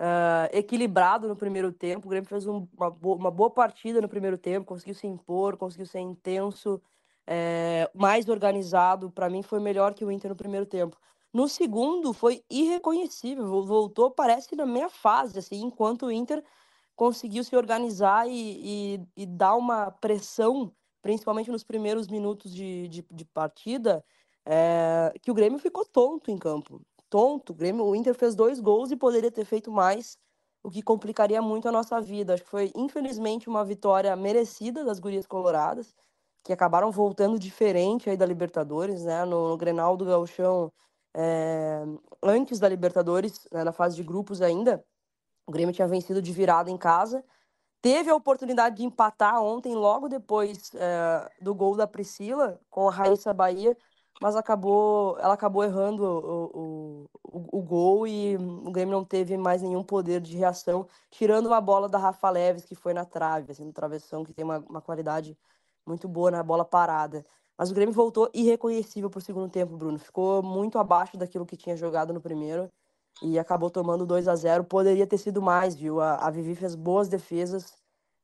uh, 0.00 0.48
equilibrado 0.52 1.28
no 1.28 1.36
primeiro 1.36 1.70
tempo. 1.70 2.06
O 2.06 2.10
Grêmio 2.10 2.28
fez 2.28 2.46
um, 2.46 2.66
uma, 2.76 2.90
boa, 2.90 3.16
uma, 3.16 3.30
boa, 3.30 3.50
partida 3.50 4.00
no 4.00 4.08
primeiro 4.08 4.38
tempo, 4.38 4.66
conseguiu 4.66 4.94
se 4.94 5.06
impor, 5.06 5.56
conseguiu 5.56 5.86
ser 5.86 6.00
intenso, 6.00 6.80
é, 7.26 7.90
mais 7.94 8.28
organizado. 8.28 9.10
Para 9.10 9.30
mim, 9.30 9.42
foi 9.42 9.60
melhor 9.60 9.94
que 9.94 10.04
o 10.04 10.10
Inter 10.10 10.30
no 10.30 10.36
primeiro 10.36 10.66
tempo. 10.66 10.98
No 11.34 11.48
segundo 11.48 12.12
foi 12.12 12.44
irreconhecível, 12.48 13.44
voltou, 13.64 14.08
parece 14.08 14.54
na 14.54 14.64
meia 14.64 14.88
fase, 14.88 15.40
assim, 15.40 15.60
enquanto 15.62 16.06
o 16.06 16.12
Inter 16.12 16.44
conseguiu 16.94 17.42
se 17.42 17.56
organizar 17.56 18.28
e, 18.28 18.94
e, 18.94 19.22
e 19.22 19.26
dar 19.26 19.56
uma 19.56 19.90
pressão, 19.90 20.72
principalmente 21.02 21.50
nos 21.50 21.64
primeiros 21.64 22.06
minutos 22.06 22.54
de, 22.54 22.86
de, 22.86 23.04
de 23.10 23.24
partida, 23.24 24.04
é, 24.46 25.12
que 25.20 25.30
o 25.30 25.34
Grêmio 25.34 25.58
ficou 25.58 25.84
tonto 25.84 26.30
em 26.30 26.38
campo. 26.38 26.80
Tonto. 27.10 27.52
O, 27.52 27.56
Grêmio, 27.56 27.84
o 27.84 27.96
Inter 27.96 28.14
fez 28.14 28.36
dois 28.36 28.60
gols 28.60 28.92
e 28.92 28.96
poderia 28.96 29.30
ter 29.30 29.44
feito 29.44 29.72
mais, 29.72 30.16
o 30.62 30.70
que 30.70 30.82
complicaria 30.82 31.42
muito 31.42 31.68
a 31.68 31.72
nossa 31.72 32.00
vida. 32.00 32.34
Acho 32.34 32.44
que 32.44 32.50
foi, 32.50 32.70
infelizmente, 32.76 33.48
uma 33.48 33.64
vitória 33.64 34.14
merecida 34.14 34.84
das 34.84 35.00
gurias 35.00 35.26
coloradas, 35.26 35.94
que 36.44 36.52
acabaram 36.52 36.92
voltando 36.92 37.38
diferente 37.40 38.08
aí 38.08 38.16
da 38.16 38.26
Libertadores, 38.26 39.04
né? 39.04 39.24
No, 39.24 39.48
no 39.48 39.56
Grenal 39.56 39.96
do 39.96 40.04
Gauchão, 40.04 40.72
é, 41.14 41.84
antes 42.22 42.58
da 42.58 42.68
Libertadores, 42.68 43.46
né, 43.52 43.64
na 43.64 43.72
fase 43.72 43.96
de 43.96 44.02
grupos 44.02 44.42
ainda, 44.42 44.84
O 45.46 45.52
Grêmio 45.52 45.74
tinha 45.74 45.88
vencido 45.88 46.22
de 46.22 46.32
virada 46.32 46.70
em 46.70 46.78
casa. 46.78 47.24
Teve 47.82 48.10
a 48.10 48.16
oportunidade 48.16 48.76
de 48.78 48.84
empatar 48.84 49.42
ontem, 49.42 49.74
logo 49.74 50.08
depois 50.08 50.72
é, 50.74 51.30
do 51.42 51.54
gol 51.54 51.76
da 51.76 51.86
Priscila, 51.86 52.60
com 52.70 52.88
a 52.88 52.92
Raíssa 52.92 53.34
Bahia, 53.34 53.76
mas 54.22 54.36
acabou, 54.36 55.18
ela 55.18 55.34
acabou 55.34 55.64
errando 55.64 56.02
o, 56.04 57.06
o, 57.24 57.58
o, 57.58 57.62
gol 57.62 58.06
e 58.06 58.36
o 58.36 58.70
Grêmio 58.70 58.94
não 58.94 59.04
teve 59.04 59.36
mais 59.36 59.60
nenhum 59.62 59.82
poder 59.84 60.20
de 60.20 60.36
reação, 60.36 60.88
tirando 61.10 61.46
uma 61.46 61.60
bola 61.60 61.88
da 61.88 61.98
Rafa 61.98 62.30
Leves, 62.30 62.64
que 62.64 62.74
foi 62.74 62.94
na 62.94 63.04
trave, 63.04 63.52
assim, 63.52 63.64
no 63.64 63.72
travessão, 63.72 64.24
que 64.24 64.32
tem 64.32 64.44
uma, 64.44 64.58
uma 64.60 64.80
qualidade 64.80 65.36
muito 65.86 66.08
boa 66.08 66.30
na 66.30 66.42
bola 66.42 66.64
parada. 66.64 67.26
Mas 67.56 67.70
o 67.70 67.74
Grêmio 67.74 67.94
voltou 67.94 68.28
irreconhecível 68.34 69.08
para 69.08 69.18
o 69.18 69.22
segundo 69.22 69.48
tempo, 69.48 69.76
Bruno. 69.76 69.98
Ficou 69.98 70.42
muito 70.42 70.78
abaixo 70.78 71.16
daquilo 71.16 71.46
que 71.46 71.56
tinha 71.56 71.76
jogado 71.76 72.12
no 72.12 72.20
primeiro 72.20 72.68
e 73.22 73.38
acabou 73.38 73.70
tomando 73.70 74.04
2 74.04 74.26
a 74.26 74.34
0 74.34 74.64
Poderia 74.64 75.06
ter 75.06 75.18
sido 75.18 75.40
mais, 75.40 75.74
viu? 75.74 76.00
A, 76.00 76.16
a 76.16 76.30
Vivi 76.30 76.54
fez 76.54 76.74
boas 76.74 77.08
defesas 77.08 77.72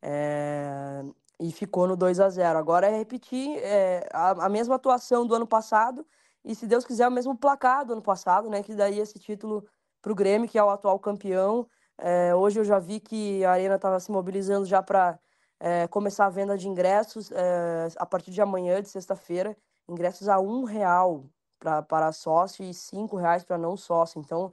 é, 0.02 1.04
e 1.38 1.52
ficou 1.52 1.86
no 1.86 1.96
2 1.96 2.18
a 2.20 2.28
0 2.28 2.58
Agora 2.58 2.88
é 2.88 2.96
repetir 2.96 3.58
é, 3.58 4.08
a, 4.12 4.46
a, 4.46 4.48
mesma 4.48 4.74
atuação 4.74 5.26
do 5.26 5.34
ano 5.34 5.46
passado 5.46 6.04
e, 6.44 6.54
se 6.54 6.66
Deus 6.66 6.84
quiser, 6.84 7.06
o 7.06 7.12
mesmo 7.12 7.36
placar 7.36 7.84
do 7.84 7.92
ano 7.92 8.02
passado, 8.02 8.48
né? 8.48 8.62
Que 8.62 8.74
daí 8.74 8.98
esse 8.98 9.18
título 9.18 9.64
para 10.00 10.10
o 10.10 10.14
Grêmio, 10.14 10.48
que 10.48 10.58
é 10.58 10.64
o 10.64 10.70
atual 10.70 10.98
campeão. 10.98 11.68
É, 11.98 12.34
hoje 12.34 12.58
eu 12.58 12.64
já 12.64 12.78
vi 12.78 12.98
que 12.98 13.44
a 13.44 13.52
Arena 13.52 13.76
estava 13.76 14.00
se 14.00 14.10
mobilizando 14.10 14.64
já 14.64 14.82
para 14.82 15.18
é, 15.60 15.86
começar 15.88 16.26
a 16.26 16.30
venda 16.30 16.56
de 16.56 16.68
ingressos 16.68 17.30
é, 17.30 17.88
a 17.96 18.06
partir 18.06 18.30
de 18.32 18.40
amanhã, 18.40 18.82
de 18.82 18.88
sexta-feira, 18.88 19.56
ingressos 19.88 20.28
a 20.28 20.40
um 20.40 20.64
real 20.64 21.26
pra, 21.58 21.82
para 21.82 22.12
sócio 22.12 22.64
e 22.64 22.74
cinco 22.74 23.16
reais 23.16 23.44
para 23.44 23.58
não 23.58 23.76
sócio. 23.76 24.18
Então, 24.20 24.52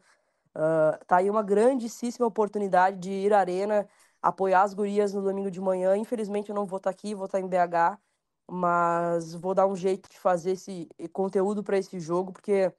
Uh, 0.57 0.97
tá 1.05 1.17
aí 1.17 1.29
uma 1.29 1.43
grandíssima 1.43 2.25
oportunidade 2.25 2.97
de 2.97 3.11
ir 3.11 3.31
à 3.31 3.37
arena, 3.39 3.87
apoiar 4.19 4.63
as 4.63 4.73
gurias 4.73 5.13
no 5.13 5.21
domingo 5.21 5.51
de 5.51 5.61
manhã. 5.61 5.95
Infelizmente 5.95 6.49
eu 6.49 6.55
não 6.55 6.65
vou 6.65 6.77
estar 6.77 6.89
tá 6.89 6.95
aqui, 6.95 7.13
vou 7.13 7.25
estar 7.27 7.37
tá 7.37 7.43
em 7.43 7.47
BH, 7.47 7.99
mas 8.49 9.35
vou 9.35 9.53
dar 9.53 9.67
um 9.67 9.75
jeito 9.75 10.09
de 10.09 10.17
fazer 10.17 10.51
esse 10.53 10.89
conteúdo 11.13 11.63
para 11.63 11.77
esse 11.77 11.99
jogo, 11.99 12.33
porque 12.33 12.73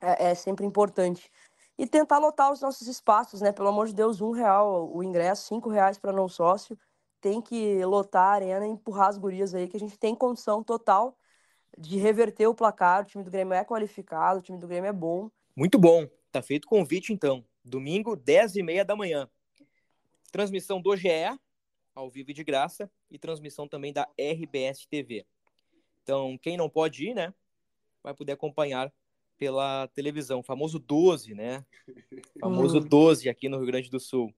é, 0.00 0.30
é, 0.30 0.34
sempre 0.34 0.66
importante. 0.66 1.30
E 1.78 1.86
tentar 1.86 2.18
lotar 2.18 2.52
os 2.52 2.60
nossos 2.60 2.86
espaços, 2.88 3.40
né? 3.40 3.52
Pelo 3.52 3.68
amor 3.68 3.86
de 3.86 3.94
Deus, 3.94 4.20
um 4.20 4.32
real 4.32 4.90
o 4.94 5.02
ingresso, 5.02 5.46
cinco 5.46 5.70
reais 5.70 5.98
para 5.98 6.12
não 6.12 6.28
sócio. 6.28 6.78
Tem 7.20 7.40
que 7.40 7.84
lotar 7.84 8.28
a 8.28 8.32
arena 8.34 8.66
e 8.66 8.70
empurrar 8.70 9.08
as 9.08 9.18
gurias 9.18 9.54
aí, 9.54 9.68
que 9.68 9.76
a 9.76 9.80
gente 9.80 9.98
tem 9.98 10.14
condição 10.14 10.62
total 10.62 11.18
de 11.76 11.98
reverter 11.98 12.46
o 12.46 12.54
placar. 12.54 13.02
O 13.02 13.04
time 13.04 13.24
do 13.24 13.30
Grêmio 13.30 13.54
é 13.54 13.64
qualificado, 13.64 14.38
o 14.38 14.42
time 14.42 14.58
do 14.58 14.68
Grêmio 14.68 14.88
é 14.88 14.92
bom. 14.92 15.30
Muito 15.56 15.78
bom. 15.78 16.06
Tá 16.30 16.40
feito 16.42 16.66
o 16.66 16.68
convite, 16.68 17.12
então. 17.12 17.44
Domingo, 17.64 18.14
10 18.14 18.56
e 18.56 18.62
meia 18.62 18.84
da 18.84 18.94
manhã. 18.94 19.28
Transmissão 20.30 20.80
do 20.80 20.96
GE, 20.96 21.08
ao 21.94 22.08
vivo 22.08 22.30
e 22.30 22.34
de 22.34 22.44
graça, 22.44 22.90
e 23.10 23.18
transmissão 23.18 23.66
também 23.66 23.92
da 23.92 24.06
RBS 24.18 24.86
TV. 24.86 25.26
Então, 26.02 26.38
quem 26.38 26.56
não 26.56 26.70
pode 26.70 27.08
ir, 27.08 27.14
né, 27.14 27.34
vai 28.02 28.14
poder 28.14 28.32
acompanhar 28.32 28.92
pela 29.36 29.88
televisão. 29.88 30.40
O 30.40 30.42
famoso 30.42 30.78
12, 30.78 31.34
né? 31.34 31.64
Famoso 32.40 32.80
12 32.80 33.28
aqui 33.28 33.48
no 33.48 33.56
Rio 33.58 33.66
Grande 33.66 33.90
do 33.90 34.00
Sul. 34.00 34.34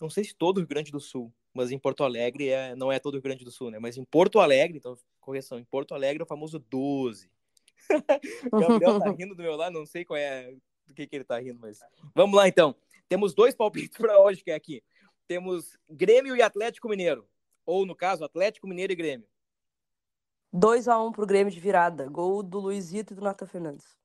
Não 0.00 0.10
sei 0.10 0.24
se 0.24 0.34
todo 0.34 0.58
o 0.58 0.60
Rio 0.60 0.68
Grande 0.68 0.92
do 0.92 1.00
Sul, 1.00 1.32
mas 1.56 1.72
em 1.72 1.78
Porto 1.78 2.04
Alegre 2.04 2.48
é, 2.48 2.76
não 2.76 2.92
é 2.92 2.98
todo 2.98 3.14
o 3.14 3.16
Rio 3.16 3.22
Grande 3.22 3.44
do 3.44 3.50
Sul, 3.50 3.70
né? 3.70 3.78
Mas 3.78 3.96
em 3.96 4.04
Porto 4.04 4.38
Alegre, 4.38 4.78
então, 4.78 4.96
correção, 5.20 5.58
em 5.58 5.64
Porto 5.64 5.94
Alegre 5.94 6.22
é 6.22 6.24
o 6.24 6.28
famoso 6.28 6.58
12. 6.58 7.30
Gabriel 8.52 9.00
tá 9.00 9.10
rindo 9.10 9.34
do 9.34 9.42
meu 9.42 9.56
lado, 9.56 9.72
não 9.72 9.86
sei 9.86 10.04
qual 10.04 10.16
é 10.16 10.54
do 10.86 10.94
que, 10.94 11.06
que 11.06 11.16
ele 11.16 11.24
tá 11.24 11.38
rindo, 11.38 11.58
mas. 11.60 11.80
Vamos 12.14 12.36
lá 12.36 12.46
então. 12.46 12.76
Temos 13.08 13.34
dois 13.34 13.54
palpites 13.54 13.96
para 13.98 14.20
hoje, 14.20 14.42
que 14.42 14.50
é 14.50 14.54
aqui. 14.54 14.82
Temos 15.26 15.76
Grêmio 15.88 16.36
e 16.36 16.42
Atlético 16.42 16.88
Mineiro. 16.88 17.28
Ou, 17.64 17.84
no 17.84 17.96
caso, 17.96 18.24
Atlético 18.24 18.68
Mineiro 18.68 18.92
e 18.92 18.96
Grêmio. 18.96 19.28
2x1 20.54 21.12
pro 21.12 21.26
Grêmio 21.26 21.52
de 21.52 21.58
virada. 21.58 22.08
Gol 22.08 22.42
do 22.42 22.60
Luizito 22.60 23.12
e 23.12 23.16
do 23.16 23.22
Nathan 23.22 23.46
Fernandes. 23.46 23.96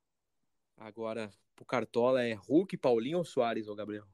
Agora, 0.76 1.32
pro 1.54 1.64
Cartola 1.64 2.24
é 2.24 2.34
Hulk, 2.34 2.76
Paulinho 2.76 3.18
ou 3.18 3.24
Soares, 3.24 3.68
ou 3.68 3.76
Gabriel? 3.76 4.04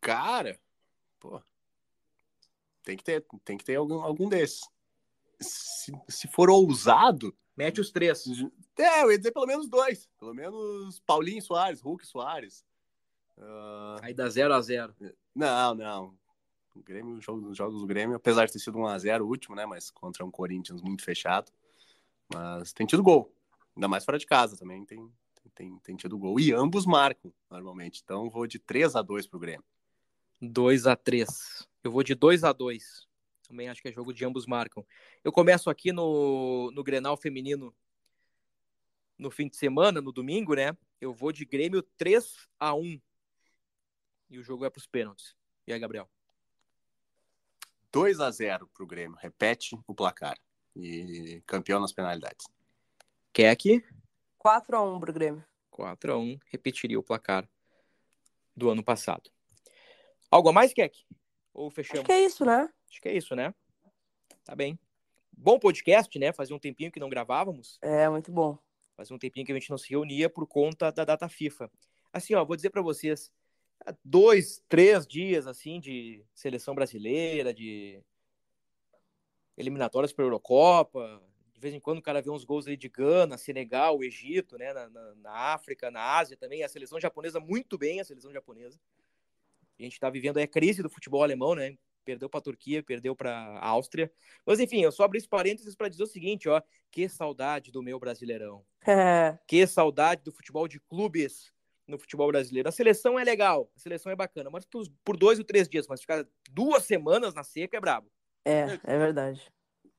Cara, 0.00 0.58
pô. 1.20 1.40
Tem 2.88 2.96
que 2.96 3.04
ter, 3.04 3.22
tem 3.44 3.58
que 3.58 3.64
ter 3.66 3.74
algum, 3.76 4.00
algum 4.00 4.30
desses. 4.30 4.62
Se, 5.38 5.92
se 6.08 6.26
for 6.26 6.48
ousado, 6.48 7.36
Mete 7.54 7.80
os 7.80 7.90
três. 7.90 8.24
É, 8.78 9.02
eu 9.02 9.10
ia 9.10 9.18
dizer 9.18 9.32
pelo 9.32 9.44
menos 9.44 9.68
dois. 9.68 10.08
Pelo 10.16 10.32
menos 10.32 11.00
Paulinho 11.00 11.42
Soares, 11.42 11.80
Hulk 11.82 12.06
Soares. 12.06 12.64
Uh... 13.36 14.00
Aí 14.00 14.14
dá 14.14 14.28
0 14.28 14.54
a 14.54 14.60
0 14.60 14.94
Não, 15.34 15.74
não. 15.74 16.14
O 16.76 16.80
Grêmio, 16.80 17.16
os 17.16 17.24
jogos, 17.24 17.56
jogos 17.56 17.80
do 17.80 17.86
Grêmio, 17.86 18.14
apesar 18.14 18.46
de 18.46 18.52
ter 18.52 18.60
sido 18.60 18.78
1x0 18.78 19.22
o 19.22 19.26
último, 19.26 19.56
né? 19.56 19.66
Mas 19.66 19.90
contra 19.90 20.24
um 20.24 20.30
Corinthians 20.30 20.80
muito 20.80 21.02
fechado. 21.02 21.50
Mas 22.32 22.72
tem 22.72 22.86
tido 22.86 23.02
gol. 23.02 23.34
Ainda 23.74 23.88
mais 23.88 24.04
fora 24.04 24.18
de 24.18 24.26
casa 24.26 24.56
também 24.56 24.84
tem, 24.84 25.12
tem, 25.52 25.78
tem 25.80 25.96
tido 25.96 26.16
gol. 26.16 26.38
E 26.38 26.52
ambos 26.52 26.86
marcam, 26.86 27.34
normalmente. 27.50 28.00
Então 28.04 28.30
vou 28.30 28.46
de 28.46 28.60
3 28.60 28.94
a 28.94 29.02
2 29.02 29.26
pro 29.26 29.40
Grêmio. 29.40 29.64
2 30.40 30.86
a 30.86 30.94
3 30.94 31.67
Eu 31.82 31.90
vou 31.90 32.02
de 32.02 32.14
2 32.14 32.44
a 32.44 32.52
2 32.52 33.08
também 33.48 33.68
acho 33.68 33.80
que 33.80 33.88
é 33.88 33.92
jogo 33.92 34.12
de 34.12 34.24
ambos 34.24 34.46
marcam. 34.46 34.86
Eu 35.24 35.32
começo 35.32 35.70
aqui 35.70 35.90
no, 35.90 36.70
no 36.72 36.84
Grenal 36.84 37.16
feminino 37.16 37.74
no 39.16 39.30
fim 39.30 39.48
de 39.48 39.56
semana, 39.56 40.02
no 40.02 40.12
domingo, 40.12 40.54
né? 40.54 40.76
Eu 41.00 41.14
vou 41.14 41.32
de 41.32 41.46
Grêmio 41.46 41.82
3 41.96 42.46
a 42.60 42.74
1 42.74 43.00
E 44.28 44.38
o 44.38 44.44
jogo 44.44 44.66
é 44.66 44.70
para 44.70 44.78
os 44.78 44.86
pênaltis. 44.86 45.34
E 45.66 45.72
aí, 45.72 45.80
Gabriel? 45.80 46.08
2 47.90 48.20
a 48.20 48.30
0 48.30 48.68
para 48.68 48.84
o 48.84 48.86
Grêmio. 48.86 49.16
Repete 49.18 49.76
o 49.86 49.94
placar. 49.94 50.38
E 50.76 51.42
campeão 51.46 51.80
nas 51.80 51.92
penalidades. 51.92 52.46
Quer 53.32 53.50
aqui? 53.50 53.82
4 54.36 54.76
a 54.76 54.82
1 54.82 55.00
para 55.00 55.10
o 55.10 55.14
Grêmio. 55.14 55.44
4 55.70 56.12
a 56.12 56.18
1 56.18 56.38
repetiria 56.46 56.98
o 56.98 57.02
placar 57.02 57.48
do 58.54 58.68
ano 58.68 58.84
passado. 58.84 59.30
Algo 60.30 60.50
a 60.50 60.52
mais, 60.52 60.74
Keck? 60.74 61.04
Ou 61.58 61.70
fechamos? 61.70 62.02
Acho 62.02 62.06
que 62.06 62.12
é 62.12 62.24
isso, 62.24 62.44
né? 62.44 62.68
Acho 62.88 63.00
que 63.02 63.08
é 63.08 63.16
isso, 63.16 63.34
né? 63.34 63.52
Tá 64.44 64.54
bem. 64.54 64.78
Bom 65.36 65.58
podcast, 65.58 66.16
né? 66.16 66.32
Fazia 66.32 66.54
um 66.54 66.58
tempinho 66.58 66.92
que 66.92 67.00
não 67.00 67.08
gravávamos. 67.08 67.80
É, 67.82 68.08
muito 68.08 68.30
bom. 68.30 68.56
Fazia 68.96 69.14
um 69.14 69.18
tempinho 69.18 69.44
que 69.44 69.50
a 69.50 69.54
gente 69.56 69.68
não 69.68 69.76
se 69.76 69.90
reunia 69.90 70.30
por 70.30 70.46
conta 70.46 70.92
da 70.92 71.04
data 71.04 71.28
FIFA. 71.28 71.68
Assim, 72.12 72.32
ó, 72.36 72.44
vou 72.44 72.54
dizer 72.54 72.70
para 72.70 72.80
vocês, 72.80 73.32
dois, 74.04 74.62
três 74.68 75.04
dias, 75.04 75.48
assim, 75.48 75.80
de 75.80 76.24
seleção 76.32 76.76
brasileira, 76.76 77.52
de 77.52 78.00
eliminatórias 79.56 80.12
para 80.12 80.24
a 80.24 80.26
Eurocopa. 80.26 81.20
De 81.52 81.60
vez 81.60 81.74
em 81.74 81.80
quando 81.80 81.98
o 81.98 82.02
cara 82.02 82.22
vê 82.22 82.30
uns 82.30 82.44
gols 82.44 82.68
ali 82.68 82.76
de 82.76 82.88
Gana, 82.88 83.36
Senegal, 83.36 84.04
Egito, 84.04 84.56
né? 84.56 84.72
Na, 84.72 84.88
na, 84.88 85.14
na 85.16 85.32
África, 85.32 85.90
na 85.90 86.18
Ásia 86.18 86.36
também. 86.36 86.62
A 86.62 86.68
seleção 86.68 87.00
japonesa 87.00 87.40
muito 87.40 87.76
bem, 87.76 87.98
a 88.00 88.04
seleção 88.04 88.32
japonesa. 88.32 88.78
A 89.78 89.82
gente 89.82 89.94
está 89.94 90.10
vivendo 90.10 90.38
a 90.38 90.46
crise 90.46 90.82
do 90.82 90.90
futebol 90.90 91.22
alemão, 91.22 91.54
né? 91.54 91.76
perdeu 92.08 92.30
para 92.30 92.38
a 92.38 92.42
Turquia, 92.42 92.82
perdeu 92.82 93.14
para 93.14 93.30
a 93.30 93.68
Áustria. 93.68 94.10
Mas 94.46 94.58
enfim, 94.60 94.80
eu 94.80 94.90
só 94.90 95.04
abri 95.04 95.18
esse 95.18 95.28
parênteses 95.28 95.76
para 95.76 95.90
dizer 95.90 96.04
o 96.04 96.06
seguinte, 96.06 96.48
ó, 96.48 96.62
que 96.90 97.06
saudade 97.06 97.70
do 97.70 97.82
meu 97.82 98.00
Brasileirão. 98.00 98.64
É. 98.86 99.38
Que 99.46 99.66
saudade 99.66 100.22
do 100.22 100.32
futebol 100.32 100.66
de 100.66 100.80
clubes 100.80 101.52
no 101.86 101.98
futebol 101.98 102.28
brasileiro. 102.28 102.68
A 102.68 102.72
seleção 102.72 103.18
é 103.18 103.24
legal, 103.24 103.70
a 103.76 103.78
seleção 103.78 104.10
é 104.10 104.16
bacana, 104.16 104.48
mas 104.48 104.66
por 105.04 105.16
dois 105.18 105.38
ou 105.38 105.44
três 105.44 105.68
dias, 105.68 105.86
mas 105.86 106.00
ficar 106.00 106.26
duas 106.50 106.84
semanas 106.84 107.34
na 107.34 107.44
seca 107.44 107.76
é 107.76 107.80
brabo. 107.80 108.10
É, 108.42 108.78
é 108.84 108.98
verdade. 108.98 109.46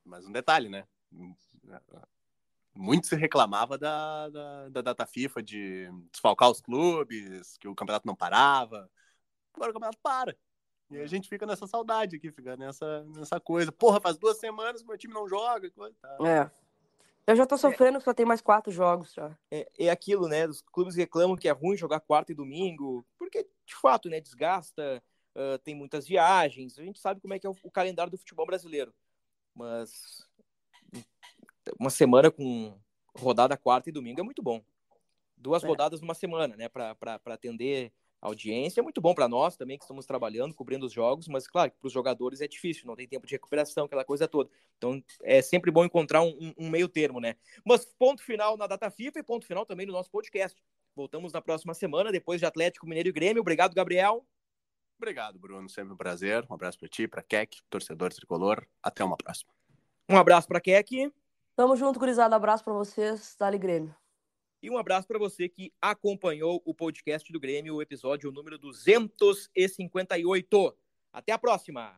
Mas 0.03 0.25
um 0.25 0.31
detalhe, 0.31 0.67
né? 0.67 0.85
Muito 2.75 3.05
se 3.05 3.15
reclamava 3.15 3.77
da, 3.77 4.29
da, 4.29 4.69
da 4.69 4.81
data 4.81 5.05
FIFA 5.05 5.43
de 5.43 5.89
desfalcar 6.11 6.49
os 6.49 6.61
clubes, 6.61 7.55
que 7.57 7.67
o 7.67 7.75
campeonato 7.75 8.07
não 8.07 8.15
parava. 8.15 8.89
Agora 9.59 9.71
o 9.71 9.73
campeonato 9.73 9.99
para. 10.01 10.37
E 10.89 10.97
a 10.97 11.05
gente 11.05 11.27
fica 11.27 11.45
nessa 11.45 11.67
saudade 11.67 12.15
aqui, 12.15 12.31
fica 12.31 12.55
nessa, 12.55 13.03
nessa 13.03 13.39
coisa. 13.39 13.71
Porra, 13.71 13.99
faz 13.99 14.17
duas 14.17 14.37
semanas 14.37 14.81
que 14.81 14.87
meu 14.87 14.97
time 14.97 15.13
não 15.13 15.27
joga. 15.27 15.69
Coisa, 15.69 15.95
tá. 16.01 16.17
É. 16.25 16.49
Eu 17.27 17.35
já 17.35 17.45
tô 17.45 17.57
sofrendo 17.57 17.99
que 17.99 18.05
só 18.05 18.13
tem 18.13 18.25
mais 18.25 18.41
quatro 18.41 18.71
jogos 18.71 19.13
já. 19.13 19.37
É, 19.51 19.69
é 19.77 19.89
aquilo, 19.89 20.27
né? 20.27 20.47
Os 20.47 20.61
clubes 20.61 20.95
reclamam 20.95 21.35
que 21.35 21.47
é 21.47 21.51
ruim 21.51 21.77
jogar 21.77 21.99
quarta 21.99 22.31
e 22.31 22.35
domingo, 22.35 23.05
porque, 23.19 23.45
de 23.65 23.75
fato, 23.75 24.09
né, 24.09 24.19
desgasta, 24.19 25.03
uh, 25.35 25.59
tem 25.59 25.75
muitas 25.75 26.07
viagens. 26.07 26.79
A 26.79 26.83
gente 26.83 26.99
sabe 26.99 27.21
como 27.21 27.33
é 27.33 27.39
que 27.39 27.45
é 27.45 27.49
o, 27.49 27.55
o, 27.61 27.69
calendário 27.69 28.09
do 28.09 28.17
futebol 28.17 28.47
brasileiro. 28.47 28.91
Mas 29.53 30.27
uma 31.79 31.91
semana 31.91 32.31
com 32.31 32.79
rodada 33.15 33.55
quarta 33.55 33.89
e 33.89 33.93
domingo 33.93 34.21
é 34.21 34.23
muito 34.23 34.41
bom. 34.41 34.63
Duas 35.37 35.63
é. 35.63 35.67
rodadas 35.67 36.01
numa 36.01 36.15
semana, 36.15 36.55
né? 36.55 36.67
Para 36.67 37.19
atender 37.27 37.93
audiência. 38.21 38.81
É 38.81 38.83
muito 38.83 39.01
bom 39.01 39.13
para 39.13 39.27
nós 39.27 39.55
também, 39.55 39.77
que 39.77 39.83
estamos 39.83 40.05
trabalhando, 40.05 40.53
cobrindo 40.53 40.85
os 40.85 40.91
jogos, 40.91 41.27
mas 41.27 41.47
claro, 41.47 41.71
para 41.79 41.87
os 41.87 41.93
jogadores 41.93 42.41
é 42.41 42.47
difícil, 42.47 42.85
não 42.85 42.95
tem 42.95 43.07
tempo 43.07 43.25
de 43.25 43.33
recuperação, 43.33 43.85
aquela 43.85 44.03
coisa 44.03 44.27
toda. 44.27 44.49
Então 44.77 45.03
é 45.23 45.41
sempre 45.41 45.71
bom 45.71 45.85
encontrar 45.85 46.21
um, 46.21 46.29
um, 46.39 46.65
um, 46.65 46.69
meio 46.69 46.87
termo, 46.87 47.19
né? 47.19 47.35
Mas 47.65 47.85
ponto 47.85 48.23
final 48.23 48.57
na 48.57 48.67
data 48.67 48.89
FIFA 48.89 49.19
e 49.19 49.23
ponto 49.23 49.45
final 49.45 49.65
também 49.65 49.85
no 49.85 49.93
nosso 49.93 50.09
podcast. 50.11 50.61
Voltamos 50.95 51.31
na 51.31 51.41
próxima 51.41 51.73
semana, 51.73 52.11
depois 52.11 52.39
de 52.39 52.45
Atlético 52.45 52.85
Mineiro 52.85 53.09
e 53.09 53.11
Grêmio. 53.11 53.41
Obrigado, 53.41 53.73
Gabriel. 53.73 54.25
Obrigado, 54.97 55.39
Bruno. 55.39 55.69
Sempre 55.69 55.93
um 55.93 55.97
prazer. 55.97 56.45
Um 56.49 56.53
abraço 56.53 56.77
para 56.77 56.89
ti, 56.89 57.07
para 57.07 57.23
Keck, 57.23 57.61
torcedor 57.69 58.13
tricolor. 58.13 58.65
Até 58.83 59.03
uma 59.03 59.15
próxima. 59.15 59.51
Um 60.09 60.17
abraço 60.17 60.47
para 60.47 60.59
Keck. 60.59 61.11
Tamo 61.55 61.75
junto, 61.75 61.99
gurizada. 61.99 62.35
Abraço 62.35 62.63
para 62.63 62.73
vocês. 62.73 63.35
Dali 63.39 63.57
Grêmio. 63.57 63.95
E 64.61 64.69
um 64.69 64.77
abraço 64.77 65.07
para 65.07 65.17
você 65.17 65.47
que 65.47 65.71
acompanhou 65.81 66.61
o 66.65 66.73
podcast 66.73 67.31
do 67.31 67.39
Grêmio, 67.39 67.75
o 67.75 67.81
episódio 67.81 68.29
número 68.29 68.57
258. 68.57 70.77
Até 71.13 71.31
a 71.31 71.37
próxima! 71.37 71.97